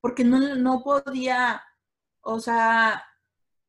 porque 0.00 0.24
no, 0.24 0.56
no 0.56 0.82
podía, 0.82 1.62
o 2.22 2.40
sea, 2.40 3.04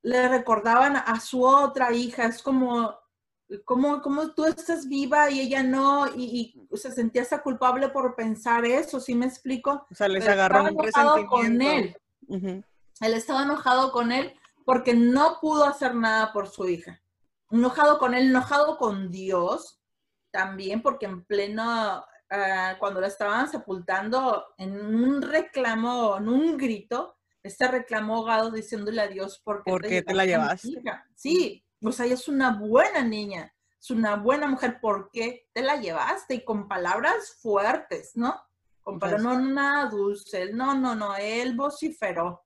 le 0.02 0.28
recordaban 0.28 0.95
a 0.95 1.20
su 1.20 1.43
otra 1.43 1.91
hija, 1.91 2.26
es 2.26 2.41
como, 2.41 2.98
como, 3.66 4.02
como 4.02 4.32
tú 4.32 4.45
estás 4.45 4.88
viva 4.88 5.30
y 5.30 5.41
ella 5.41 5.64
no, 5.64 6.08
y, 6.16 6.68
se 6.74 6.91
sentía 6.91 7.24
hasta 7.24 7.41
culpable 7.41 7.89
por 7.89 8.16
pensar 8.16 8.66
eso, 8.66 9.00
¿sí 9.00 9.16
me 9.16 9.26
explico? 9.26 9.88
O 9.89 9.95
sea, 9.95 10.08
les 10.08 10.28
agarró 10.28 10.64
un 10.64 10.84
resentimiento. 10.84 11.30
Con 11.30 11.62
él. 11.62 11.98
Él 13.02 13.14
estaba 13.14 13.43
enojado 13.43 13.91
con 13.91 14.12
él 14.12 14.34
porque 14.66 14.93
no 14.93 15.39
pudo 15.39 15.66
hacer 15.66 15.95
nada 15.95 16.34
por 16.34 16.48
su 16.48 16.68
hija. 16.68 17.02
Enojado 17.50 18.00
con 18.00 18.14
él, 18.14 18.30
enojado 18.30 18.78
con 18.78 19.10
Dios, 19.12 19.80
también 20.32 20.82
porque 20.82 21.06
en 21.06 21.24
pleno, 21.24 22.06
ah, 22.30 22.76
cuando 22.80 23.00
la 23.00 23.08
estaban 23.08 23.50
sepultando, 23.50 24.45
en 24.58 24.76
un 24.76 25.22
reclamo, 25.22 26.18
en 26.18 26.30
un 26.30 26.58
grito, 26.58 27.16
este 27.48 27.68
reclamo 27.68 28.16
ahogado 28.16 28.52
diciéndole 28.52 29.02
a 29.02 29.08
Dios, 29.08 29.41
¿por 29.43 29.64
qué, 29.64 30.02
te, 30.02 30.14
la 30.14 30.26
llevas? 30.26 30.62
Sí, 31.16 31.66
o 31.82 31.91
sea, 31.91 32.06
ella 32.06 32.16
es 32.16 32.28
una 32.28 32.52
buena 32.58 33.04
niña, 33.04 33.54
es 33.80 33.91
una 33.91 34.16
buena 34.16 34.48
mujer, 34.48 34.80
¿por 34.80 35.10
qué 35.12 35.48
te 35.54 35.62
la 35.62 35.78
llevaste? 35.78 36.36
Y 36.36 36.45
con 36.45 36.68
palabras 36.68 37.38
fuertes, 37.41 38.12
¿no? 38.16 38.36
Con 38.82 39.00
palabras, 39.00 39.24
no 39.24 39.39
nada 39.39 39.89
dulce, 39.89 40.54
no, 40.54 40.76
no, 40.76 40.95
no, 40.95 41.16
él 41.16 41.56
vociferó 41.56 42.43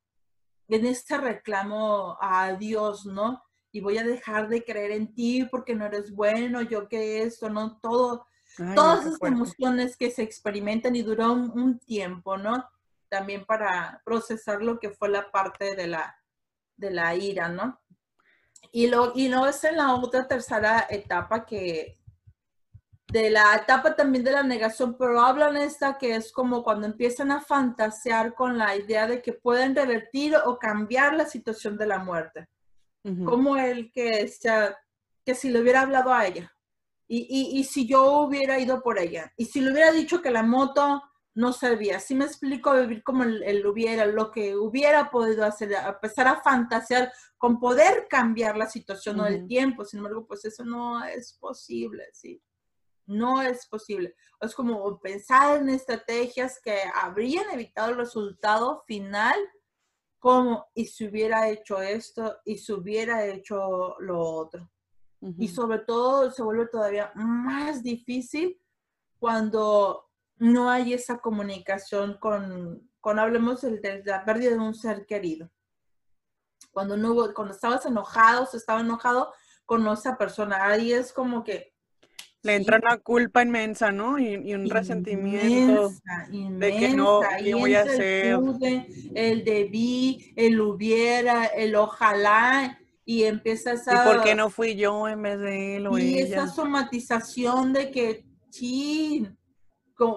en 0.67 0.85
este 0.85 1.17
reclamo 1.17 2.17
a 2.21 2.53
Dios, 2.53 3.05
¿no? 3.05 3.43
Y 3.71 3.81
voy 3.81 3.97
a 3.97 4.03
dejar 4.03 4.49
de 4.49 4.63
creer 4.63 4.91
en 4.91 5.13
ti 5.13 5.45
porque 5.45 5.75
no 5.75 5.85
eres 5.85 6.13
bueno, 6.13 6.61
yo 6.61 6.87
que 6.87 7.23
esto, 7.23 7.49
¿no? 7.49 7.79
Todo, 7.79 8.25
todas 8.75 9.05
esas 9.05 9.21
emociones 9.23 9.95
que 9.95 10.11
se 10.11 10.23
experimentan 10.23 10.95
y 10.95 11.01
duró 11.01 11.33
un 11.33 11.79
tiempo, 11.79 12.37
¿no? 12.37 12.65
También 13.11 13.45
para 13.45 14.01
procesar 14.05 14.63
lo 14.63 14.79
que 14.79 14.89
fue 14.89 15.09
la 15.09 15.29
parte 15.29 15.75
de 15.75 15.85
la, 15.85 16.15
de 16.77 16.91
la 16.91 17.13
ira, 17.13 17.49
¿no? 17.49 17.81
Y 18.71 18.87
lo, 18.87 19.11
y 19.13 19.27
no 19.27 19.45
es 19.47 19.61
en 19.65 19.75
la 19.75 19.95
otra 19.95 20.29
tercera 20.29 20.87
etapa 20.89 21.45
que, 21.45 21.99
de 23.11 23.29
la 23.29 23.53
etapa 23.57 23.97
también 23.97 24.23
de 24.23 24.31
la 24.31 24.43
negación, 24.43 24.95
pero 24.97 25.19
hablan 25.19 25.57
esta 25.57 25.97
que 25.97 26.15
es 26.15 26.31
como 26.31 26.63
cuando 26.63 26.87
empiezan 26.87 27.31
a 27.31 27.41
fantasear 27.41 28.33
con 28.33 28.57
la 28.57 28.77
idea 28.77 29.05
de 29.07 29.21
que 29.21 29.33
pueden 29.33 29.75
revertir 29.75 30.37
o 30.45 30.57
cambiar 30.57 31.13
la 31.13 31.25
situación 31.25 31.77
de 31.77 31.87
la 31.87 31.99
muerte. 31.99 32.47
Como 33.25 33.57
el 33.57 33.91
que, 33.91 34.27
sea, 34.27 34.77
que 35.25 35.33
si 35.33 35.49
le 35.49 35.59
hubiera 35.59 35.81
hablado 35.81 36.13
a 36.13 36.25
ella, 36.27 36.53
y, 37.07 37.27
y, 37.29 37.59
y, 37.59 37.63
si 37.65 37.87
yo 37.87 38.19
hubiera 38.19 38.57
ido 38.59 38.81
por 38.81 38.99
ella, 38.99 39.33
y 39.35 39.45
si 39.45 39.59
le 39.59 39.71
hubiera 39.71 39.91
dicho 39.91 40.21
que 40.21 40.29
la 40.29 40.43
moto 40.43 41.01
no 41.33 41.53
servía. 41.53 41.99
Si 41.99 42.13
me 42.13 42.25
explico, 42.25 42.73
vivir 42.73 43.03
como 43.03 43.23
él, 43.23 43.65
hubiera, 43.65 44.05
lo 44.05 44.31
que 44.31 44.55
hubiera 44.55 45.09
podido 45.09 45.45
hacer, 45.45 45.71
empezar 45.71 46.27
a 46.27 46.41
fantasear 46.41 47.11
con 47.37 47.59
poder 47.59 48.07
cambiar 48.09 48.57
la 48.57 48.67
situación 48.67 49.19
o 49.19 49.25
el 49.25 49.47
tiempo. 49.47 49.85
Sin 49.85 49.99
embargo, 49.99 50.25
pues 50.25 50.43
eso 50.45 50.65
no 50.65 51.03
es 51.03 51.33
posible, 51.33 52.05
¿sí? 52.11 52.41
No 53.05 53.41
es 53.41 53.65
posible. 53.67 54.15
Es 54.39 54.53
como 54.53 54.99
pensar 54.99 55.61
en 55.61 55.69
estrategias 55.69 56.59
que 56.61 56.79
habrían 56.95 57.49
evitado 57.51 57.91
el 57.91 57.97
resultado 57.97 58.83
final, 58.85 59.37
como 60.19 60.67
y 60.75 60.85
si 60.85 61.07
hubiera 61.07 61.49
hecho 61.49 61.81
esto 61.81 62.37
y 62.45 62.57
si 62.57 62.73
hubiera 62.73 63.25
hecho 63.25 63.95
lo 63.99 64.19
otro. 64.19 64.69
Y 65.37 65.47
sobre 65.47 65.79
todo 65.79 66.31
se 66.31 66.41
vuelve 66.41 66.67
todavía 66.67 67.11
más 67.15 67.83
difícil 67.83 68.59
cuando 69.19 70.10
no 70.41 70.71
hay 70.71 70.93
esa 70.93 71.19
comunicación 71.19 72.17
con, 72.19 72.89
cuando 72.99 73.21
hablemos 73.21 73.61
de, 73.61 74.01
la 74.03 74.25
pérdida 74.25 74.49
de 74.49 74.57
un 74.57 74.73
ser 74.73 75.05
querido. 75.05 75.51
Cuando, 76.71 76.97
no 76.97 77.11
hubo, 77.11 77.31
cuando 77.35 77.53
estabas 77.53 77.85
enojado, 77.85 78.47
se 78.47 78.57
estaba 78.57 78.81
enojado 78.81 79.31
con 79.67 79.87
esa 79.87 80.17
persona, 80.17 80.65
ahí 80.65 80.93
es 80.93 81.13
como 81.13 81.43
que... 81.43 81.75
Le 82.41 82.55
entra 82.55 82.79
una 82.81 82.97
culpa 82.97 83.43
inmensa, 83.43 83.91
¿no? 83.91 84.17
Y, 84.17 84.55
un 84.55 84.67
resentimiento 84.67 85.91
de 86.31 86.75
que 86.75 86.89
no, 86.95 87.19
¿qué 87.37 87.53
voy 87.53 87.75
a 87.75 87.81
hacer? 87.81 88.39
El, 88.61 89.13
el 89.13 89.43
debí, 89.43 90.33
el 90.35 90.59
hubiera, 90.59 91.45
el 91.45 91.75
ojalá, 91.75 92.79
y 93.05 93.25
empiezas 93.25 93.87
a... 93.87 93.93
¿Y 93.93 94.11
por 94.11 94.23
qué 94.23 94.33
no 94.33 94.49
fui 94.49 94.75
yo 94.75 95.07
en 95.07 95.21
vez 95.21 95.39
de 95.39 95.75
él 95.75 95.85
o 95.85 95.99
y 95.99 96.17
esa 96.17 96.47
somatización 96.47 97.73
de 97.73 97.91
que, 97.91 98.25
sí, 98.49 99.27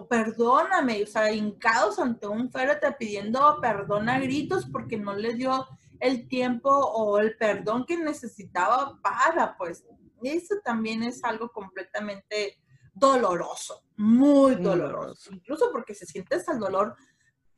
perdóname, 0.08 1.02
o 1.02 1.06
sea, 1.06 1.32
hincados 1.32 1.98
ante 1.98 2.26
un 2.26 2.50
te 2.50 2.92
pidiendo 2.98 3.58
perdón 3.60 4.08
a 4.08 4.18
gritos 4.18 4.66
porque 4.66 4.96
no 4.96 5.14
le 5.14 5.34
dio 5.34 5.66
el 6.00 6.28
tiempo 6.28 6.70
o 6.70 7.18
el 7.18 7.36
perdón 7.36 7.84
que 7.86 7.96
necesitaba 7.96 8.98
para, 9.02 9.56
pues, 9.56 9.84
eso 10.22 10.54
también 10.64 11.02
es 11.02 11.22
algo 11.22 11.50
completamente 11.50 12.58
doloroso, 12.94 13.82
muy 13.96 14.54
doloroso, 14.54 15.32
incluso 15.32 15.70
porque 15.72 15.94
se 15.94 16.06
siente 16.06 16.36
hasta 16.36 16.52
el 16.52 16.60
dolor 16.60 16.96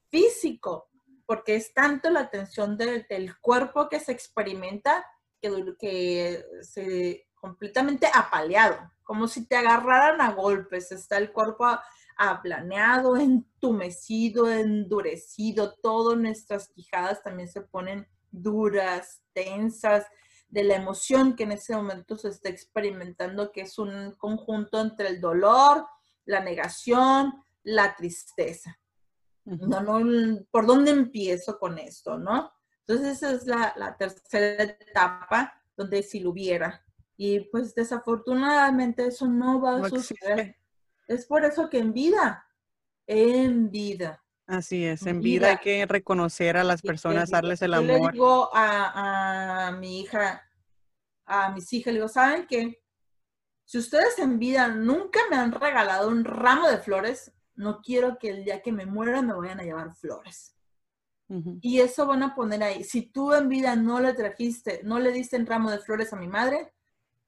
físico, 0.08 0.88
porque 1.26 1.56
es 1.56 1.72
tanto 1.74 2.10
la 2.10 2.30
tensión 2.30 2.76
del 2.76 3.38
cuerpo 3.40 3.88
que 3.88 4.00
se 4.00 4.12
experimenta 4.12 5.06
que, 5.40 5.74
que 5.78 6.44
se 6.62 7.28
completamente 7.34 8.08
apaleado, 8.12 8.90
como 9.04 9.28
si 9.28 9.46
te 9.46 9.56
agarraran 9.56 10.20
a 10.20 10.32
golpes, 10.32 10.90
está 10.90 11.18
el 11.18 11.32
cuerpo 11.32 11.78
aplaneado, 12.16 13.16
entumecido, 13.16 14.50
endurecido, 14.50 15.74
todas 15.82 16.18
nuestras 16.18 16.68
quijadas 16.68 17.22
también 17.22 17.48
se 17.48 17.60
ponen 17.60 18.06
duras, 18.30 19.22
tensas, 19.32 20.06
de 20.48 20.64
la 20.64 20.76
emoción 20.76 21.34
que 21.34 21.42
en 21.42 21.52
ese 21.52 21.74
momento 21.74 22.16
se 22.16 22.28
está 22.28 22.48
experimentando, 22.48 23.52
que 23.52 23.62
es 23.62 23.78
un 23.78 24.12
conjunto 24.12 24.80
entre 24.80 25.08
el 25.08 25.20
dolor, 25.20 25.86
la 26.24 26.40
negación, 26.40 27.32
la 27.62 27.94
tristeza. 27.96 28.78
No, 29.44 29.80
no, 29.80 30.44
¿por 30.50 30.66
dónde 30.66 30.90
empiezo 30.90 31.58
con 31.58 31.78
esto, 31.78 32.18
no? 32.18 32.52
Entonces 32.80 33.16
esa 33.16 33.32
es 33.32 33.46
la, 33.46 33.96
tercera 33.98 34.64
etapa 34.64 35.62
donde 35.76 36.02
si 36.02 36.20
lo 36.20 36.30
hubiera. 36.30 36.84
Y 37.16 37.40
pues 37.40 37.74
desafortunadamente 37.74 39.06
eso 39.06 39.26
no 39.26 39.60
va 39.60 39.76
a 39.76 39.88
suceder. 39.88 40.56
Es 41.06 41.26
por 41.26 41.44
eso 41.44 41.68
que 41.70 41.78
en 41.78 41.92
vida, 41.92 42.46
en 43.06 43.70
vida, 43.70 44.22
Así 44.46 44.84
es, 44.84 45.04
en 45.06 45.20
vida 45.20 45.50
hay 45.50 45.58
que 45.58 45.86
reconocer 45.86 46.56
a 46.56 46.62
las 46.62 46.80
personas, 46.80 47.30
darles 47.30 47.62
el 47.62 47.74
amor. 47.74 47.88
Yo 47.88 48.06
le 48.06 48.12
digo 48.12 48.50
a, 48.54 49.66
a 49.66 49.72
mi 49.72 50.00
hija, 50.00 50.40
a 51.24 51.50
mis 51.50 51.72
hijas, 51.72 51.92
le 51.92 51.98
digo, 51.98 52.08
¿saben 52.08 52.46
qué? 52.46 52.80
Si 53.64 53.78
ustedes 53.78 54.16
en 54.20 54.38
vida 54.38 54.68
nunca 54.68 55.18
me 55.28 55.36
han 55.36 55.50
regalado 55.50 56.08
un 56.08 56.24
ramo 56.24 56.68
de 56.68 56.78
flores, 56.78 57.32
no 57.56 57.80
quiero 57.82 58.18
que 58.18 58.30
el 58.30 58.44
día 58.44 58.62
que 58.62 58.70
me 58.70 58.86
muera 58.86 59.20
me 59.20 59.34
vayan 59.34 59.58
a 59.58 59.64
llevar 59.64 59.94
flores. 59.96 60.52
Y 61.60 61.80
eso 61.80 62.06
van 62.06 62.22
a 62.22 62.36
poner 62.36 62.62
ahí. 62.62 62.84
Si 62.84 63.02
tú 63.02 63.34
en 63.34 63.48
vida 63.48 63.74
no 63.74 63.98
le 63.98 64.14
trajiste, 64.14 64.82
no 64.84 65.00
le 65.00 65.10
diste 65.10 65.36
un 65.36 65.46
ramo 65.46 65.72
de 65.72 65.80
flores 65.80 66.12
a 66.12 66.16
mi 66.16 66.28
madre, 66.28 66.72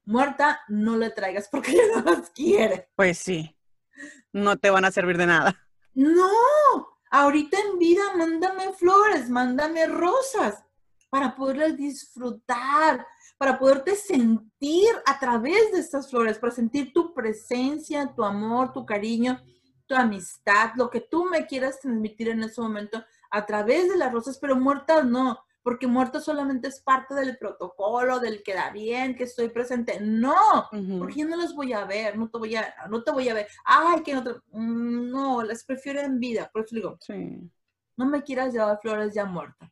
muerta, 0.05 0.61
no 0.69 0.95
le 0.95 1.09
traigas 1.09 1.49
porque 1.51 1.71
ella 1.71 1.83
no 2.05 2.13
las 2.13 2.29
quiere. 2.29 2.87
Pues 2.95 3.17
sí, 3.17 3.58
no 4.33 4.57
te 4.57 4.69
van 4.69 4.85
a 4.85 4.91
servir 4.91 5.17
de 5.17 5.27
nada. 5.27 5.55
No, 5.93 6.29
ahorita 7.11 7.57
en 7.59 7.79
vida 7.79 8.01
mándame 8.15 8.73
flores, 8.73 9.29
mándame 9.29 9.85
rosas 9.87 10.63
para 11.09 11.35
poderlas 11.35 11.75
disfrutar, 11.75 13.05
para 13.37 13.57
poderte 13.57 13.95
sentir 13.95 14.89
a 15.05 15.19
través 15.19 15.71
de 15.71 15.79
estas 15.79 16.09
flores, 16.09 16.37
para 16.37 16.53
sentir 16.53 16.93
tu 16.93 17.13
presencia, 17.13 18.13
tu 18.15 18.23
amor, 18.23 18.73
tu 18.73 18.85
cariño, 18.85 19.41
tu 19.87 19.95
amistad, 19.95 20.71
lo 20.75 20.89
que 20.89 21.01
tú 21.01 21.25
me 21.25 21.47
quieras 21.47 21.79
transmitir 21.79 22.29
en 22.29 22.43
ese 22.43 22.61
momento 22.61 23.03
a 23.31 23.45
través 23.45 23.89
de 23.89 23.97
las 23.97 24.11
rosas, 24.11 24.37
pero 24.39 24.55
muertas 24.55 25.03
no, 25.05 25.39
porque 25.63 25.87
muertas 25.87 26.23
solamente 26.23 26.67
es 26.67 26.81
parte 26.81 27.13
del 27.13 27.37
protocolo, 27.37 28.19
del 28.19 28.43
que 28.43 28.53
da 28.53 28.71
bien, 28.71 29.15
que 29.15 29.25
estoy 29.25 29.49
presente. 29.49 29.99
No, 30.01 30.67
porque 30.99 31.19
yo 31.19 31.27
no 31.27 31.35
las 31.35 31.53
voy 31.53 31.73
a 31.73 31.85
ver, 31.85 32.17
no 32.17 32.29
te 32.29 32.37
voy 32.37 32.55
a, 32.55 32.73
no 32.89 33.03
te 33.03 33.11
voy 33.11 33.29
a 33.29 33.33
ver. 33.33 33.47
Ay, 33.65 34.01
que 34.03 34.13
no 34.13 34.23
te, 34.23 34.31
mm, 34.51 35.09
no, 35.09 35.43
las 35.43 35.63
prefiero 35.63 35.99
en 36.01 36.19
vida. 36.19 36.49
Por 36.51 36.63
eso 36.63 36.75
digo, 36.75 36.97
sí. 37.01 37.39
no 37.97 38.05
me 38.05 38.23
quieras 38.23 38.53
llevar 38.53 38.79
flores 38.81 39.13
ya 39.13 39.25
muertas 39.25 39.69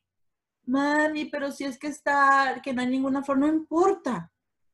mami, 0.67 1.25
pero 1.25 1.51
si 1.51 1.63
es 1.63 1.79
que 1.79 1.87
está, 1.87 2.61
que 2.61 2.73
no 2.73 2.81
hay 2.81 2.87
ninguna 2.87 3.23
flor, 3.23 3.39
no 3.39 3.47
importa, 3.47 4.31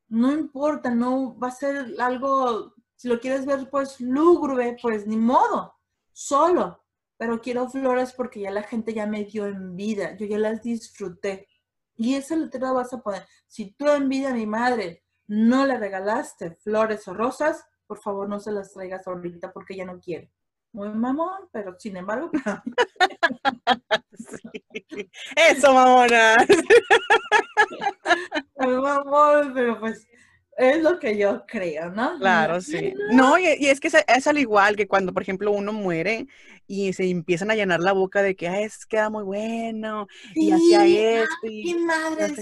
no 0.09 0.31
importa, 0.31 0.89
no 0.93 1.37
va 1.37 1.47
a 1.47 1.51
ser 1.51 1.95
algo, 1.99 2.73
si 2.95 3.07
lo 3.07 3.19
quieres 3.19 3.45
ver 3.45 3.69
pues 3.69 4.01
lúgubre, 4.01 4.75
pues 4.81 5.07
ni 5.07 5.17
modo, 5.17 5.75
solo, 6.11 6.82
pero 7.17 7.41
quiero 7.41 7.69
flores 7.69 8.13
porque 8.13 8.41
ya 8.41 8.51
la 8.51 8.63
gente 8.63 8.93
ya 8.93 9.05
me 9.05 9.25
dio 9.25 9.47
en 9.47 9.75
vida, 9.75 10.15
yo 10.17 10.25
ya 10.25 10.37
las 10.37 10.61
disfruté. 10.61 11.47
Y 11.95 12.15
esa 12.15 12.35
letra 12.35 12.71
vas 12.71 12.93
a 12.93 13.01
poner, 13.01 13.25
si 13.47 13.71
tú 13.71 13.87
en 13.89 14.09
vida 14.09 14.29
a 14.29 14.33
mi 14.33 14.45
madre 14.45 15.03
no 15.27 15.65
le 15.65 15.77
regalaste 15.77 16.55
flores 16.55 17.07
o 17.07 17.13
rosas, 17.13 17.65
por 17.87 17.99
favor 17.99 18.29
no 18.29 18.39
se 18.39 18.51
las 18.51 18.73
traigas 18.73 19.07
ahorita 19.07 19.51
porque 19.53 19.75
ya 19.75 19.85
no 19.85 19.99
quiere 19.99 20.31
muy 20.73 20.89
mamón, 20.89 21.49
pero 21.51 21.79
sin 21.79 21.97
embargo. 21.97 22.31
Eso, 25.35 25.73
mamona. 25.73 26.35
muy 28.57 28.81
mamón, 28.81 29.53
pero 29.53 29.79
pues 29.79 30.07
es 30.57 30.81
lo 30.81 30.99
que 30.99 31.17
yo 31.17 31.45
creo, 31.47 31.89
¿no? 31.89 32.17
Claro, 32.19 32.61
sí. 32.61 32.93
No, 33.11 33.37
y, 33.37 33.45
es 33.45 33.79
que 33.79 33.89
es, 33.89 34.27
al 34.27 34.37
igual 34.37 34.75
que 34.75 34.87
cuando, 34.87 35.13
por 35.13 35.23
ejemplo, 35.23 35.51
uno 35.51 35.73
muere 35.73 36.27
y 36.67 36.93
se 36.93 37.09
empiezan 37.09 37.51
a 37.51 37.55
llenar 37.55 37.79
la 37.79 37.93
boca 37.93 38.21
de 38.21 38.35
que 38.35 38.47
ah, 38.47 38.61
es 38.61 38.85
queda 38.85 39.09
muy 39.09 39.23
bueno 39.23 40.07
y 40.35 40.51
hacía 40.51 40.85
esto. 40.85 41.35
Y, 41.43 41.75
madre, 41.75 42.33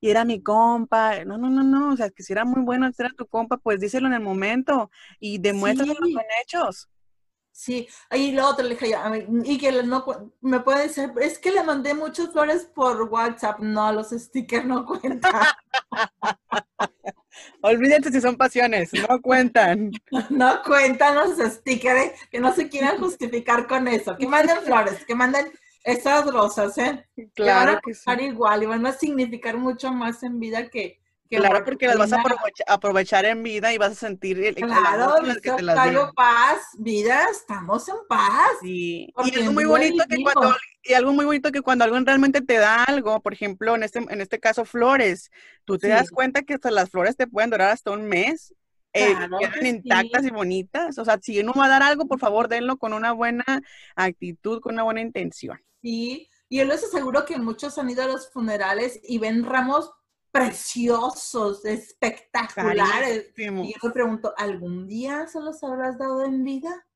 y 0.00 0.10
era 0.10 0.24
mi 0.24 0.42
compa. 0.42 1.24
No, 1.24 1.38
no, 1.38 1.48
no, 1.48 1.62
no. 1.62 1.92
O 1.92 1.96
sea, 1.96 2.10
que 2.10 2.22
si 2.22 2.32
era 2.32 2.44
muy 2.44 2.62
bueno, 2.62 2.90
si 2.92 3.02
era 3.02 3.14
tu 3.16 3.26
compa, 3.26 3.56
pues 3.56 3.80
díselo 3.80 4.08
en 4.08 4.14
el 4.14 4.20
momento 4.20 4.90
y 5.20 5.38
demuéstralo 5.38 5.94
con 5.94 6.22
hechos. 6.42 6.88
Sí, 7.62 7.86
ahí 8.10 8.32
lo 8.32 8.48
otro 8.48 8.64
le 8.66 8.74
dije, 8.74 8.92
y 9.44 9.56
que 9.56 9.70
no 9.84 10.04
me 10.40 10.58
puede 10.58 10.88
decir, 10.88 11.12
es 11.20 11.38
que 11.38 11.52
le 11.52 11.62
mandé 11.62 11.94
muchas 11.94 12.32
flores 12.32 12.64
por 12.64 13.02
WhatsApp, 13.02 13.60
no, 13.60 13.92
los 13.92 14.10
stickers 14.10 14.64
no 14.64 14.84
cuentan. 14.84 15.32
Olvídense 17.62 18.10
si 18.10 18.20
son 18.20 18.36
pasiones, 18.36 18.90
no 19.08 19.22
cuentan. 19.22 19.92
No 20.30 20.60
cuentan 20.64 21.14
los 21.14 21.38
stickers, 21.38 22.10
que 22.32 22.40
no 22.40 22.52
se 22.52 22.68
quieran 22.68 22.98
justificar 23.00 23.68
con 23.68 23.86
eso, 23.86 24.16
que 24.16 24.26
manden 24.26 24.60
flores, 24.62 25.04
que 25.04 25.14
manden 25.14 25.52
esas 25.84 26.26
rosas, 26.26 26.76
¿eh? 26.78 27.06
Claro 27.32 27.78
que, 27.80 27.92
van 28.04 28.18
a 28.18 28.22
igual 28.22 28.64
y 28.64 28.66
van 28.66 28.86
a 28.86 28.92
significar 28.92 29.56
mucho 29.56 29.92
más 29.92 30.24
en 30.24 30.40
vida 30.40 30.68
que, 30.68 31.00
claro, 31.36 31.64
porque 31.64 31.86
las 31.86 31.96
vas 31.98 32.12
a 32.12 32.22
aprovechar, 32.68 33.24
en 33.24 33.42
vida 33.42 33.72
y 33.72 33.78
vas 33.78 33.92
a 33.92 33.94
sentir 33.94 34.42
el, 34.42 34.54
claro, 34.54 35.18
el 35.18 35.40
que 35.40 35.50
te 35.52 35.62
las 35.62 35.76
paz, 36.14 36.58
vida, 36.78 37.26
estamos 37.30 37.88
en 37.88 37.96
paz. 38.08 38.50
Y 38.62 39.12
algo 39.16 39.52
muy 39.52 39.64
bonito 39.64 40.04
que 40.08 40.22
cuando 40.22 40.56
y 40.84 40.94
algo 40.94 41.12
muy 41.12 41.24
bonito 41.24 41.52
que 41.52 41.62
cuando 41.62 41.84
alguien 41.84 42.04
realmente 42.04 42.40
te 42.40 42.54
da 42.54 42.84
algo, 42.84 43.20
por 43.20 43.32
ejemplo, 43.32 43.74
en 43.74 43.84
este 43.84 44.00
en 44.00 44.20
este 44.20 44.40
caso 44.40 44.64
flores, 44.64 45.30
tú 45.64 45.78
te 45.78 45.88
das 45.88 46.10
cuenta 46.10 46.42
que 46.42 46.54
hasta 46.54 46.70
las 46.70 46.90
flores 46.90 47.16
te 47.16 47.26
pueden 47.26 47.50
durar 47.50 47.70
hasta 47.70 47.90
un 47.90 48.08
mes. 48.08 48.54
Eh, 48.94 49.14
quedan 49.40 49.66
intactas 49.66 50.26
y 50.26 50.30
bonitas. 50.30 50.98
O 50.98 51.04
sea, 51.04 51.18
si 51.22 51.40
uno 51.40 51.54
va 51.56 51.64
a 51.64 51.68
dar 51.68 51.82
algo, 51.82 52.06
por 52.06 52.18
favor, 52.18 52.48
denlo 52.48 52.76
con 52.76 52.92
una 52.92 53.12
buena 53.12 53.44
actitud, 53.96 54.60
con 54.60 54.74
una 54.74 54.82
buena 54.82 55.00
intención. 55.00 55.58
Sí, 55.80 56.28
y 56.52 56.58
yo 56.58 56.66
les 56.66 56.84
aseguro 56.84 57.24
que 57.24 57.38
muchos 57.38 57.78
han 57.78 57.88
ido 57.88 58.02
a 58.02 58.08
los 58.08 58.30
funerales 58.30 59.00
y 59.02 59.16
ven 59.18 59.44
ramos 59.44 59.90
preciosos, 60.32 61.64
espectaculares. 61.64 63.32
Y 63.36 63.44
yo 63.44 63.78
me 63.82 63.90
pregunto, 63.90 64.34
¿algún 64.36 64.88
día 64.88 65.26
se 65.28 65.40
los 65.40 65.62
habrás 65.62 65.98
dado 65.98 66.24
en 66.24 66.42
vida? 66.42 66.86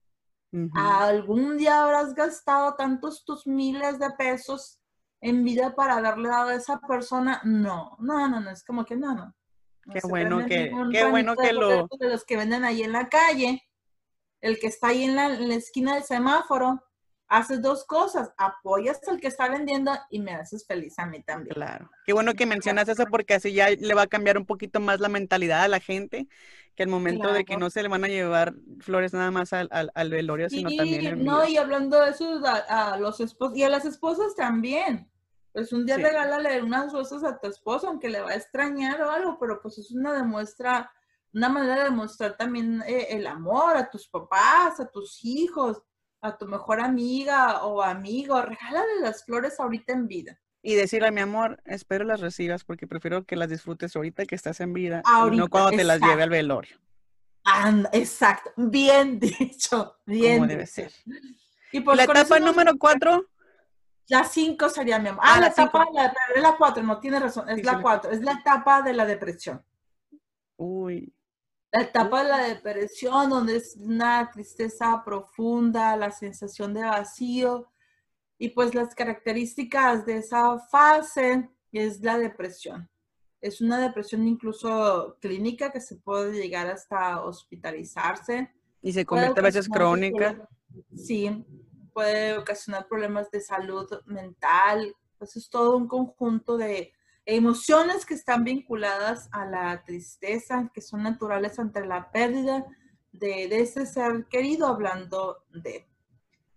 ¿Algún 0.75 1.59
día 1.59 1.83
habrás 1.83 2.15
gastado 2.15 2.75
tantos 2.77 3.25
tus 3.27 3.47
miles 3.47 3.99
de 3.99 4.11
pesos 4.13 4.81
en 5.21 5.45
vida 5.45 5.75
para 5.75 5.99
haberle 5.99 6.31
dado 6.31 6.49
a 6.49 6.55
esa 6.55 6.81
persona? 6.81 7.43
No, 7.45 7.97
no, 8.01 8.27
no, 8.27 8.41
no, 8.41 8.51
es 8.51 8.65
como 8.65 8.87
que 8.87 8.97
no, 8.97 9.15
no. 9.15 9.35
qué 9.93 10.01
bueno 10.09 10.47
que, 10.47 10.73
qué 10.91 11.05
bueno 11.05 11.37
que 11.37 11.53
lo... 11.53 11.87
De 11.99 12.09
los 12.09 12.25
que 12.25 12.39
venden 12.39 12.65
ahí 12.65 12.83
en 12.83 12.93
la 12.93 13.11
calle, 13.11 13.63
el 14.41 14.59
que 14.59 14.69
está 14.69 14.89
ahí 14.89 15.05
en 15.05 15.15
la 15.15 15.55
esquina 15.55 15.95
del 15.95 16.05
semáforo, 16.05 16.83
haces 17.29 17.61
dos 17.61 17.85
cosas, 17.85 18.33
apoyas 18.37 19.01
al 19.09 19.21
que 19.21 19.27
está 19.27 19.49
vendiendo 19.49 19.93
y 20.11 20.21
me 20.21 20.33
haces 20.33 20.67
feliz 20.67 20.99
a 20.99 21.07
mí 21.07 21.23
también. 21.23 21.55
Claro. 21.55 21.91
Qué 22.05 22.13
bueno 22.13 22.35
que 22.35 22.47
mencionas 22.47 22.89
eso 22.89 23.05
porque 23.11 23.35
así 23.35 23.53
ya 23.53 23.71
le 23.71 23.95
va 23.95 24.03
a 24.03 24.07
cambiar 24.07 24.39
un 24.39 24.47
poquito 24.47 24.81
más 24.81 25.01
la 25.01 25.09
mentalidad 25.09 25.63
a 25.63 25.69
la 25.69 25.81
gente, 25.81 26.29
que 26.75 26.85
al 26.85 26.89
momento 26.89 27.33
de 27.33 27.45
que 27.45 27.57
no 27.57 27.71
se 27.71 27.83
le 27.83 27.89
van 27.89 28.05
a 28.05 28.09
llevar 28.09 28.55
flores 28.81 29.13
nada 29.13 29.31
más 29.31 29.53
al, 29.53 29.69
al, 29.71 30.11
velorio, 30.11 30.49
sino 30.49 30.71
también 30.77 31.07
el 31.07 31.25
No, 31.25 31.47
y 31.49 31.57
hablando 31.57 32.01
de 32.01 32.11
eso, 32.11 32.41
a, 32.45 32.97
los 32.99 33.21
esposos, 33.21 33.57
y 33.57 33.65
a 33.65 33.71
las 33.71 33.85
esposas 33.85 34.37
también. 34.37 35.11
Pues 35.53 35.73
un 35.73 35.87
día 35.87 35.97
regálale 35.97 36.63
unas 36.63 36.93
rosas 36.93 37.25
a 37.25 37.39
tu 37.39 37.49
esposo, 37.49 37.89
aunque 37.89 38.11
le 38.11 38.21
va 38.21 38.33
a 38.33 38.35
extrañar 38.35 39.01
o 39.01 39.11
algo, 39.11 39.39
pero 39.41 39.59
pues 39.63 39.79
es 39.79 39.91
una 39.91 40.13
demuestra, 40.13 40.93
una 41.33 41.49
manera 41.49 41.77
de 41.77 41.85
demostrar 41.85 42.37
también 42.37 42.83
eh, 42.87 43.07
el 43.09 43.27
amor 43.27 43.79
a 43.79 43.89
tus 43.89 44.07
papás, 44.07 44.79
a 44.79 44.91
tus 44.91 45.25
hijos 45.25 45.83
a 46.27 46.37
tu 46.37 46.47
mejor 46.47 46.81
amiga 46.81 47.65
o 47.65 47.83
amigo, 47.83 48.41
regálale 48.43 49.01
las 49.01 49.25
flores 49.25 49.59
ahorita 49.59 49.93
en 49.93 50.07
vida. 50.07 50.39
Y 50.63 50.75
decirle, 50.75 51.11
mi 51.13 51.21
amor, 51.21 51.63
espero 51.65 52.05
las 52.05 52.21
recibas 52.21 52.65
porque 52.65 52.87
prefiero 52.87 53.25
que 53.25 53.37
las 53.37 53.49
disfrutes 53.49 53.95
ahorita 53.95 54.27
que 54.27 54.35
estás 54.35 54.61
en 54.61 54.73
vida 54.73 55.03
y 55.31 55.37
no 55.37 55.49
cuando 55.49 55.71
te 55.71 55.85
las 55.85 56.01
lleve 56.01 56.25
al 56.25 56.31
velorio. 56.31 56.77
exacto, 57.93 58.51
bien 58.57 59.21
dicho, 59.21 59.97
bien 60.05 60.39
Como 60.39 60.49
debe 60.49 60.67
ser. 60.67 60.93
Y 61.73 61.81
pues 61.81 61.97
la 61.97 62.05
etapa 62.05 62.41
número 62.41 62.77
cuatro. 62.79 63.27
La 64.09 64.25
cinco 64.25 64.69
sería 64.69 64.99
mi 64.99 65.09
amor. 65.09 65.23
Ah, 65.25 65.35
ah 65.37 65.41
la, 65.41 65.47
etapa, 65.49 65.87
la, 65.93 66.13
es 66.35 66.43
la 66.43 66.57
cuatro, 66.57 66.83
no 66.83 66.99
tiene 66.99 67.19
razón, 67.21 67.49
es 67.49 67.65
la 67.65 67.81
cuatro, 67.81 68.11
es 68.11 68.21
la 68.23 68.33
etapa 68.33 68.83
de 68.83 68.93
la 68.93 69.05
depresión. 69.05 69.65
Uy. 70.57 71.16
La 71.77 71.83
etapa 71.83 72.23
de 72.23 72.31
la 72.31 72.43
depresión, 72.49 73.29
donde 73.29 73.57
es 73.57 73.77
una 73.79 74.31
tristeza 74.31 75.03
profunda, 75.05 75.95
la 75.95 76.11
sensación 76.11 76.73
de 76.73 76.81
vacío. 76.81 77.69
Y 78.39 78.49
pues 78.49 78.75
las 78.75 78.95
características 78.95 80.07
de 80.07 80.17
esa 80.17 80.59
fase 80.71 81.51
es 81.73 82.01
la 82.01 82.17
depresión. 82.17 82.89
Es 83.43 83.61
una 83.61 83.79
depresión 83.79 84.27
incluso 84.27 85.19
clínica 85.21 85.71
que 85.71 85.83
se 85.83 85.97
puede 85.97 86.33
llegar 86.33 86.67
hasta 86.67 87.23
hospitalizarse. 87.23 88.51
Y 88.81 88.95
se 88.95 89.05
convierte 89.05 89.41
a 89.41 89.43
veces 89.43 89.69
crónica. 89.69 90.49
Sí, 90.95 91.45
puede 91.93 92.39
ocasionar 92.39 92.89
problemas 92.89 93.31
de 93.31 93.43
salud 93.43 93.87
mental. 94.07 94.97
Pues 95.19 95.37
es 95.37 95.51
todo 95.51 95.77
un 95.77 95.89
conjunto 95.89 96.57
de, 96.57 96.95
emociones 97.27 98.07
que 98.07 98.15
están 98.15 98.45
vinculadas 98.45 99.29
a 99.33 99.45
la 99.45 99.85
tristeza, 99.85 100.71
que 100.73 100.81
son 100.81 101.03
naturales 101.03 101.59
ante 101.59 101.85
la 101.85 102.11
pérdida 102.13 102.65
de, 103.13 103.45
ese 103.61 103.85
ser 103.85 104.27
querido, 104.29 104.69
hablando 104.69 105.45
de. 105.53 105.89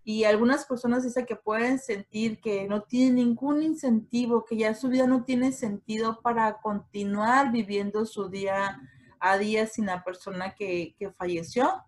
Y 0.04 0.24
algunas 0.24 0.64
personas 0.64 1.02
dicen 1.02 1.26
que 1.26 1.36
pueden 1.36 1.78
sentir 1.78 2.40
que 2.40 2.66
no 2.66 2.82
tienen 2.82 3.16
ningún 3.16 3.62
incentivo, 3.62 4.44
que 4.44 4.56
ya 4.56 4.74
su 4.74 4.88
vida 4.88 5.06
no 5.06 5.24
tiene 5.24 5.52
sentido 5.52 6.20
para 6.22 6.60
continuar 6.60 7.52
viviendo 7.52 8.06
su 8.06 8.28
día 8.28 8.80
a 9.18 9.36
día 9.36 9.66
sin 9.66 9.86
la 9.86 10.02
persona 10.02 10.54
que, 10.54 10.94
que 10.98 11.10
falleció 11.12 11.84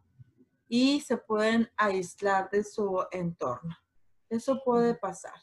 y 0.69 1.01
se 1.01 1.17
pueden 1.17 1.71
aislar 1.77 2.51
de 2.51 2.65
su 2.65 3.05
entorno. 3.11 3.77
Eso 4.29 4.63
puede 4.65 4.95
pasar. 4.95 5.35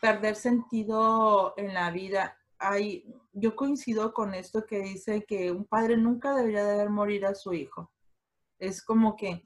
Perder 0.00 0.34
sentido 0.36 1.54
en 1.56 1.74
la 1.74 1.90
vida. 1.90 2.36
Hay, 2.62 3.04
yo 3.32 3.56
coincido 3.56 4.12
con 4.12 4.34
esto 4.34 4.64
que 4.64 4.78
dice 4.80 5.24
que 5.24 5.50
un 5.50 5.64
padre 5.64 5.96
nunca 5.96 6.34
debería 6.34 6.64
de 6.64 6.76
ver 6.76 6.90
morir 6.90 7.26
a 7.26 7.34
su 7.34 7.52
hijo. 7.52 7.90
Es 8.58 8.82
como 8.82 9.16
que, 9.16 9.42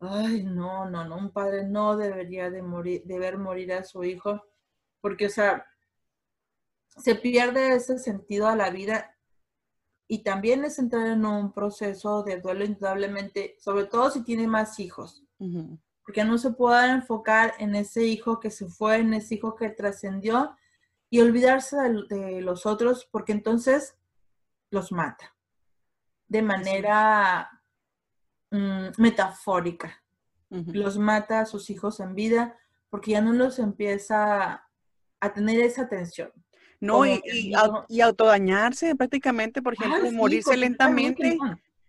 ay, 0.00 0.44
no, 0.44 0.90
no, 0.90 1.04
no, 1.04 1.16
un 1.16 1.32
padre 1.32 1.64
no 1.64 1.96
debería 1.96 2.50
de 2.50 2.60
morir, 2.60 3.02
de 3.04 3.18
ver 3.18 3.38
morir 3.38 3.72
a 3.72 3.84
su 3.84 4.04
hijo, 4.04 4.42
porque, 5.00 5.26
o 5.26 5.30
sea, 5.30 5.66
se 6.96 7.14
pierde 7.14 7.74
ese 7.74 7.98
sentido 7.98 8.46
a 8.46 8.56
la 8.56 8.68
vida 8.70 9.16
y 10.06 10.22
también 10.22 10.64
es 10.64 10.78
entrar 10.78 11.06
en 11.06 11.24
un 11.24 11.52
proceso 11.52 12.22
de 12.22 12.38
duelo 12.38 12.66
indudablemente, 12.66 13.56
sobre 13.58 13.86
todo 13.86 14.10
si 14.10 14.22
tiene 14.22 14.46
más 14.46 14.78
hijos, 14.78 15.24
porque 16.04 16.24
no 16.24 16.36
se 16.36 16.50
puede 16.50 16.90
enfocar 16.90 17.54
en 17.58 17.74
ese 17.74 18.04
hijo 18.04 18.38
que 18.38 18.50
se 18.50 18.66
fue, 18.68 18.98
en 18.98 19.14
ese 19.14 19.36
hijo 19.36 19.56
que 19.56 19.70
trascendió 19.70 20.54
y 21.12 21.20
olvidarse 21.20 21.76
de, 22.08 22.40
los 22.40 22.64
otros, 22.64 23.06
porque 23.12 23.32
entonces 23.32 23.98
los 24.70 24.92
mata 24.92 25.36
de 26.26 26.40
manera 26.40 27.50
mm, 28.50 28.92
metafórica. 28.96 30.02
Los 30.48 30.96
mata 30.96 31.40
a 31.40 31.46
sus 31.46 31.68
hijos 31.68 32.00
en 32.00 32.14
vida 32.14 32.56
porque 32.88 33.10
ya 33.10 33.20
no 33.20 33.34
los 33.34 33.58
empieza 33.58 34.66
a 35.20 35.32
tener 35.34 35.60
esa 35.60 35.82
atención. 35.82 36.32
No, 36.80 37.04
y, 37.04 37.20
y, 37.88 38.00
autodañarse 38.00 38.96
prácticamente, 38.96 39.60
por 39.60 39.74
ejemplo, 39.74 40.10
morirse 40.12 40.56
lentamente. 40.56 41.36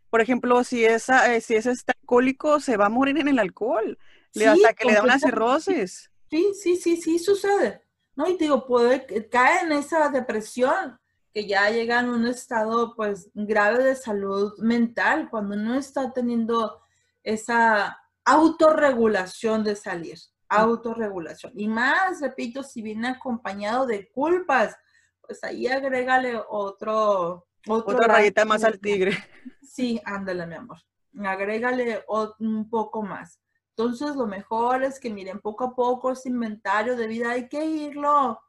Por 0.10 0.20
ejemplo, 0.20 0.66
si, 0.66 0.84
esa, 0.84 1.34
eh, 1.34 1.40
si 1.40 1.56
ese 1.56 1.72
está 1.72 1.94
alcohólico, 1.98 2.60
se 2.60 2.76
va 2.76 2.88
a 2.88 2.90
morir 2.90 3.18
en 3.18 3.30
el 3.30 3.40
alcohol, 3.40 3.98
le, 4.34 4.48
hasta 4.48 4.74
que 4.74 4.86
le 4.86 4.96
da 4.96 5.04
unas 5.04 5.22
cirrosis. 5.22 6.12
Sí, 6.30 6.52
sí, 6.62 6.76
sí, 6.76 6.98
sí, 6.98 7.20
sucede. 7.20 7.83
No, 8.16 8.28
y 8.28 8.38
digo, 8.38 8.66
puede 8.66 9.06
caer 9.30 9.66
en 9.66 9.72
esa 9.74 10.10
depresión, 10.10 11.00
que 11.34 11.48
ya 11.48 11.70
llega 11.70 12.00
en 12.00 12.10
un 12.10 12.28
estado, 12.28 12.96
pues, 12.96 13.32
grave 13.34 13.84
de 13.84 13.96
salud 13.96 14.54
mental, 14.60 15.30
cuando 15.32 15.56
no 15.56 15.76
está 15.76 16.14
teniendo 16.14 16.82
esa 17.24 18.00
autorregulación 18.24 19.64
de 19.64 19.76
salir 19.76 20.20
autorregulación. 20.50 21.54
Y 21.56 21.68
más, 21.68 22.22
repito, 22.22 22.64
si 22.64 22.82
viene 22.82 23.08
acompañado 23.08 23.86
de 23.86 24.10
culpas, 24.12 24.76
pues 25.22 25.44
ahí 25.44 25.68
agrégale 25.68 26.40
otro... 26.50 27.48
Otra 27.68 28.08
rayita 28.08 28.44
más 28.46 28.64
al 28.64 28.80
tigre. 28.80 29.18
Sí, 29.62 30.00
ándale, 30.04 30.46
mi 30.46 30.56
amor. 30.56 30.78
Agrégale 31.26 32.04
un 32.40 32.70
poco 32.70 33.02
más. 33.02 33.40
Entonces, 33.76 34.16
lo 34.16 34.28
mejor 34.28 34.84
es 34.84 35.00
que 35.00 35.10
miren, 35.10 35.40
poco 35.40 35.64
a 35.64 35.76
poco 35.76 36.12
ese 36.12 36.30
inventario 36.30 36.96
de 36.96 37.08
vida 37.08 37.32
hay 37.32 37.50
que 37.50 37.66
irlo 37.66 38.40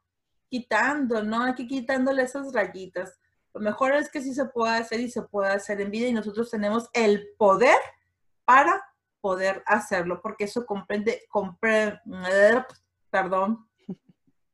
quitando, 0.49 1.23
¿no? 1.23 1.43
Hay 1.43 1.55
que 1.55 1.65
quitándole 1.65 2.23
esas 2.23 2.53
rayitas. 2.53 3.19
Lo 3.53 3.61
mejor 3.61 3.93
es 3.93 4.09
que 4.09 4.21
sí 4.21 4.35
se 4.35 4.45
puede 4.45 4.75
hacer 4.75 4.99
y 4.99 5.09
se 5.09 5.23
puede 5.23 5.49
hacer 5.49 5.81
en 5.81 5.89
vida 5.89 6.07
y 6.07 6.13
nosotros 6.13 6.51
tenemos 6.51 6.89
el 6.93 7.29
poder 7.37 7.77
para 8.43 8.83
poder 9.19 9.63
hacerlo, 9.65 10.21
porque 10.21 10.43
eso 10.43 10.65
comprende, 10.65 11.23
compre, 11.29 11.99
perdón, 13.09 13.67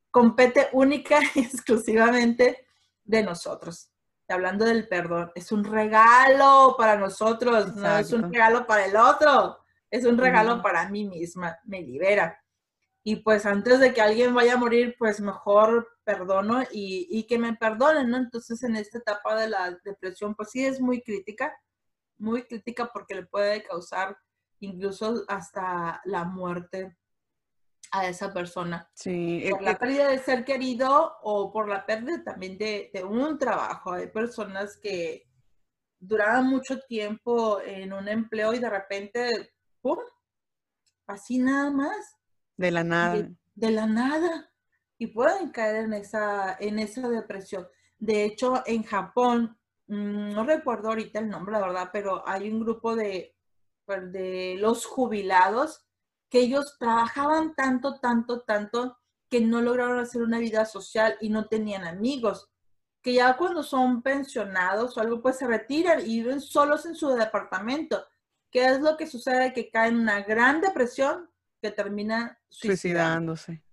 compete 0.09 0.69
única 0.71 1.19
y 1.35 1.39
exclusivamente 1.41 2.65
de 3.03 3.23
nosotros. 3.23 3.91
Hablando 4.29 4.63
del 4.63 4.87
perdón, 4.87 5.31
es 5.35 5.51
un 5.51 5.65
regalo 5.65 6.75
para 6.77 6.95
nosotros, 6.95 7.75
no 7.75 7.97
es 7.97 8.13
un 8.13 8.31
regalo 8.31 8.65
para 8.65 8.85
el 8.85 8.95
otro, 8.95 9.60
es 9.91 10.05
un 10.05 10.17
regalo 10.17 10.61
para 10.61 10.89
mí 10.89 11.05
misma, 11.05 11.59
me 11.65 11.81
libera. 11.81 12.41
Y 13.03 13.17
pues 13.17 13.45
antes 13.45 13.79
de 13.79 13.93
que 13.93 14.01
alguien 14.01 14.33
vaya 14.33 14.53
a 14.53 14.57
morir, 14.57 14.95
pues 14.97 15.21
mejor 15.21 15.87
perdono 16.03 16.63
y, 16.71 17.07
y 17.09 17.23
que 17.27 17.37
me 17.37 17.53
perdonen, 17.55 18.09
¿no? 18.09 18.17
Entonces 18.17 18.63
en 18.63 18.75
esta 18.75 18.97
etapa 18.99 19.39
de 19.39 19.49
la 19.49 19.77
depresión, 19.83 20.33
pues 20.35 20.49
sí 20.51 20.65
es 20.65 20.79
muy 20.79 21.01
crítica, 21.01 21.53
muy 22.17 22.43
crítica 22.43 22.89
porque 22.93 23.15
le 23.15 23.25
puede 23.25 23.63
causar 23.63 24.17
incluso 24.59 25.23
hasta 25.27 26.01
la 26.05 26.23
muerte 26.23 26.95
a 27.91 28.07
esa 28.07 28.33
persona. 28.33 28.89
Sí. 28.93 29.45
Por 29.49 29.61
la 29.61 29.77
pérdida 29.77 30.07
de 30.07 30.19
ser 30.19 30.45
querido 30.45 31.17
o 31.23 31.51
por 31.51 31.67
la 31.67 31.85
pérdida 31.85 32.23
también 32.23 32.57
de, 32.57 32.89
un 33.03 33.37
trabajo. 33.37 33.91
Hay 33.91 34.07
personas 34.07 34.77
que 34.77 35.27
duraban 35.99 36.47
mucho 36.47 36.79
tiempo 36.79 37.61
en 37.61 37.93
un 37.93 38.07
empleo 38.07 38.53
y 38.53 38.59
de 38.59 38.69
repente, 38.69 39.53
¡pum! 39.81 39.97
Así 41.07 41.37
nada 41.37 41.71
más. 41.71 42.17
De 42.57 42.71
la 42.71 42.83
nada. 42.83 43.29
De, 43.55 43.71
la 43.71 43.85
nada. 43.85 44.51
Y 44.97 45.07
pueden 45.07 45.51
caer 45.51 45.85
en 45.85 45.93
esa, 45.93 46.55
en 46.59 46.79
esa 46.79 47.09
depresión. 47.09 47.67
De 47.97 48.23
hecho, 48.23 48.63
en 48.65 48.83
Japón, 48.83 49.57
mm, 49.87 50.33
no 50.33 50.45
recuerdo 50.45 50.89
ahorita 50.89 51.19
el 51.19 51.29
nombre, 51.29 51.53
la 51.53 51.61
verdad, 51.61 51.89
pero 51.91 52.27
hay 52.27 52.49
un 52.49 52.59
grupo 52.61 52.95
de, 52.95 53.35
de 53.87 54.55
los 54.59 54.85
jubilados 54.85 55.85
que 56.29 56.39
ellos 56.39 56.77
trabajaban 56.79 57.53
tanto, 57.55 57.99
tanto, 57.99 58.41
tanto 58.41 58.97
que 59.29 59.41
no 59.41 59.61
lograron 59.61 59.99
hacer 59.99 60.21
una 60.21 60.39
vida 60.39 60.65
social 60.65 61.17
y 61.19 61.29
no 61.29 61.47
tenían 61.47 61.85
amigos, 61.85 62.49
que 63.01 63.13
ya 63.13 63.35
cuando 63.37 63.63
son 63.63 64.01
pensionados 64.01 64.97
o 64.97 65.01
algo, 65.01 65.21
pues 65.21 65.37
se 65.37 65.47
retiran 65.47 66.01
y 66.01 66.21
viven 66.21 66.39
solos 66.39 66.85
en 66.85 66.95
su 66.95 67.09
departamento. 67.09 68.05
¿Qué 68.51 68.65
es 68.65 68.81
lo 68.81 68.97
que 68.97 69.07
sucede? 69.07 69.53
Que 69.53 69.69
caen 69.69 69.95
en 69.95 70.01
una 70.01 70.21
gran 70.21 70.61
depresión 70.61 71.29
que 71.61 71.71
termina 71.71 72.39
suicidándose. 72.49 73.63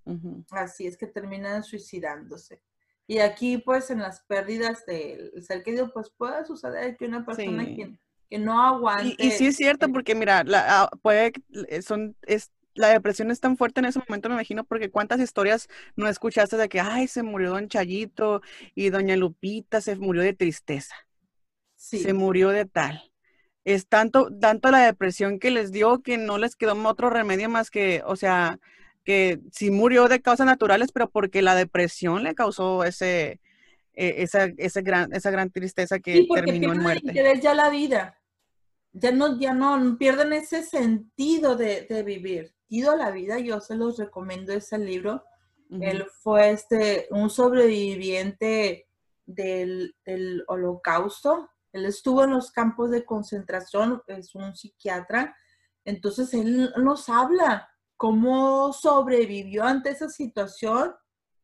Así 0.50 0.86
es 0.86 0.96
que 0.96 1.06
terminan 1.06 1.62
suicidándose. 1.62 2.62
Y 3.06 3.18
aquí, 3.18 3.58
pues, 3.58 3.90
en 3.90 4.00
las 4.00 4.20
pérdidas 4.20 4.84
del 4.86 5.32
ser 5.42 5.62
querido, 5.62 5.90
pues 5.92 6.10
puede 6.10 6.44
suceder 6.44 6.96
que 6.96 7.06
una 7.06 7.24
persona 7.24 7.64
que 7.64 8.38
no 8.38 8.62
aguante. 8.62 9.16
Y, 9.18 9.30
sí 9.30 9.46
es 9.46 9.56
cierto, 9.56 9.90
porque 9.90 10.14
mira, 10.14 10.44
la, 10.44 10.82
ah, 10.82 10.90
puede, 11.00 11.32
eh, 11.68 11.80
son, 11.80 12.14
es, 12.22 12.52
la 12.74 12.88
depresión 12.88 13.30
es 13.30 13.40
tan 13.40 13.56
fuerte 13.56 13.80
en 13.80 13.86
ese 13.86 13.98
momento, 14.06 14.28
me 14.28 14.34
imagino, 14.34 14.64
porque 14.64 14.90
cuántas 14.90 15.20
historias 15.20 15.68
no 15.96 16.06
escuchaste 16.06 16.58
de 16.58 16.68
que, 16.68 16.80
ay, 16.80 17.08
se 17.08 17.22
murió 17.22 17.50
don 17.50 17.68
Chayito 17.68 18.42
y 18.74 18.90
doña 18.90 19.16
Lupita 19.16 19.80
se 19.80 19.96
murió 19.96 20.22
de 20.22 20.34
tristeza. 20.34 20.94
Sí. 21.76 21.98
Se 22.00 22.12
murió 22.12 22.50
de 22.50 22.66
tal. 22.66 23.10
Es 23.72 23.86
tanto, 23.86 24.28
tanto 24.40 24.70
la 24.70 24.80
depresión 24.80 25.38
que 25.38 25.50
les 25.50 25.72
dio 25.72 26.00
que 26.02 26.16
no 26.16 26.38
les 26.38 26.56
quedó 26.56 26.74
otro 26.86 27.10
remedio 27.10 27.48
más 27.48 27.70
que, 27.70 28.02
o 28.06 28.16
sea, 28.16 28.58
que 29.04 29.40
sí 29.52 29.70
murió 29.70 30.08
de 30.08 30.20
causas 30.20 30.46
naturales, 30.46 30.92
pero 30.92 31.10
porque 31.10 31.42
la 31.42 31.54
depresión 31.54 32.22
le 32.22 32.34
causó 32.34 32.84
ese, 32.84 33.40
e, 33.94 34.22
esa, 34.22 34.46
esa, 34.56 34.80
gran, 34.80 35.12
esa 35.12 35.30
gran 35.30 35.50
tristeza 35.50 35.98
que 35.98 36.26
terminó 36.32 36.72
en 36.72 36.80
muerte. 36.80 37.40
ya 37.42 37.54
la 37.54 37.68
vida 37.70 38.18
ya 38.92 39.12
no, 39.12 39.38
ya 39.38 39.54
no 39.54 39.96
pierden 39.98 40.32
ese 40.32 40.62
sentido 40.62 41.56
de, 41.56 42.02
vivir. 42.04 42.54
Ido 42.68 42.92
a 42.92 42.96
la 42.96 43.10
vida, 43.10 43.38
yo 43.38 43.60
se 43.60 43.76
los 43.76 43.98
recomiendo 43.98 44.52
ese 44.52 44.78
libro. 44.78 45.24
Él 45.70 46.06
fue 46.22 46.50
este, 46.50 47.06
un 47.10 47.30
sobreviviente 47.30 48.88
del, 49.26 49.94
holocausto. 50.46 51.48
Él 51.72 51.84
estuvo 51.84 52.24
en 52.24 52.30
los 52.30 52.50
campos 52.50 52.90
de 52.90 53.04
concentración, 53.04 54.02
es 54.06 54.34
un 54.34 54.54
psiquiatra. 54.54 55.36
Entonces, 55.84 56.32
él 56.34 56.72
nos 56.76 57.08
habla 57.08 57.68
cómo 57.96 58.72
sobrevivió 58.72 59.64
ante 59.64 59.90
esa 59.90 60.08
situación 60.08 60.94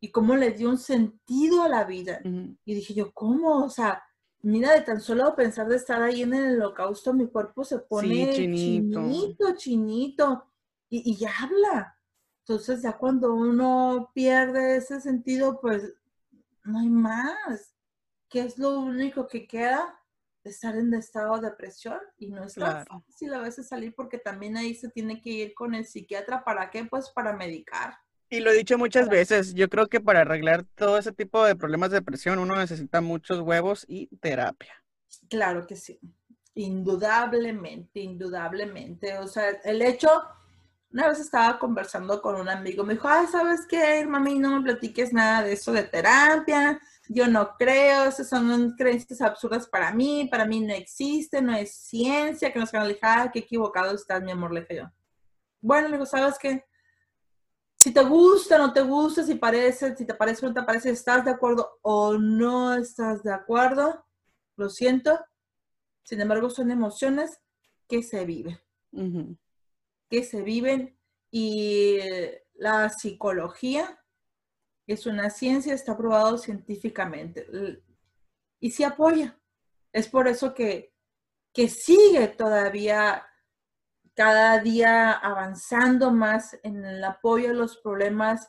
y 0.01 0.11
cómo 0.11 0.37
le 0.37 0.53
dio 0.53 0.69
un 0.69 0.79
sentido 0.79 1.63
a 1.63 1.69
la 1.69 1.85
vida. 1.85 2.21
Y 2.23 2.75
dije 2.75 2.95
yo, 2.95 3.13
¿cómo? 3.13 3.65
O 3.65 3.71
sea, 3.71 4.03
Mira, 4.45 4.75
de 4.75 4.83
tan 4.83 5.01
solo 5.01 5.35
pensar 5.35 5.67
de 5.69 5.77
estar 5.77 6.03
ahí 6.03 6.21
en 6.21 6.35
el 6.35 6.61
holocausto, 6.61 7.15
mi 7.15 7.27
cuerpo 7.29 7.65
se 7.65 7.79
pone 7.79 8.31
chinito, 8.35 9.55
chinito, 9.57 10.45
y, 10.91 11.17
ya 11.17 11.33
habla. 11.41 11.99
Entonces 12.41 12.83
ya 12.83 12.99
cuando 12.99 13.33
uno 13.33 14.11
pierde 14.13 14.77
ese 14.77 15.01
sentido, 15.01 15.59
pues 15.63 15.95
no 16.63 16.79
hay 16.79 16.91
más. 16.91 17.75
¿Qué 18.29 18.41
es 18.41 18.59
lo 18.59 18.81
único 18.81 19.27
que 19.27 19.47
queda? 19.47 19.99
Estar 20.45 20.77
en 20.77 20.93
estado 20.93 21.39
de 21.39 21.49
depresión 21.49 21.99
y 22.19 22.29
no 22.29 22.45
es 22.45 22.55
tan 22.55 22.85
fácil 22.85 23.33
a 23.33 23.41
veces 23.41 23.67
salir 23.67 23.95
porque 23.95 24.19
también 24.19 24.57
ahí 24.59 24.75
se 24.75 24.91
tiene 24.91 25.23
que 25.23 25.31
ir 25.31 25.55
con 25.55 25.75
el 25.75 25.87
psiquiatra. 25.87 26.45
¿Para 26.45 26.71
qué? 26.71 26.85
Pues 26.85 27.11
para 27.11 27.33
medicar. 27.35 27.95
Y 28.29 28.41
lo 28.41 28.51
he 28.51 28.57
dicho 28.57 28.77
muchas 28.77 29.09
veces, 29.09 29.55
yo 29.55 29.69
creo 29.69 29.87
que 29.87 30.01
para 30.01 30.23
arreglar 30.23 30.65
todo 30.75 30.99
ese 30.99 31.13
tipo 31.13 31.45
de 31.45 31.57
problemas 31.57 31.91
de 31.91 31.99
depresión 31.99 32.39
uno 32.39 32.57
necesita 32.57 33.01
muchos 33.01 33.41
huevos 33.41 33.85
y 33.89 34.09
terapia. 34.17 34.75
Claro 35.29 35.67
que 35.67 35.77
sí, 35.77 36.01
indudablemente, 36.55 38.01
indudablemente. 38.01 39.19
O 39.19 39.29
sea, 39.29 39.51
el 39.65 39.83
hecho, 39.83 40.09
una 40.91 41.09
vez 41.09 41.21
estaba 41.21 41.59
conversando 41.59 42.21
con 42.21 42.41
un 42.41 42.49
amigo, 42.49 42.85
me 42.85 42.95
dijo, 42.95 43.09
ay, 43.09 43.27
¿sabes 43.31 43.67
qué, 43.69 44.05
mami? 44.07 44.39
No 44.39 44.59
me 44.59 44.65
platiques 44.65 45.13
nada 45.13 45.43
de 45.43 45.53
eso 45.53 45.73
de 45.73 45.85
terapia, 45.85 46.81
yo 47.09 47.27
no 47.29 47.57
creo, 47.59 48.05
esas 48.05 48.29
son 48.29 48.75
creencias 48.77 49.21
absurdas 49.21 49.69
para 49.69 49.93
mí, 49.93 50.29
para 50.31 50.47
mí 50.47 50.61
no 50.61 50.73
existe, 50.73 51.43
no 51.43 51.55
es 51.55 51.75
ciencia, 51.75 52.53
que 52.53 52.59
nos 52.59 52.73
van 52.73 52.83
a 52.83 52.85
alejar, 52.87 53.31
qué 53.33 53.41
equivocado 53.41 53.95
estás, 53.95 54.23
mi 54.23 54.33
amor, 54.33 54.53
le 54.53 54.61
dije 54.61 54.77
yo. 54.77 54.91
Bueno, 55.61 55.89
le 55.89 55.97
digo, 55.97 56.07
¿sabes 56.07 56.39
qué? 56.39 56.65
si 57.85 57.93
te 57.93 58.03
gusta, 58.03 58.57
no 58.57 58.73
te 58.73 58.81
gusta, 58.81 59.23
si 59.23 59.35
parece, 59.35 59.95
si 59.95 60.07
te 60.07 60.15
parece 60.15 60.47
o 60.47 60.49
no 60.49 60.55
te 60.55 60.63
parece, 60.63 60.89
estás 60.89 61.23
de 61.23 61.31
acuerdo 61.31 61.81
o 61.83 62.17
no 62.17 62.73
estás 62.73 63.23
de 63.23 63.31
acuerdo, 63.31 64.07
lo 64.57 64.71
siento. 64.71 65.21
Sin 66.03 66.19
embargo, 66.19 66.49
son 66.49 66.71
emociones 66.71 67.43
que 67.87 68.03
se 68.03 68.25
viven, 68.25 68.59
que 70.09 70.25
se 70.25 70.41
viven 70.41 70.99
y 71.31 71.99
la 72.55 72.89
psicología 72.89 74.03
es 74.93 75.07
una 75.07 75.31
ciencia, 75.31 75.75
está 75.75 75.97
probado 75.97 76.39
científicamente 76.39 77.47
y 78.61 78.71
se 78.71 78.85
apoya. 78.85 79.39
Es 79.93 80.09
por 80.09 80.29
eso 80.29 80.55
que, 80.55 80.93
que 81.53 81.69
sigue 81.69 82.29
todavía 82.29 83.27
cada 84.15 84.59
día 84.61 85.13
avanzando 85.13 86.11
más 86.11 86.59
en 86.63 86.85
el 86.85 87.03
apoyo 87.03 87.51
a 87.51 87.55
los 87.55 87.79
problemas 87.79 88.49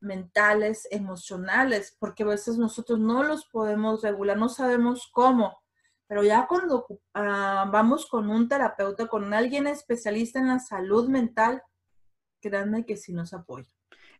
mentales, 0.00 0.86
emocionales, 0.90 1.96
porque 1.98 2.22
a 2.22 2.26
veces 2.26 2.56
nosotros 2.56 2.98
no 2.98 3.22
los 3.22 3.46
podemos 3.46 4.02
regular, 4.02 4.36
no 4.36 4.48
sabemos 4.48 5.10
cómo, 5.12 5.60
pero 6.06 6.24
ya 6.24 6.46
cuando 6.48 6.86
ah, 7.14 7.68
vamos 7.70 8.06
con 8.06 8.30
un 8.30 8.48
terapeuta, 8.48 9.06
con 9.06 9.32
alguien 9.32 9.66
especialista 9.66 10.40
en 10.40 10.48
la 10.48 10.58
salud 10.58 11.08
mental, 11.08 11.62
créanme 12.40 12.84
que 12.84 12.96
sí 12.96 13.12
nos 13.12 13.32
apoya. 13.32 13.70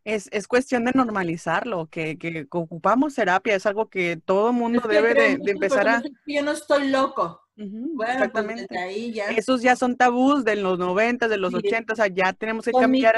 Es, 0.03 0.29
es 0.31 0.47
cuestión 0.47 0.85
de 0.85 0.91
normalizarlo, 0.93 1.87
que, 1.87 2.17
que, 2.17 2.47
ocupamos 2.49 3.15
terapia, 3.15 3.55
es 3.55 3.65
algo 3.65 3.89
que 3.89 4.17
todo 4.17 4.51
mundo 4.51 4.81
debe 4.87 5.13
de, 5.13 5.37
de, 5.37 5.51
empezar 5.51 5.87
a... 5.87 6.01
Yo 6.25 6.41
no 6.41 6.51
estoy 6.51 6.89
loco, 6.89 7.41
bueno, 7.55 7.93
pues, 7.95 8.09
exactamente. 8.09 8.77
ahí 8.77 9.13
ya. 9.13 9.29
Esos 9.29 9.61
ya 9.61 9.75
son 9.75 9.95
tabús 9.95 10.43
de 10.43 10.55
los 10.55 10.79
90, 10.79 11.27
de 11.27 11.37
los 11.37 11.53
80, 11.53 11.93
o 11.93 11.95
sea, 11.95 12.07
ya 12.07 12.33
tenemos 12.33 12.65
que 12.65 12.71
cambiar. 12.71 13.15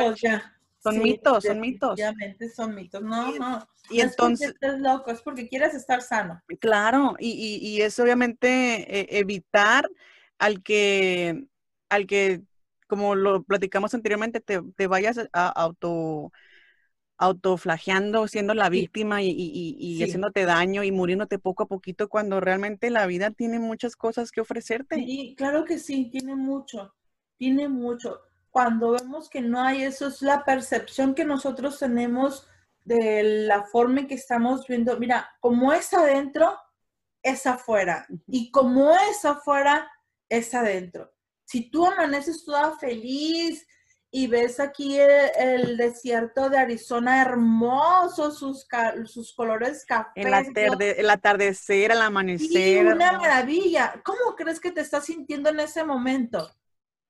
Son 0.83 1.01
mitos, 1.01 1.45
son 1.45 1.61
mitos. 1.61 1.93
Obviamente 1.93 2.49
son 2.49 2.75
mitos. 2.75 3.01
No, 3.01 3.31
no. 3.37 3.65
Y 3.89 4.01
entonces. 4.01 4.53
Es 4.59 4.79
loco, 4.79 5.11
es 5.11 5.21
porque 5.21 5.47
quieres 5.47 5.73
estar 5.73 6.01
sano. 6.01 6.41
Claro, 6.59 7.15
y, 7.19 7.29
y, 7.31 7.65
y 7.65 7.81
es 7.81 7.97
obviamente 7.99 8.99
eh, 8.99 9.07
evitar 9.19 9.89
al 10.39 10.61
que, 10.61 11.45
al 11.87 12.05
que, 12.05 12.41
como 12.87 13.15
lo 13.15 13.43
platicamos 13.43 13.93
anteriormente, 13.93 14.41
te, 14.41 14.61
te 14.75 14.87
vayas 14.87 15.19
a 15.31 15.47
auto 15.47 16.33
autoflageando, 17.23 18.27
siendo 18.27 18.53
la 18.53 18.69
víctima 18.69 19.21
y, 19.21 20.01
haciéndote 20.03 20.45
daño 20.45 20.83
y 20.83 20.91
muriéndote 20.91 21.39
poco 21.39 21.63
a 21.63 21.67
poquito 21.67 22.09
cuando 22.09 22.39
realmente 22.39 22.89
la 22.89 23.05
vida 23.05 23.31
tiene 23.31 23.59
muchas 23.59 23.95
cosas 23.95 24.31
que 24.31 24.41
ofrecerte. 24.41 24.95
Sí, 24.95 25.35
claro 25.37 25.65
que 25.65 25.79
sí, 25.79 26.09
tiene 26.09 26.35
mucho, 26.35 26.93
tiene 27.37 27.69
mucho. 27.69 28.21
Cuando 28.49 28.91
vemos 28.91 29.29
que 29.29 29.41
no 29.41 29.61
hay 29.61 29.83
eso, 29.83 30.07
es 30.07 30.21
la 30.21 30.43
percepción 30.45 31.15
que 31.15 31.25
nosotros 31.25 31.79
tenemos 31.79 32.47
de 32.85 33.23
la 33.47 33.63
forma 33.63 34.01
en 34.01 34.07
que 34.07 34.15
estamos 34.15 34.67
viendo. 34.67 34.97
Mira, 34.99 35.29
como 35.39 35.73
es 35.73 35.93
adentro, 35.93 36.57
es 37.23 37.45
afuera. 37.45 38.05
Y 38.27 38.51
como 38.51 38.91
es 38.91 39.25
afuera, 39.25 39.89
es 40.29 40.53
adentro. 40.53 41.11
Si 41.45 41.69
tú 41.69 41.85
amaneces 41.85 42.43
toda 42.43 42.77
feliz, 42.77 43.65
y 44.15 44.27
ves 44.27 44.59
aquí 44.59 44.99
el, 44.99 45.75
desierto 45.75 46.47
de 46.47 46.59
Arizona 46.59 47.19
hermoso, 47.19 48.29
sus, 48.29 48.67
sus 49.05 49.33
colores 49.33 49.83
café. 49.87 50.11
El, 50.21 51.09
atardecer, 51.09 51.89
el 51.89 51.99
amanecer. 51.99 52.85
una 52.85 53.13
maravilla. 53.13 53.99
¿Cómo 54.05 54.35
crees 54.37 54.59
que 54.59 54.71
te 54.71 54.81
estás 54.81 55.05
sintiendo 55.05 55.49
en 55.49 55.61
ese 55.61 55.83
momento? 55.83 56.47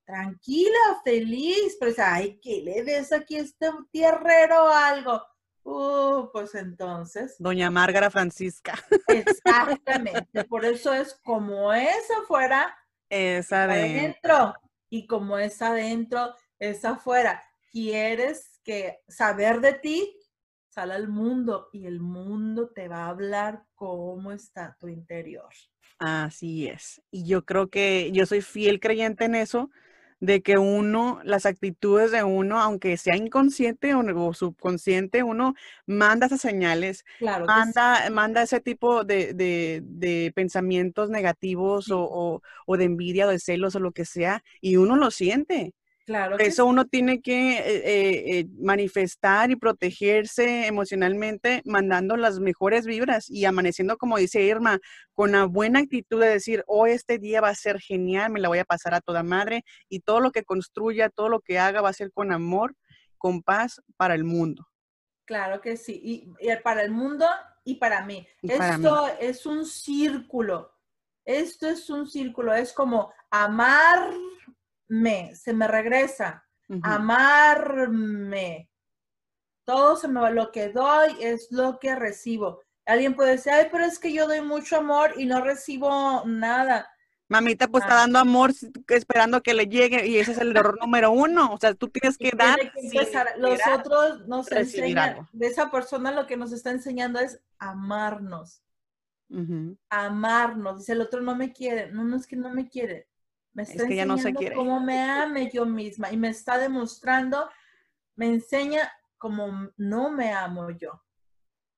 Tranquila, 0.06 1.02
feliz, 1.04 1.76
pues, 1.78 2.00
ay, 2.00 2.40
¿qué 2.42 2.62
le 2.64 2.84
ves 2.84 3.12
aquí 3.12 3.36
a 3.36 3.42
este 3.42 3.68
tierrero 3.92 4.64
o 4.64 4.70
algo? 4.70 5.22
Uh, 5.64 6.32
pues 6.32 6.56
entonces. 6.56 7.36
Doña 7.38 7.70
Márgara 7.70 8.10
Francisca. 8.12 8.82
Exactamente, 9.10 10.46
por 10.46 10.64
eso 10.64 10.94
es 10.94 11.20
como 11.22 11.74
es 11.74 12.10
afuera, 12.24 12.74
es 13.10 13.52
adentro. 13.52 14.54
Y 14.90 15.08
como 15.08 15.40
es 15.40 15.60
adentro, 15.62 16.36
es 16.60 16.86
afuera. 16.86 17.44
Quieres 17.72 18.60
que 18.64 19.00
saber 19.08 19.62
de 19.62 19.74
ti, 19.74 20.18
sal 20.70 20.92
al 20.92 21.08
mundo 21.08 21.70
y 21.72 21.86
el 21.86 22.00
mundo 22.00 22.70
te 22.70 22.88
va 22.88 23.06
a 23.06 23.10
hablar 23.10 23.64
cómo 23.76 24.32
está 24.32 24.76
tu 24.80 24.88
interior. 24.88 25.50
Así 26.00 26.68
es. 26.68 27.02
Y 27.12 27.26
yo 27.26 27.46
creo 27.46 27.70
que 27.70 28.12
yo 28.12 28.26
soy 28.26 28.42
fiel 28.42 28.80
creyente 28.80 29.26
en 29.26 29.36
eso, 29.36 29.70
de 30.24 30.42
que 30.42 30.58
uno, 30.58 31.20
las 31.26 31.46
actitudes 31.46 32.12
de 32.12 32.24
uno, 32.24 32.62
aunque 32.62 32.96
sea 32.96 33.18
inconsciente 33.18 33.94
o, 33.94 34.34
subconsciente, 34.34 35.22
uno 35.22 35.54
manda 35.86 36.28
esas 36.28 36.40
señales, 36.40 37.04
manda, 37.20 38.10
manda 38.10 38.42
ese 38.42 38.62
tipo 38.62 39.04
de, 39.04 40.32
pensamientos 40.34 41.10
negativos 41.10 41.92
o, 41.92 42.42
o, 42.66 42.78
de 42.78 42.86
envidia 42.86 43.28
o 43.28 43.30
de 43.30 43.40
celos 43.40 43.76
o 43.76 43.80
lo 43.80 43.92
que 43.92 44.06
sea, 44.06 44.46
y 44.62 44.78
uno 44.78 44.96
lo 44.96 45.12
siente. 45.12 45.74
Claro. 46.06 46.38
eso 46.38 46.66
uno 46.66 46.86
tiene 46.86 47.22
que 47.22 47.54
eh, 47.54 47.62
eh, 47.66 48.40
eh, 48.40 48.46
manifestar 48.60 49.52
y 49.52 49.56
protegerse 49.56 50.68
emocionalmente, 50.68 51.62
mandando 51.66 52.18
las 52.18 52.40
mejores 52.40 52.86
vibras 52.86 53.30
y 53.30 53.46
amaneciendo, 53.46 53.98
como 53.98 54.18
dice 54.18 54.42
Irma, 54.42 54.80
con 55.14 55.30
una 55.30 55.46
buena 55.46 55.80
actitud 55.80 56.20
de 56.20 56.28
decir, 56.28 56.64
hoy 56.68 56.92
este 56.92 57.20
día 57.20 57.40
va 57.40 57.50
a 57.50 57.56
ser 57.56 57.80
genial, 57.80 58.32
me 58.32 58.42
la 58.42 58.50
voy 58.50 58.60
a 58.60 58.66
pasar 58.66 58.94
a 58.94 59.02
toda 59.02 59.24
madre 59.24 59.64
y 59.88 60.02
todo 60.02 60.20
lo 60.20 60.32
que 60.32 60.44
construya, 60.44 61.10
todo 61.10 61.30
lo 61.30 61.40
que 61.40 61.58
haga 61.58 61.82
va 61.82 61.90
a 61.90 61.94
ser 61.94 62.12
con 62.12 62.34
amor, 62.34 62.76
con 63.18 63.42
paz 63.42 63.82
para 63.96 64.14
el 64.14 64.26
mundo. 64.26 64.68
Claro 65.26 65.62
que 65.62 65.78
sí, 65.78 66.02
y, 66.04 66.56
para 66.64 66.82
el 66.82 66.92
mundo 66.92 67.26
y 67.64 67.76
para 67.76 68.06
mí. 68.06 68.28
Esto 68.42 69.08
es 69.20 69.46
un 69.46 69.66
círculo. 69.66 70.74
Esto 71.24 71.70
es 71.70 71.90
un 71.90 72.10
círculo, 72.10 72.54
es 72.54 72.74
como 72.74 73.14
amar 73.30 74.12
me, 74.88 75.36
se 75.36 75.54
me 75.54 75.68
regresa. 75.68 76.46
Amarme. 76.82 78.70
Todo 79.66 79.96
se 79.96 80.08
me 80.08 80.20
va, 80.20 80.30
lo 80.30 80.52
que 80.52 80.70
doy 80.70 81.16
es 81.22 81.52
lo 81.52 81.80
que 81.80 81.96
recibo. 81.96 82.62
Alguien 82.86 83.16
puede 83.16 83.32
decir, 83.32 83.54
ay, 83.54 83.68
pero 83.72 83.86
es 83.86 83.98
que 83.98 84.12
yo 84.12 84.28
doy 84.28 84.42
mucho 84.42 84.78
amor 84.78 85.14
y 85.18 85.26
no 85.26 85.42
recibo 85.42 86.24
nada. 86.26 86.90
Mamita, 87.30 87.68
pues 87.68 87.84
está 87.84 87.96
ah. 87.96 88.00
dando 88.02 88.20
amor 88.20 88.52
esperando 88.90 89.42
que 89.42 89.54
le 89.54 89.66
llegue 89.66 90.06
y 90.06 90.18
ese 90.18 90.34
es 90.34 90.38
el 90.38 90.56
error 90.56 90.78
número 90.82 91.12
uno. 91.12 91.54
O 91.54 91.58
sea, 91.58 91.74
tú 91.74 91.88
tienes 91.88 92.18
que 92.18 92.32
dar. 92.32 92.60
Los 93.38 93.60
otros 93.74 94.28
nos 94.28 94.52
enseñan, 94.52 95.28
de 95.32 95.48
esa 95.48 95.72
persona 95.72 96.12
lo 96.12 96.28
que 96.28 96.38
nos 96.38 96.52
está 96.52 96.72
enseñando 96.72 97.20
es 97.20 97.40
amarnos. 97.58 98.62
Amarnos. 99.90 100.80
Dice 100.80 100.92
el 100.92 101.02
otro 101.02 101.22
no 101.22 101.36
me 101.36 101.52
quiere. 101.54 101.92
No, 101.92 102.04
no 102.04 102.18
es 102.18 102.28
que 102.28 102.36
no 102.36 102.50
me 102.54 102.68
quiere. 102.68 103.08
Me 103.54 103.64
está 103.64 103.84
enseñando 103.84 104.16
cómo 104.56 104.80
me 104.80 105.00
ame 105.04 105.50
yo 105.52 105.66
misma 105.66 106.12
y 106.12 106.18
me 106.18 106.30
está 106.30 106.58
demostrando, 106.58 107.50
me 108.16 108.28
enseña 108.28 108.92
cómo 109.18 109.70
no 109.78 110.10
me 110.10 110.32
amo 110.32 110.72
yo. 110.72 111.02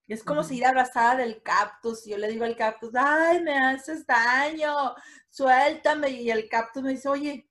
Es 0.08 0.24
como 0.24 0.44
si 0.44 0.58
ir 0.58 0.66
abrazada 0.66 1.18
del 1.18 1.42
cactus 1.42 2.06
y 2.06 2.12
yo 2.12 2.18
le 2.18 2.28
digo 2.28 2.46
al 2.46 2.56
cactus, 2.56 2.92
ay, 2.96 3.42
me 3.42 3.58
haces 3.58 4.06
daño, 4.06 4.94
suéltame. 5.30 6.10
Y 6.12 6.30
el 6.30 6.48
cactus 6.48 6.84
me 6.84 6.92
dice, 6.92 7.10
oye, 7.10 7.50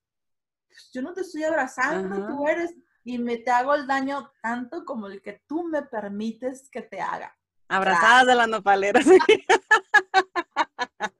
pues 0.69 0.91
yo 0.93 1.03
no 1.03 1.13
te 1.13 1.23
estoy 1.23 1.43
abrazando, 1.45 2.27
tú 2.29 2.47
eres, 2.47 2.73
y 3.03 3.19
me 3.19 3.39
te 3.39 3.51
hago 3.51 3.75
el 3.75 3.87
daño 3.87 4.33
tanto 4.41 4.85
como 4.85 5.09
el 5.09 5.21
que 5.21 5.43
tú 5.47 5.65
me 5.65 5.83
permites 5.83 6.71
que 6.71 6.83
te 6.83 7.01
haga. 7.01 7.37
Abrazadas 7.69 8.27
de 8.27 8.35
la 8.37 8.47
nopalera. 8.47 9.01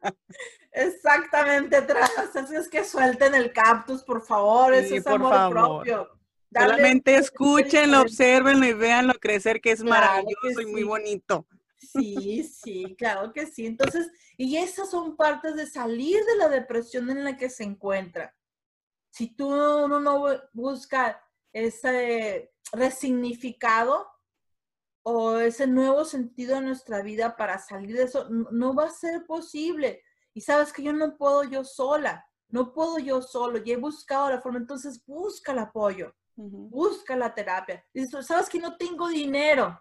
Exactamente, 0.75 1.81
tras. 1.83 2.11
Así 2.35 2.57
es 2.57 2.69
que 2.69 2.85
suelten 2.85 3.35
el 3.35 3.53
cactus, 3.53 4.03
por 4.03 4.21
favor. 4.27 4.75
Eso 4.75 4.97
es 4.97 5.07
amor 5.07 5.49
propio. 5.49 6.11
Solamente 6.53 7.17
escúchenlo, 7.17 8.03
observenlo 8.03 8.67
y 8.67 8.73
véanlo 8.73 9.15
crecer, 9.15 9.61
que 9.61 9.71
es 9.73 9.83
maravilloso 9.83 10.61
y 10.61 10.67
muy 10.67 10.83
bonito. 10.83 11.47
Sí, 11.79 12.43
sí, 12.43 12.95
claro 12.99 13.33
que 13.33 13.47
sí. 13.47 13.67
Entonces, 13.67 14.11
y 14.37 14.57
esas 14.57 14.91
son 14.91 15.17
partes 15.17 15.55
de 15.55 15.67
salir 15.67 16.25
de 16.25 16.37
la 16.37 16.49
depresión 16.49 17.09
en 17.11 17.25
la 17.25 17.37
que 17.37 17.51
se 17.51 17.63
encuentra. 17.63 18.35
Si 19.11 19.29
tú 19.35 19.51
no 19.51 20.25
busca 20.53 21.23
ese 21.53 22.53
resignificado 22.73 24.09
o 25.03 25.39
ese 25.39 25.67
nuevo 25.69 26.05
sentido 26.05 26.57
en 26.57 26.65
nuestra 26.65 27.03
vida 27.03 27.37
para 27.37 27.59
salir 27.59 27.97
de 27.97 28.05
eso, 28.05 28.29
no 28.29 28.75
va 28.75 28.87
a 28.87 28.91
ser 28.91 29.25
posible. 29.27 30.03
Y 30.35 30.41
sabes 30.41 30.73
que 30.73 30.83
yo 30.83 30.93
no 30.93 31.17
puedo 31.17 31.45
yo 31.45 31.65
sola, 31.65 32.27
no 32.49 32.73
puedo 32.73 32.99
yo 32.99 33.23
solo, 33.23 33.61
y 33.65 33.73
he 33.73 33.77
buscado 33.77 34.31
la 34.31 34.41
forma, 34.41 34.59
entonces 34.59 35.05
busca 35.07 35.53
el 35.53 35.61
apoyo, 35.61 36.13
busca 36.35 37.17
la 37.17 37.33
terapia. 37.33 37.85
Dices, 37.95 38.27
sabes 38.27 38.49
que 38.49 38.59
no 38.59 38.77
tengo 38.77 39.09
dinero. 39.09 39.81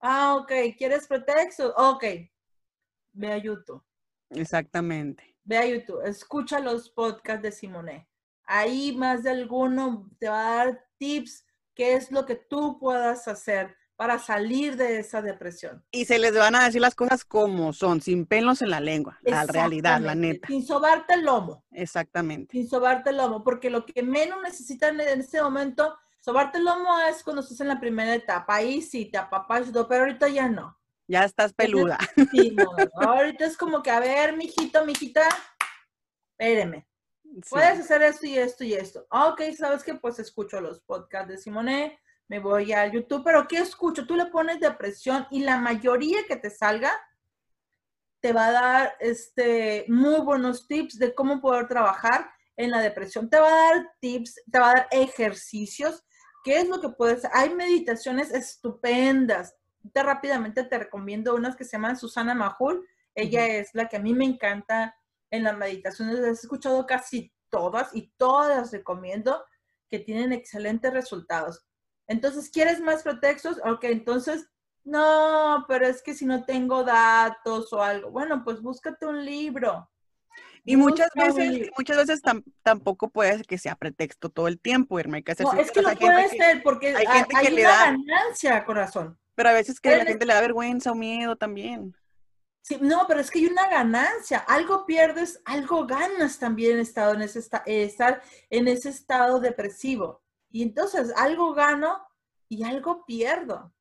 Ah, 0.00 0.36
ok, 0.36 0.52
¿quieres 0.76 1.06
pretexto? 1.06 1.74
Ok, 1.76 2.04
ve 3.12 3.32
a 3.32 3.36
YouTube. 3.36 3.84
Exactamente. 4.30 5.36
Ve 5.44 5.58
a 5.58 5.66
YouTube, 5.66 6.02
escucha 6.06 6.60
los 6.60 6.90
podcasts 6.90 7.42
de 7.42 7.52
Simone. 7.52 8.08
Ahí 8.44 8.96
más 8.96 9.22
de 9.22 9.30
alguno 9.30 10.10
te 10.18 10.28
va 10.28 10.40
a 10.40 10.56
dar 10.56 10.84
tips 10.98 11.44
qué 11.74 11.94
es 11.94 12.10
lo 12.10 12.24
que 12.24 12.36
tú 12.36 12.78
puedas 12.78 13.28
hacer 13.28 13.76
para 14.00 14.18
salir 14.18 14.78
de 14.78 14.98
esa 14.98 15.20
depresión. 15.20 15.84
Y 15.90 16.06
se 16.06 16.18
les 16.18 16.34
van 16.34 16.54
a 16.54 16.64
decir 16.64 16.80
las 16.80 16.94
cosas 16.94 17.22
como 17.22 17.74
son, 17.74 18.00
sin 18.00 18.24
pelos 18.24 18.62
en 18.62 18.70
la 18.70 18.80
lengua, 18.80 19.18
la 19.20 19.44
realidad, 19.44 20.00
la 20.00 20.14
neta. 20.14 20.48
Sin 20.48 20.66
sobarte 20.66 21.12
el 21.12 21.26
lomo. 21.26 21.66
Exactamente. 21.70 22.52
Sin 22.52 22.66
sobarte 22.66 23.10
el 23.10 23.18
lomo, 23.18 23.44
porque 23.44 23.68
lo 23.68 23.84
que 23.84 24.02
menos 24.02 24.38
necesitan 24.42 24.98
en 25.02 25.20
este 25.20 25.42
momento, 25.42 25.98
sobarte 26.18 26.56
el 26.56 26.64
lomo 26.64 26.98
es 27.10 27.22
cuando 27.22 27.42
estás 27.42 27.60
en 27.60 27.68
la 27.68 27.78
primera 27.78 28.14
etapa, 28.14 28.54
ahí 28.54 28.80
sí 28.80 29.04
te 29.04 29.18
apapachas, 29.18 29.70
pero 29.86 30.04
ahorita 30.04 30.28
ya 30.28 30.48
no. 30.48 30.78
Ya 31.06 31.26
estás 31.26 31.52
peluda. 31.52 31.98
Sí, 32.32 32.56
no, 32.56 32.72
ahorita 33.06 33.44
es 33.44 33.58
como 33.58 33.82
que, 33.82 33.90
a 33.90 34.00
ver, 34.00 34.34
mijito, 34.34 34.82
mijita, 34.86 35.28
espéreme. 36.38 36.88
Puedes 37.50 37.80
hacer 37.80 38.00
esto 38.00 38.24
y 38.24 38.38
esto 38.38 38.64
y 38.64 38.72
esto. 38.72 39.06
Ok, 39.10 39.42
¿sabes 39.58 39.84
qué? 39.84 39.92
Pues 39.92 40.18
escucho 40.18 40.58
los 40.62 40.80
podcasts 40.80 41.28
de 41.28 41.36
Simone, 41.36 42.00
me 42.30 42.38
voy 42.38 42.72
a 42.72 42.86
YouTube, 42.86 43.24
pero 43.24 43.48
¿qué 43.48 43.58
escucho? 43.58 44.06
Tú 44.06 44.14
le 44.14 44.26
pones 44.26 44.60
depresión 44.60 45.26
y 45.32 45.40
la 45.40 45.58
mayoría 45.58 46.24
que 46.28 46.36
te 46.36 46.48
salga 46.48 46.92
te 48.20 48.32
va 48.32 48.46
a 48.46 48.52
dar 48.52 48.96
este, 49.00 49.84
muy 49.88 50.20
buenos 50.20 50.68
tips 50.68 50.96
de 51.00 51.12
cómo 51.12 51.40
poder 51.40 51.66
trabajar 51.66 52.30
en 52.56 52.70
la 52.70 52.78
depresión. 52.78 53.28
Te 53.28 53.40
va 53.40 53.48
a 53.48 53.74
dar 53.74 53.90
tips, 53.98 54.44
te 54.48 54.60
va 54.60 54.70
a 54.70 54.74
dar 54.74 54.88
ejercicios. 54.92 56.04
¿Qué 56.44 56.60
es 56.60 56.68
lo 56.68 56.80
que 56.80 56.90
puedes? 56.90 57.24
Hay 57.32 57.52
meditaciones 57.52 58.30
estupendas. 58.32 59.56
Te 59.92 60.00
rápidamente 60.00 60.62
te 60.62 60.78
recomiendo 60.78 61.34
unas 61.34 61.56
que 61.56 61.64
se 61.64 61.72
llaman 61.72 61.96
Susana 61.96 62.32
Majul. 62.36 62.86
Ella 63.12 63.44
es 63.44 63.70
la 63.74 63.88
que 63.88 63.96
a 63.96 64.00
mí 64.00 64.14
me 64.14 64.24
encanta 64.24 64.94
en 65.32 65.42
las 65.42 65.58
meditaciones. 65.58 66.20
Las 66.20 66.28
he 66.28 66.42
escuchado 66.42 66.86
casi 66.86 67.34
todas 67.48 67.92
y 67.92 68.12
todas 68.16 68.70
recomiendo 68.70 69.44
que 69.88 69.98
tienen 69.98 70.32
excelentes 70.32 70.92
resultados. 70.92 71.66
Entonces, 72.10 72.50
¿quieres 72.50 72.80
más 72.80 73.04
pretextos? 73.04 73.58
Ok, 73.64 73.84
entonces, 73.84 74.48
no, 74.82 75.64
pero 75.68 75.86
es 75.86 76.02
que 76.02 76.12
si 76.12 76.26
no 76.26 76.44
tengo 76.44 76.82
datos 76.82 77.72
o 77.72 77.80
algo, 77.80 78.10
bueno, 78.10 78.42
pues 78.42 78.60
búscate 78.60 79.06
un 79.06 79.24
libro. 79.24 79.88
Y 80.64 80.76
muchas 80.76 81.08
veces, 81.14 81.70
muchas 81.78 81.96
veces 81.98 82.20
tampoco 82.64 83.10
puede 83.10 83.44
que 83.44 83.58
sea 83.58 83.76
pretexto 83.76 84.28
todo 84.28 84.48
el 84.48 84.58
tiempo, 84.58 84.98
Irma. 84.98 85.18
Hay 85.18 85.22
que 85.22 85.36
no, 85.38 85.52
es 85.52 85.70
que 85.70 85.82
no 85.82 85.94
puede 85.94 86.28
ser, 86.30 86.64
porque 86.64 86.96
hay, 86.96 87.06
gente 87.06 87.36
que 87.42 87.50
le 87.52 87.62
da 87.62 87.92
ganancia, 87.92 88.64
corazón. 88.64 89.16
Pero 89.36 89.50
a 89.50 89.52
veces 89.52 89.78
que 89.78 89.94
a 89.94 89.98
la 89.98 90.04
gente 90.04 90.26
le 90.26 90.34
da 90.34 90.40
vergüenza 90.40 90.90
o 90.90 90.96
miedo 90.96 91.36
también. 91.36 91.94
Sí, 92.62 92.76
no, 92.80 93.06
pero 93.06 93.20
es 93.20 93.30
que 93.30 93.38
hay 93.38 93.46
una 93.46 93.68
ganancia. 93.68 94.38
Algo 94.38 94.84
pierdes, 94.84 95.40
algo 95.44 95.86
ganas 95.86 96.40
también 96.40 96.80
estado, 96.80 97.14
en 97.14 97.22
ese 97.22 97.38
estar 97.38 98.20
en 98.50 98.66
ese 98.66 98.88
estado 98.88 99.38
depresivo. 99.38 100.24
Y 100.50 100.62
entonces 100.62 101.12
algo 101.16 101.54
gano 101.54 101.96
y 102.48 102.64
algo 102.64 103.04
pierdo. 103.04 103.72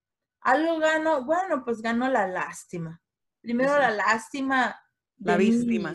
Algo 0.42 0.80
gano, 0.80 1.26
bueno, 1.26 1.64
pues 1.66 1.82
gano 1.82 2.10
la 2.10 2.28
lástima. 2.28 3.02
Primero 3.42 3.78
la 3.78 3.92
lástima. 3.92 4.80
La 5.18 5.38
víctima. 5.38 5.94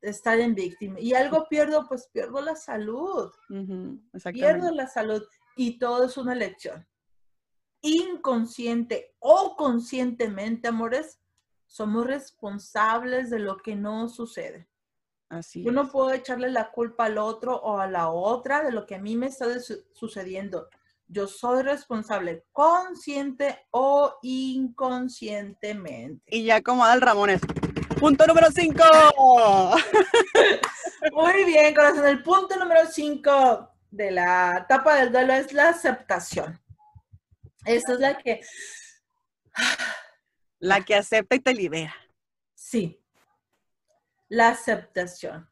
estar 0.00 0.38
en 0.40 0.54
víctima. 0.54 0.98
Y 1.00 1.14
algo 1.14 1.46
pierdo, 1.48 1.86
pues 1.86 2.08
pierdo 2.12 2.40
la 2.40 2.56
salud. 2.56 3.30
pierdo 4.32 4.70
la 4.70 4.86
salud. 4.88 5.22
Y 5.56 5.78
todo 5.78 6.04
es 6.04 6.16
una 6.16 6.32
elección. 6.32 6.86
Inconsciente 7.82 9.14
o 9.18 9.56
conscientemente, 9.56 10.68
amores, 10.68 11.20
somos 11.66 12.06
responsables 12.06 13.30
de 13.30 13.38
lo 13.38 13.56
que 13.58 13.76
no 13.76 14.08
sucede. 14.08 14.68
Yo 15.54 15.72
no 15.72 15.90
puedo 15.90 16.12
echarle 16.12 16.50
la 16.50 16.70
culpa 16.70 17.06
al 17.06 17.18
otro 17.18 17.56
o 17.56 17.78
a 17.78 17.88
la 17.88 18.10
otra 18.10 18.62
de 18.62 18.70
lo 18.70 18.86
que 18.86 18.94
a 18.94 19.00
mí 19.00 19.16
me 19.16 19.26
está 19.26 19.46
sucediendo. 19.92 20.68
Yo 21.08 21.26
soy 21.26 21.62
responsable, 21.62 22.44
consciente 22.52 23.66
o 23.70 24.18
inconscientemente. 24.22 26.22
Y 26.26 26.44
ya 26.44 26.62
como 26.62 26.84
Adal 26.84 27.00
Ramones. 27.00 27.40
Punto 27.98 28.26
número 28.26 28.48
5. 28.50 28.84
Muy 31.12 31.44
bien, 31.44 31.74
corazón. 31.74 32.06
El 32.06 32.22
punto 32.22 32.56
número 32.56 32.82
5 32.88 33.70
de 33.90 34.10
la 34.10 34.58
etapa 34.64 34.96
del 34.96 35.10
duelo 35.10 35.32
es 35.32 35.52
la 35.52 35.70
aceptación. 35.70 36.60
Esa 37.64 37.94
es 37.94 38.00
la 38.00 38.18
que... 38.18 38.42
La 40.58 40.84
que 40.84 40.94
acepta 40.94 41.34
y 41.34 41.40
te 41.40 41.52
libera. 41.52 41.94
Sí, 42.54 43.00
la 44.28 44.48
aceptación. 44.48 45.48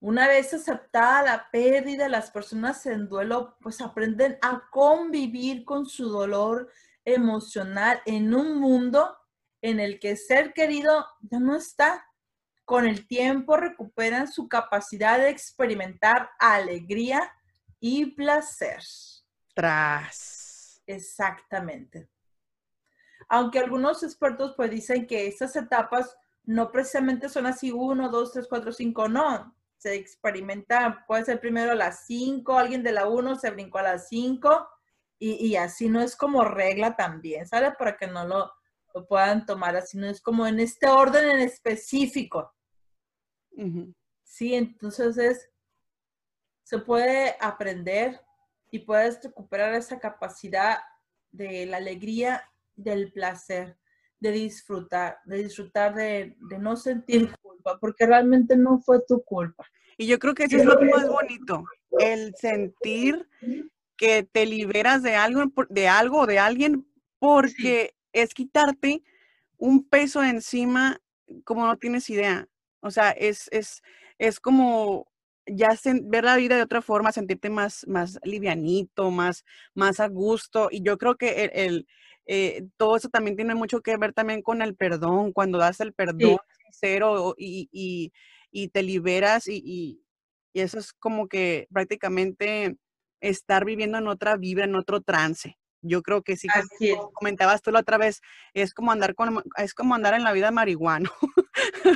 Una 0.00 0.28
vez 0.28 0.54
aceptada 0.54 1.22
la 1.22 1.50
pérdida, 1.50 2.08
las 2.08 2.30
personas 2.30 2.86
en 2.86 3.08
duelo 3.08 3.56
pues 3.60 3.80
aprenden 3.82 4.38
a 4.40 4.62
convivir 4.70 5.64
con 5.64 5.84
su 5.86 6.08
dolor 6.08 6.70
emocional 7.04 8.00
en 8.06 8.34
un 8.34 8.58
mundo 8.58 9.16
en 9.60 9.78
el 9.78 9.98
que 10.00 10.16
ser 10.16 10.54
querido 10.54 11.06
ya 11.20 11.38
no 11.38 11.54
está. 11.54 12.06
Con 12.64 12.86
el 12.86 13.06
tiempo 13.06 13.56
recuperan 13.56 14.30
su 14.30 14.48
capacidad 14.48 15.18
de 15.18 15.28
experimentar 15.28 16.30
alegría 16.38 17.30
y 17.78 18.06
placer. 18.06 18.82
Tras. 19.54 20.80
Exactamente. 20.86 22.08
Aunque 23.28 23.58
algunos 23.58 24.02
expertos 24.02 24.54
pues 24.56 24.70
dicen 24.70 25.06
que 25.06 25.26
estas 25.26 25.54
etapas 25.56 26.16
no 26.50 26.72
precisamente 26.72 27.28
son 27.28 27.46
así 27.46 27.70
uno, 27.70 28.08
dos, 28.08 28.32
tres, 28.32 28.48
cuatro, 28.48 28.72
cinco, 28.72 29.08
no. 29.08 29.56
Se 29.78 29.94
experimenta, 29.94 31.04
puede 31.06 31.24
ser 31.24 31.40
primero 31.40 31.70
a 31.70 31.76
las 31.76 32.06
cinco, 32.06 32.58
alguien 32.58 32.82
de 32.82 32.90
la 32.90 33.06
uno 33.06 33.36
se 33.36 33.50
brincó 33.50 33.78
a 33.78 33.84
las 33.84 34.08
cinco 34.08 34.68
y, 35.20 35.54
así 35.54 35.88
no 35.88 36.00
es 36.00 36.16
como 36.16 36.44
regla 36.44 36.96
también, 36.96 37.46
¿sale? 37.46 37.70
Para 37.72 37.96
que 37.96 38.08
no 38.08 38.26
lo, 38.26 38.52
puedan 39.06 39.46
tomar 39.46 39.76
así, 39.76 39.96
no 39.96 40.08
es 40.08 40.20
como 40.20 40.44
en 40.44 40.58
este 40.58 40.88
orden 40.88 41.30
en 41.30 41.38
específico. 41.38 42.52
Sí, 44.24 44.54
entonces 44.54 45.18
es, 45.18 45.50
se 46.64 46.78
puede 46.78 47.36
aprender 47.40 48.20
y 48.72 48.80
puedes 48.80 49.22
recuperar 49.22 49.74
esa 49.74 50.00
capacidad 50.00 50.78
de 51.30 51.66
la 51.66 51.76
alegría, 51.76 52.42
del 52.74 53.12
placer 53.12 53.79
de 54.20 54.32
disfrutar, 54.32 55.18
de 55.24 55.42
disfrutar 55.42 55.94
de, 55.94 56.36
no 56.58 56.76
sentir 56.76 57.34
culpa, 57.42 57.78
porque 57.80 58.06
realmente 58.06 58.56
no 58.56 58.80
fue 58.80 59.00
tu 59.06 59.22
culpa. 59.22 59.66
Y 59.96 60.06
yo 60.06 60.18
creo 60.18 60.34
que 60.34 60.44
eso 60.44 60.56
es 60.56 60.64
lo 60.64 60.80
más 60.80 61.08
bonito, 61.08 61.64
el 61.98 62.34
sentir 62.36 63.26
que 63.96 64.22
te 64.22 64.46
liberas 64.46 65.02
de 65.02 65.16
algo, 65.16 65.44
de 65.68 65.88
algo 65.88 66.20
o 66.20 66.26
de 66.26 66.38
alguien, 66.38 66.86
porque 67.18 67.94
es 68.12 68.32
quitarte 68.34 69.02
un 69.56 69.86
peso 69.86 70.22
encima 70.22 71.00
como 71.44 71.66
no 71.66 71.76
tienes 71.76 72.08
idea. 72.10 72.48
O 72.80 72.90
sea, 72.90 73.10
es, 73.10 73.48
es, 73.52 73.82
es 74.18 74.40
como 74.40 75.10
ya 75.46 75.68
ver 76.02 76.24
la 76.24 76.36
vida 76.36 76.56
de 76.56 76.62
otra 76.62 76.82
forma, 76.82 77.12
sentirte 77.12 77.50
más, 77.50 77.86
más 77.86 78.18
livianito, 78.22 79.10
más, 79.10 79.44
más 79.74 80.00
a 80.00 80.08
gusto. 80.08 80.68
Y 80.70 80.82
yo 80.82 80.98
creo 80.98 81.16
que 81.16 81.50
el, 81.52 81.86
eh, 82.32 82.68
todo 82.76 82.94
eso 82.94 83.08
también 83.08 83.34
tiene 83.34 83.56
mucho 83.56 83.80
que 83.80 83.96
ver 83.96 84.12
también 84.12 84.40
con 84.40 84.62
el 84.62 84.76
perdón, 84.76 85.32
cuando 85.32 85.58
das 85.58 85.80
el 85.80 85.92
perdón 85.92 86.36
sincero 86.64 87.34
y, 87.36 88.12
te 88.72 88.84
liberas 88.84 89.48
y, 89.48 90.00
eso 90.54 90.78
es 90.78 90.92
como 90.92 91.26
que 91.26 91.66
prácticamente 91.72 92.76
estar 93.20 93.64
viviendo 93.64 93.98
en 93.98 94.06
otra 94.06 94.36
vibra, 94.36 94.64
en 94.64 94.76
otro 94.76 95.00
trance. 95.00 95.58
Yo 95.82 96.02
creo 96.02 96.22
que 96.22 96.36
sí, 96.36 96.46
como 96.94 97.10
comentabas 97.10 97.62
tú 97.62 97.72
la 97.72 97.80
otra 97.80 97.98
vez, 97.98 98.20
es 98.54 98.74
como 98.74 98.92
andar 98.92 99.16
con, 99.16 99.42
es 99.56 99.74
como 99.74 99.96
andar 99.96 100.14
en 100.14 100.22
la 100.22 100.32
vida 100.32 100.52
marihuano. 100.52 101.10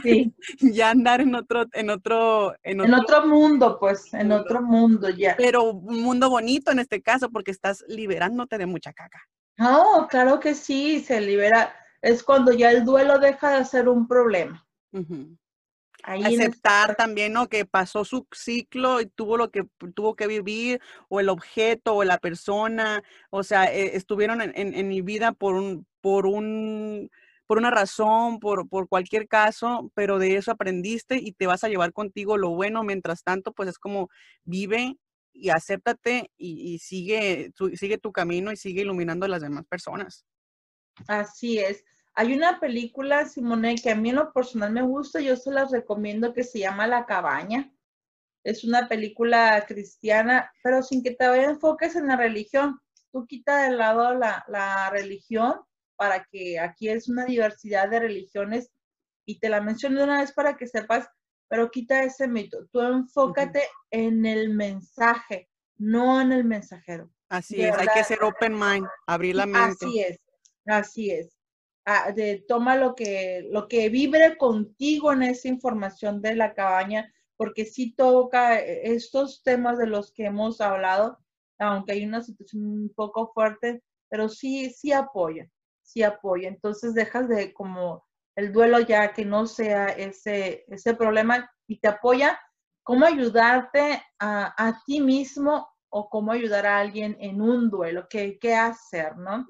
Sí. 0.03 0.35
ya 0.59 0.91
andar 0.91 1.21
en 1.21 1.37
otro, 1.37 1.67
en 1.73 1.91
otro, 1.91 2.57
en 2.65 2.81
otro, 2.93 3.25
mundo, 3.25 3.79
pues, 3.79 4.13
en 4.15 4.33
otro 4.33 4.61
mundo 4.63 5.11
ya. 5.11 5.37
Pero 5.37 5.63
un 5.75 6.03
mundo 6.03 6.29
bonito 6.29 6.73
en 6.73 6.81
este 6.81 7.03
caso, 7.03 7.31
porque 7.31 7.53
estás 7.53 7.85
liberándote 7.87 8.59
de 8.59 8.67
mucha 8.67 8.93
caca. 8.93 9.29
No, 9.57 10.09
claro 10.09 10.41
que 10.41 10.55
sí, 10.55 11.01
se 11.01 11.21
libera. 11.21 11.75
Es 12.03 12.23
cuando 12.23 12.53
ya 12.53 12.71
el 12.71 12.85
duelo 12.85 13.19
deja 13.19 13.59
de 13.59 13.65
ser 13.65 13.89
un 13.89 14.07
problema. 14.07 14.67
Aceptar 16.03 16.97
también, 16.97 17.33
¿no? 17.33 17.49
Que 17.49 17.65
pasó 17.65 18.05
su 18.05 18.27
ciclo 18.33 19.01
y 19.01 19.07
tuvo 19.07 19.37
lo 19.37 19.51
que 19.51 19.65
tuvo 19.95 20.15
que 20.15 20.27
vivir, 20.27 20.81
o 21.09 21.21
el 21.21 21.31
objeto, 21.31 21.95
o 21.95 22.05
la 22.05 22.19
persona, 22.19 23.03
o 23.31 23.43
sea, 23.43 23.73
eh, 23.73 23.97
estuvieron 23.97 24.43
en, 24.43 24.89
mi 24.89 25.01
vida 25.01 25.33
por 25.33 25.55
un, 25.55 25.87
por 26.03 26.27
un, 26.27 27.11
por 27.47 27.57
una 27.57 27.71
razón, 27.71 28.39
por, 28.39 28.69
por 28.69 28.89
cualquier 28.89 29.29
caso, 29.29 29.91
pero 29.95 30.19
de 30.19 30.37
eso 30.37 30.51
aprendiste 30.51 31.17
y 31.17 31.33
te 31.33 31.47
vas 31.47 31.65
a 31.65 31.69
llevar 31.69 31.93
contigo 31.95 32.37
lo 32.37 32.51
bueno. 32.51 32.85
Mientras 32.85 33.23
tanto, 33.23 33.53
pues 33.53 33.71
es 33.71 33.79
como 33.79 34.11
vive 34.45 34.99
y 35.35 35.51
acéptate 35.51 36.31
y, 36.39 36.79
sigue, 36.79 37.53
tu, 37.55 37.77
sigue 37.77 37.99
tu 37.99 38.13
camino 38.13 38.53
y 38.53 38.57
sigue 38.57 38.83
iluminando 38.83 39.27
a 39.27 39.29
las 39.29 39.43
demás 39.43 39.67
personas. 39.67 40.25
Así 41.09 41.59
es. 41.59 41.85
Hay 42.15 42.33
una 42.33 42.61
película, 42.61 43.27
Simone, 43.27 43.75
que 43.75 43.91
a 43.91 43.97
mí 43.97 44.11
en 44.11 44.17
lo 44.17 44.33
personal 44.33 44.73
me 44.73 44.83
gusta, 44.83 45.21
yo 45.21 45.35
se 45.37 45.51
las 45.51 45.73
recomiendo, 45.73 46.33
que 46.33 46.45
se 46.45 46.61
llama 46.61 46.87
La 46.87 47.05
Cabaña. 47.07 47.73
Es 48.45 48.63
una 48.63 48.89
película 48.89 49.65
cristiana, 49.67 50.53
pero 50.63 50.83
sin 50.83 51.03
que 51.03 51.11
te 51.11 51.25
enfoques 51.25 51.97
en 51.97 52.07
la 52.07 52.17
religión. 52.17 52.81
tú 53.11 53.27
quita 53.27 53.65
de 53.65 53.77
lado 53.77 54.15
la, 54.15 54.45
la 54.49 54.91
religión 54.91 55.55
para 55.97 56.25
que 56.25 56.61
aquí 56.61 56.89
es 56.89 57.09
una 57.09 57.25
diversidad 57.25 57.89
de 57.89 58.01
religiones 58.01 58.71
y 59.27 59.39
te 59.39 59.49
la 59.49 59.61
menciono 59.61 59.99
de 59.99 60.05
una 60.05 60.21
vez 60.21 60.33
para 60.33 60.57
que 60.57 60.67
sepas, 60.67 61.09
pero 61.49 61.71
quita 61.71 62.03
ese 62.03 62.27
mito. 62.29 62.67
Tú 62.73 62.81
enfócate 62.81 63.63
en 63.91 64.27
el 64.27 64.51
mensaje, 64.51 65.49
no 65.77 66.21
en 66.21 66.33
el 66.33 66.45
mensajero. 66.45 67.11
Así 67.29 67.63
es, 67.63 67.75
hay 67.77 67.89
que 67.95 68.05
ser 68.05 68.23
open 68.23 68.55
mind, 68.55 68.87
abrir 69.07 69.37
la 69.37 69.47
mente. 69.47 69.87
Así 69.87 70.01
es, 70.01 70.21
así 70.67 71.11
es. 71.11 71.37
Ah, 71.87 72.13
de, 72.13 72.45
toma 72.49 72.77
lo 72.77 72.95
que, 72.95 73.47
lo 73.51 73.69
que 73.69 73.89
vibre 73.91 74.39
contigo 74.39 75.13
en 75.13 75.23
esa 75.23 75.49
información 75.49 76.23
de 76.23 76.35
la 76.35 76.55
cabaña, 76.55 77.13
porque 77.37 77.67
sí 77.67 77.95
toca 77.95 78.59
eh, 78.59 78.95
estos 78.95 79.43
temas 79.43 79.79
de 79.79 79.87
los 79.87 80.13
que 80.13 80.27
hemos 80.27 80.61
hablado, 80.61 81.19
aunque 81.59 81.93
hay 81.93 82.05
una 82.05 82.23
situación 82.23 82.65
un 82.65 82.93
poco 82.95 83.33
fuerte, 83.33 83.83
pero 84.09 84.29
sí, 84.29 84.71
sí 84.71 84.93
apoya, 84.93 85.51
sí 85.83 86.03
apoya. 86.03 86.49
Entonces 86.49 86.95
dejas 86.95 87.29
de 87.29 87.53
como 87.53 88.07
el 88.37 88.53
duelo 88.53 88.81
ya 88.81 89.13
que 89.13 89.25
no 89.25 89.47
sea 89.47 89.89
ese, 89.89 90.65
ese 90.69 90.95
problema 90.95 91.51
y 91.67 91.79
te 91.79 91.89
apoya 91.89 92.39
cómo 92.83 93.07
ayudarte 93.07 94.03
a, 94.19 94.55
a 94.57 94.83
ti 94.85 95.01
mismo 95.01 95.69
o 95.89 96.09
cómo 96.09 96.33
ayudar 96.33 96.67
a 96.67 96.81
alguien 96.81 97.17
en 97.21 97.41
un 97.41 97.71
duelo, 97.71 98.09
qué, 98.09 98.39
qué 98.39 98.55
hacer, 98.55 99.17
¿no? 99.17 99.47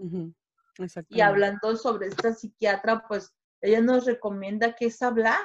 Y 1.08 1.20
hablando 1.20 1.76
sobre 1.76 2.08
esta 2.08 2.34
psiquiatra, 2.34 3.04
pues 3.08 3.34
ella 3.60 3.80
nos 3.80 4.04
recomienda 4.04 4.74
que 4.74 4.86
es 4.86 5.00
hablar. 5.00 5.40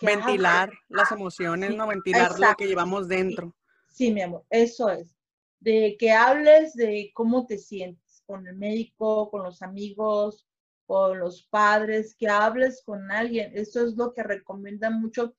Ventilar 0.00 0.70
las 0.88 1.10
emociones, 1.10 1.74
¿no? 1.74 1.88
Ventilar 1.88 2.38
lo 2.38 2.54
que 2.56 2.68
llevamos 2.68 3.08
dentro. 3.08 3.54
Sí, 3.90 4.12
mi 4.12 4.22
amor, 4.22 4.44
eso 4.48 4.90
es. 4.90 5.16
De 5.58 5.96
que 5.98 6.12
hables 6.12 6.74
de 6.74 7.10
cómo 7.12 7.44
te 7.46 7.58
sientes 7.58 8.22
con 8.26 8.46
el 8.46 8.54
médico, 8.54 9.28
con 9.28 9.42
los 9.42 9.60
amigos, 9.60 10.47
con 10.88 11.18
los 11.18 11.46
padres, 11.50 12.16
que 12.18 12.30
hables 12.30 12.82
con 12.82 13.12
alguien. 13.12 13.52
Eso 13.54 13.84
es 13.84 13.94
lo 13.94 14.14
que 14.14 14.22
recomienda 14.22 14.88
mucho 14.88 15.36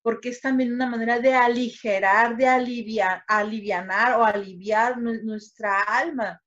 porque 0.00 0.28
es 0.28 0.40
también 0.40 0.72
una 0.72 0.88
manera 0.88 1.18
de 1.18 1.34
aligerar, 1.34 2.36
de 2.36 2.46
aliviar, 2.46 3.24
alivianar 3.26 4.20
o 4.20 4.24
aliviar 4.24 4.98
nuestra 4.98 5.80
alma. 5.82 6.40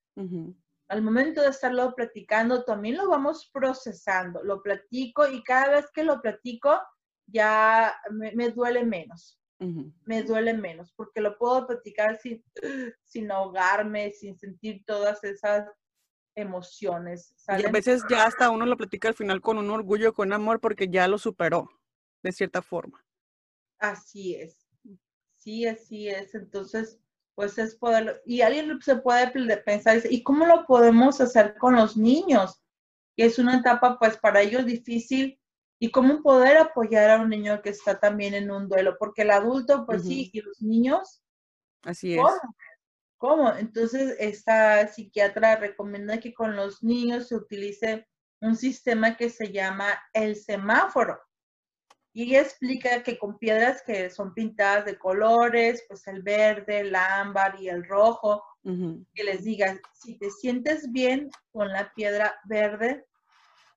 Al 0.87 1.01
momento 1.01 1.41
de 1.41 1.49
estarlo 1.49 1.93
platicando, 1.95 2.63
también 2.63 2.95
lo 2.95 3.09
vamos 3.09 3.49
procesando. 3.51 4.41
Lo 4.41 4.61
platico 4.61 5.27
y 5.27 5.43
cada 5.43 5.75
vez 5.75 5.87
que 5.93 6.03
lo 6.03 6.21
platico, 6.21 6.79
ya 7.27 7.93
me, 8.09 8.49
duele 8.51 8.85
menos. 8.85 9.37
Me 9.59 10.23
duele 10.23 10.53
menos, 10.53 10.93
porque 10.93 11.19
lo 11.19 11.37
puedo 11.37 11.67
platicar 11.67 12.17
sin, 12.19 12.41
sin 13.03 13.31
ahogarme, 13.31 14.11
sin 14.11 14.37
sentir 14.37 14.83
todas 14.85 15.23
esas 15.25 15.69
emociones. 16.35 17.33
Y 17.57 17.65
a 17.65 17.71
veces 17.71 18.03
ya 18.09 18.25
hasta 18.25 18.49
uno 18.49 18.65
lo 18.65 18.77
platica 18.77 19.07
al 19.07 19.15
final 19.15 19.41
con 19.41 19.57
un 19.57 19.69
orgullo, 19.69 20.13
con 20.13 20.33
amor, 20.33 20.59
porque 20.59 20.87
ya 20.89 21.07
lo 21.07 21.17
superó, 21.17 21.69
de 22.21 22.31
cierta 22.31 22.61
forma. 22.61 23.03
Así 23.79 24.35
es. 24.35 24.67
Sí, 25.37 25.65
así 25.65 26.09
es. 26.09 26.35
Entonces, 26.35 26.99
pues 27.35 27.57
es 27.57 27.75
poder, 27.75 28.21
y 28.25 28.41
alguien 28.41 28.81
se 28.81 28.95
puede 28.95 29.27
pensar, 29.59 30.01
¿y 30.09 30.23
cómo 30.23 30.45
lo 30.45 30.65
podemos 30.65 31.19
hacer 31.21 31.57
con 31.57 31.75
los 31.75 31.97
niños? 31.97 32.61
Que 33.15 33.25
es 33.25 33.39
una 33.39 33.59
etapa, 33.59 33.99
pues, 33.99 34.17
para 34.17 34.41
ellos 34.41 34.65
difícil, 34.65 35.39
y 35.77 35.91
cómo 35.91 36.23
poder 36.23 36.57
apoyar 36.57 37.09
a 37.09 37.21
un 37.21 37.29
niño 37.29 37.61
que 37.61 37.69
está 37.69 37.99
también 37.99 38.33
en 38.33 38.49
un 38.49 38.69
duelo, 38.69 38.95
porque 38.97 39.23
el 39.23 39.31
adulto, 39.31 39.85
pues 39.85 40.03
sí, 40.03 40.29
y 40.31 40.41
los 40.41 40.61
niños. 40.61 41.21
Así 41.83 42.15
es. 42.15 42.21
¿Cómo? 43.17 43.53
Entonces, 43.55 44.15
esta 44.19 44.87
psiquiatra 44.87 45.55
recomienda 45.55 46.19
que 46.19 46.33
con 46.33 46.55
los 46.55 46.83
niños 46.83 47.29
se 47.29 47.35
utilice 47.35 48.07
un 48.41 48.55
sistema 48.55 49.15
que 49.17 49.29
se 49.29 49.51
llama 49.51 49.87
el 50.13 50.35
semáforo. 50.35 51.19
Y 52.13 52.23
ella 52.23 52.41
explica 52.41 53.03
que 53.03 53.17
con 53.17 53.37
piedras 53.37 53.81
que 53.81 54.09
son 54.09 54.33
pintadas 54.33 54.85
de 54.85 54.97
colores, 54.97 55.83
pues 55.87 56.07
el 56.07 56.21
verde, 56.21 56.79
el 56.79 56.95
ámbar 56.95 57.59
y 57.59 57.67
el 57.67 57.85
rojo, 57.85 58.43
que 58.63 59.23
les 59.23 59.43
diga, 59.43 59.79
si 59.93 60.17
te 60.17 60.29
sientes 60.31 60.91
bien 60.91 61.29
con 61.51 61.69
la 61.69 61.93
piedra 61.93 62.33
verde 62.45 63.05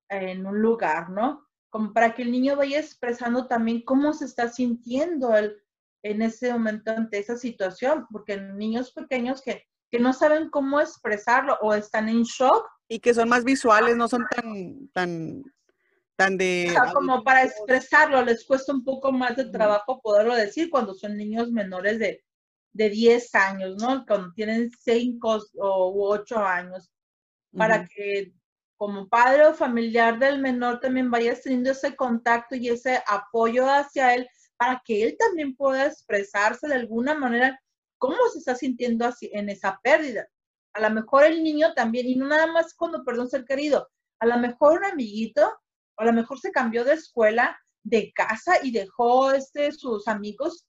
en 0.09 0.47
un 0.47 0.61
lugar, 0.63 1.11
¿no? 1.11 1.47
Como 1.69 1.93
para 1.93 2.15
que 2.15 2.23
el 2.23 2.31
niño 2.31 2.57
vaya 2.57 2.79
expresando 2.79 3.47
también 3.49 3.83
cómo 3.83 4.13
se 4.13 4.25
está 4.25 4.49
sintiendo 4.49 5.37
él 5.37 5.61
en 6.03 6.23
ese 6.23 6.53
momento 6.53 6.91
ante 6.91 7.19
esa 7.19 7.37
situación, 7.37 8.07
porque 8.11 8.41
niños 8.41 8.93
pequeños 8.93 9.43
que, 9.43 9.65
que 9.91 9.99
no 9.99 10.13
saben 10.13 10.51
cómo 10.51 10.81
expresarlo 10.81 11.59
o 11.61 11.75
están 11.75 12.09
en 12.09 12.23
shock. 12.23 12.67
Y 12.89 13.01
que 13.01 13.15
son 13.15 13.29
más 13.29 13.45
visuales, 13.45 13.97
no 13.97 14.09
son 14.09 14.25
tan, 14.95 15.43
tan 16.17 16.37
de... 16.37 16.75
como 16.93 17.23
para 17.23 17.45
expresarlo, 17.45 18.23
les 18.25 18.45
cuesta 18.45 18.73
un 18.73 18.85
poco 18.85 19.13
más 19.13 19.37
de 19.37 19.47
trabajo 19.47 20.01
poderlo 20.01 20.35
decir 20.35 20.69
cuando 20.71 20.95
son 20.95 21.17
niños 21.17 21.51
menores 21.53 21.99
de, 21.99 22.25
de 22.73 22.91
10 22.91 23.35
años, 23.35 23.77
¿no? 23.81 24.05
Cuando 24.07 24.33
tienen 24.33 24.71
5 24.71 25.39
o 25.59 26.11
8 26.11 26.39
años, 26.39 26.91
para 27.57 27.87
que 27.87 28.33
como 28.77 29.09
padre 29.09 29.47
o 29.47 29.55
familiar 29.55 30.19
del 30.19 30.41
menor 30.41 30.81
también 30.81 31.11
vayas 31.11 31.43
teniendo 31.43 31.71
ese 31.71 31.97
contacto 31.97 32.55
y 32.55 32.69
ese 32.69 33.03
apoyo 33.07 33.69
hacia 33.69 34.15
él 34.15 34.29
para 34.59 34.83
que 34.85 35.05
él 35.05 35.17
también 35.19 35.57
pueda 35.57 35.87
expresarse 35.87 36.69
de 36.69 36.75
alguna 36.75 37.15
manera 37.15 37.59
cómo 37.99 38.17
se 38.33 38.41
está 38.41 38.55
sintiendo 38.55 39.07
así 39.07 39.31
en 39.33 39.49
esa 39.49 39.81
pérdida. 39.83 40.29
A 40.75 40.81
lo 40.81 40.91
mejor 40.91 41.25
el 41.25 41.43
niño 41.43 41.73
también, 41.75 42.07
y 42.07 42.17
no 42.17 42.27
nada 42.27 42.47
más 42.47 42.75
cuando 42.75 43.05
perdón 43.05 43.31
ser 43.31 43.45
querido, 43.45 43.89
a 44.21 44.27
lo 44.27 44.37
mejor 44.37 44.79
un 44.79 44.85
amiguito 44.85 45.51
a 45.99 46.05
lo 46.05 46.13
mejor 46.13 46.39
se 46.39 46.53
cambió 46.53 46.85
de 46.85 46.95
escuela, 46.95 47.59
de 47.83 48.13
casa 48.13 48.55
y 48.63 48.71
dejó 48.71 49.33
este, 49.33 49.73
sus 49.73 50.07
amigos 50.09 50.65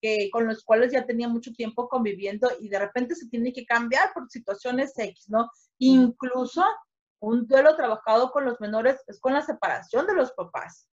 que, 0.00 0.28
con 0.32 0.46
los 0.46 0.64
cuales 0.64 0.92
ya 0.92 1.06
tenía 1.06 1.28
mucho 1.28 1.52
tiempo 1.52 1.88
conviviendo 1.88 2.50
y 2.60 2.68
de 2.68 2.80
repente 2.80 3.14
se 3.14 3.28
tiene 3.28 3.52
que 3.52 3.64
cambiar 3.64 4.12
por 4.12 4.28
situaciones 4.28 4.92
X, 4.98 5.28
¿no? 5.28 5.48
Incluso 5.78 6.64
un 7.20 7.46
duelo 7.46 7.76
trabajado 7.76 8.32
con 8.32 8.44
los 8.44 8.60
menores 8.60 9.00
es 9.06 9.20
con 9.20 9.32
la 9.32 9.42
separación 9.42 10.06
de 10.06 10.14
los 10.14 10.32
papás. 10.32 10.88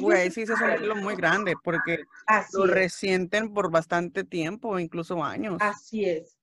Güey, 0.00 0.30
sí, 0.30 0.42
eso 0.42 0.54
es 0.54 0.60
un 0.60 0.76
duelo 0.76 0.96
muy 0.96 1.16
grande 1.16 1.54
porque 1.62 2.04
lo 2.52 2.66
resienten 2.66 3.52
por 3.52 3.70
bastante 3.70 4.24
tiempo, 4.24 4.78
incluso 4.78 5.22
años. 5.22 5.56
Así 5.60 6.04
es, 6.04 6.38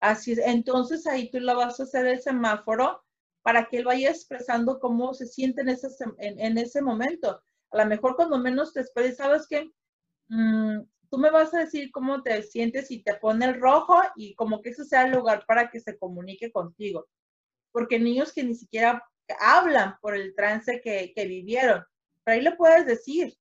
así 0.00 0.32
es. 0.32 0.38
Entonces 0.38 1.06
ahí 1.06 1.30
tú 1.30 1.40
la 1.40 1.54
vas 1.54 1.80
a 1.80 1.84
hacer 1.84 2.06
el 2.06 2.20
semáforo 2.20 3.02
para 3.42 3.68
que 3.68 3.78
él 3.78 3.84
vaya 3.84 4.10
expresando 4.10 4.78
cómo 4.78 5.14
se 5.14 5.26
siente 5.26 5.62
en 5.62 5.70
ese, 5.70 5.88
en, 6.18 6.58
ese 6.58 6.80
momento. 6.80 7.42
A 7.70 7.78
lo 7.78 7.86
mejor 7.86 8.14
cuando 8.14 8.38
menos 8.38 8.72
te 8.72 8.80
esperes, 8.80 9.16
sabes 9.16 9.46
que 9.48 9.72
mm, 10.28 10.80
tú 11.10 11.18
me 11.18 11.30
vas 11.30 11.52
a 11.54 11.60
decir 11.60 11.90
cómo 11.90 12.22
te 12.22 12.42
sientes 12.42 12.90
y 12.90 13.02
te 13.02 13.14
pone 13.14 13.46
el 13.46 13.60
rojo 13.60 14.00
y 14.16 14.34
como 14.34 14.60
que 14.60 14.70
ese 14.70 14.84
sea 14.84 15.04
el 15.04 15.12
lugar 15.12 15.44
para 15.46 15.70
que 15.70 15.80
se 15.80 15.98
comunique 15.98 16.52
contigo. 16.52 17.08
Porque 17.72 17.98
niños 17.98 18.32
que 18.32 18.44
ni 18.44 18.54
siquiera 18.54 19.02
hablan 19.40 19.96
por 20.00 20.14
el 20.14 20.34
trance 20.34 20.80
que, 20.80 21.12
que 21.14 21.26
vivieron, 21.26 21.82
pero 22.24 22.36
ahí 22.36 22.42
le 22.42 22.56
puedes 22.56 22.86
decir, 22.86 23.34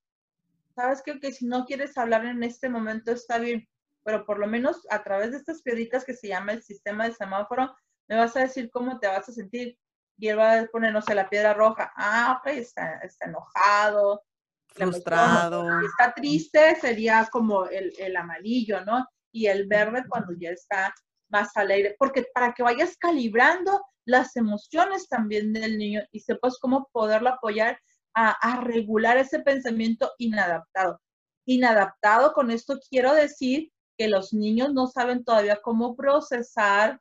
sabes 0.75 1.01
que, 1.01 1.19
que 1.19 1.31
si 1.31 1.45
no 1.45 1.65
quieres 1.65 1.97
hablar 1.97 2.25
en 2.25 2.43
este 2.43 2.69
momento 2.69 3.11
está 3.11 3.37
bien, 3.37 3.67
pero 4.03 4.25
por 4.25 4.39
lo 4.39 4.47
menos 4.47 4.85
a 4.89 5.03
través 5.03 5.31
de 5.31 5.37
estas 5.37 5.61
piedritas 5.61 6.05
que 6.05 6.13
se 6.13 6.27
llama 6.27 6.53
el 6.53 6.63
sistema 6.63 7.05
de 7.07 7.13
semáforo, 7.13 7.75
me 8.07 8.17
vas 8.17 8.35
a 8.35 8.41
decir 8.41 8.69
cómo 8.71 8.99
te 8.99 9.07
vas 9.07 9.29
a 9.29 9.33
sentir 9.33 9.77
y 10.17 10.27
él 10.27 10.37
va 10.37 10.59
a 10.59 10.65
poner, 10.67 10.93
no 10.93 11.01
sé, 11.01 11.15
la 11.15 11.29
piedra 11.29 11.53
roja. 11.53 11.91
Ah, 11.95 12.39
ok, 12.39 12.51
está, 12.53 12.99
está 12.99 13.25
enojado. 13.25 14.23
Frustrado. 14.67 15.81
está 15.81 16.13
triste, 16.13 16.75
sería 16.79 17.27
como 17.31 17.65
el, 17.65 17.91
el 17.97 18.15
amarillo, 18.15 18.85
¿no? 18.85 19.05
Y 19.31 19.47
el 19.47 19.67
verde 19.67 20.03
cuando 20.07 20.33
ya 20.39 20.51
está 20.51 20.93
más 21.29 21.55
alegre, 21.57 21.95
porque 21.97 22.25
para 22.33 22.53
que 22.53 22.63
vayas 22.63 22.95
calibrando 22.97 23.81
las 24.05 24.35
emociones 24.35 25.07
también 25.07 25.53
del 25.53 25.77
niño 25.77 26.01
y 26.11 26.19
sepas 26.19 26.57
cómo 26.59 26.89
poderlo 26.91 27.29
apoyar 27.29 27.79
a, 28.13 28.31
a, 28.31 28.61
regular 28.61 29.17
ese 29.17 29.39
pensamiento 29.39 30.11
inadaptado. 30.17 31.01
Inadaptado, 31.45 32.33
con 32.33 32.51
esto 32.51 32.79
quiero 32.89 33.13
decir 33.13 33.71
que 33.97 34.07
los 34.07 34.33
niños 34.33 34.73
no 34.73 34.87
saben 34.87 35.23
todavía 35.23 35.59
cómo 35.61 35.95
procesar 35.95 36.99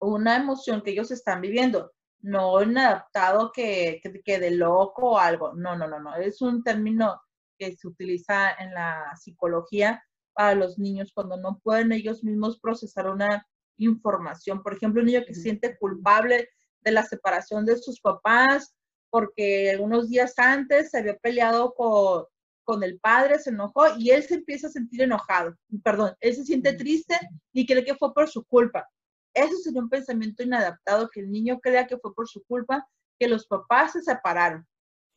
una 0.00 0.36
emoción 0.36 0.82
que 0.82 0.90
ellos 0.92 1.10
están 1.10 1.40
viviendo 1.40 1.92
no 2.20 2.62
inadaptado 2.62 3.52
que, 3.52 4.00
que, 4.02 4.20
que 4.22 4.38
de 4.38 4.50
loco 4.50 5.12
o 5.12 5.18
algo. 5.18 5.54
No, 5.54 5.76
no, 5.76 5.88
no, 5.88 6.00
no. 6.00 6.14
Es 6.16 6.40
un 6.42 6.62
término 6.62 7.20
que 7.58 7.76
se 7.76 7.88
utiliza 7.88 8.52
en 8.52 8.74
la 8.74 9.14
psicología 9.16 10.02
para 10.32 10.54
los 10.54 10.78
niños 10.78 11.12
cuando 11.12 11.36
no 11.36 11.58
pueden 11.62 11.92
ellos 11.92 12.22
mismos 12.24 12.60
procesar 12.60 13.08
una 13.08 13.46
información. 13.78 14.62
Por 14.62 14.74
ejemplo, 14.74 15.00
un 15.00 15.06
niño 15.06 15.24
que 15.26 15.34
se 15.34 15.42
siente 15.42 15.76
culpable 15.78 16.48
de 16.80 16.92
la 16.92 17.02
separación 17.02 17.64
de 17.64 17.76
sus 17.76 18.00
papás 18.00 18.74
porque 19.10 19.78
unos 19.80 20.08
días 20.08 20.34
antes 20.38 20.90
se 20.90 20.98
había 20.98 21.16
peleado 21.16 21.74
con, 21.74 22.24
con 22.64 22.82
el 22.82 22.98
padre, 23.00 23.38
se 23.38 23.50
enojó 23.50 23.84
y 23.98 24.10
él 24.10 24.22
se 24.22 24.34
empieza 24.34 24.68
a 24.68 24.70
sentir 24.70 25.02
enojado. 25.02 25.56
Perdón, 25.82 26.14
él 26.20 26.34
se 26.34 26.44
siente 26.44 26.72
triste 26.74 27.18
y 27.52 27.66
cree 27.66 27.84
que 27.84 27.94
fue 27.94 28.12
por 28.12 28.28
su 28.28 28.44
culpa 28.44 28.88
eso 29.34 29.56
sería 29.58 29.80
un 29.80 29.88
pensamiento 29.88 30.42
inadaptado, 30.42 31.08
que 31.10 31.20
el 31.20 31.30
niño 31.30 31.60
crea 31.60 31.86
que 31.86 31.98
fue 31.98 32.14
por 32.14 32.28
su 32.28 32.42
culpa, 32.44 32.86
que 33.18 33.28
los 33.28 33.46
papás 33.46 33.92
se 33.92 34.02
separaron. 34.02 34.66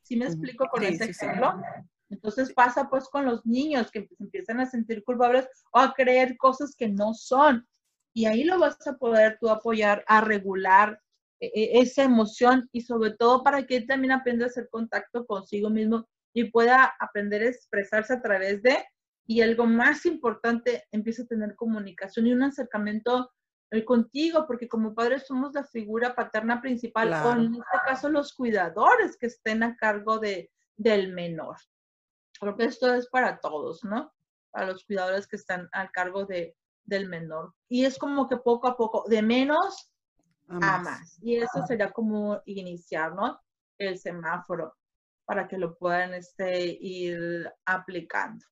¿Sí 0.04 0.16
me 0.16 0.26
explico 0.26 0.68
con 0.68 0.84
ese 0.84 1.06
ejemplo? 1.06 1.62
Entonces 2.10 2.54
pasa 2.54 2.90
pues 2.90 3.08
con 3.08 3.26
los 3.26 3.46
niños 3.46 3.90
que 3.92 4.08
se 4.08 4.24
empiezan 4.24 4.60
a 4.60 4.66
sentir 4.66 5.04
culpables 5.04 5.48
o 5.72 5.80
a 5.80 5.94
creer 5.94 6.38
cosas 6.38 6.76
que 6.76 6.90
no 6.90 7.14
son. 7.14 7.68
Y 8.14 8.26
ahí 8.26 8.44
lo 8.44 8.60
vas 8.60 8.86
a 8.88 8.98
poder 8.98 9.38
tú 9.40 9.50
apoyar 9.50 10.04
a 10.08 10.22
regular 10.22 11.00
esa 11.42 12.04
emoción 12.04 12.70
y 12.72 12.82
sobre 12.82 13.12
todo 13.12 13.44
para 13.44 13.66
que 13.66 13.78
él 13.78 13.88
también 13.88 14.12
aprenda 14.12 14.46
a 14.46 14.50
hacer 14.50 14.70
contacto 14.70 15.26
consigo 15.26 15.70
mismo 15.70 16.08
y 16.34 16.46
pueda 16.46 16.94
aprender 17.00 17.42
a 17.42 17.50
expresarse 17.50 18.14
a 18.14 18.22
través 18.22 18.62
de, 18.62 18.78
y 19.26 19.42
algo 19.42 19.66
más 19.66 20.06
importante, 20.06 20.86
empieza 20.92 21.24
a 21.24 21.28
tener 21.28 21.56
comunicación 21.56 22.28
y 22.28 22.34
un 22.34 22.44
acercamiento 22.44 23.32
eh, 23.72 23.84
contigo, 23.84 24.46
porque 24.48 24.68
como 24.68 24.94
padres 24.94 25.26
somos 25.26 25.54
la 25.54 25.64
figura 25.64 26.16
paterna 26.16 26.62
principal, 26.62 27.12
o 27.14 27.32
en 27.32 27.56
este 27.56 27.78
caso 27.86 28.10
los 28.10 28.34
cuidadores 28.34 29.18
que 29.18 29.28
estén 29.28 29.64
a 29.64 29.76
cargo 29.76 30.20
de, 30.20 30.52
del 30.78 31.12
menor. 31.14 31.58
Creo 32.40 32.56
que 32.56 32.66
esto 32.66 32.94
es 32.94 33.08
para 33.08 33.40
todos, 33.40 33.84
¿no? 33.84 34.14
Para 34.52 34.68
los 34.68 34.84
cuidadores 34.86 35.28
que 35.28 35.38
están 35.38 35.70
al 35.72 35.92
cargo 35.92 36.26
de, 36.26 36.56
del 36.84 37.08
menor. 37.08 37.54
Y 37.70 37.86
es 37.86 37.98
como 37.98 38.28
que 38.28 38.38
poco 38.38 38.68
a 38.68 38.78
poco, 38.78 39.06
de 39.08 39.22
menos 39.22 39.91
a 40.62 40.80
más. 40.80 41.18
Y 41.22 41.38
eso 41.38 41.66
sería 41.66 41.92
como 41.92 42.42
iniciar, 42.46 43.14
¿no? 43.14 43.40
El 43.78 43.98
semáforo 43.98 44.76
para 45.26 45.48
que 45.48 45.58
lo 45.58 45.78
puedan 45.78 46.14
este, 46.14 46.78
ir 46.82 47.50
aplicando. 47.66 48.46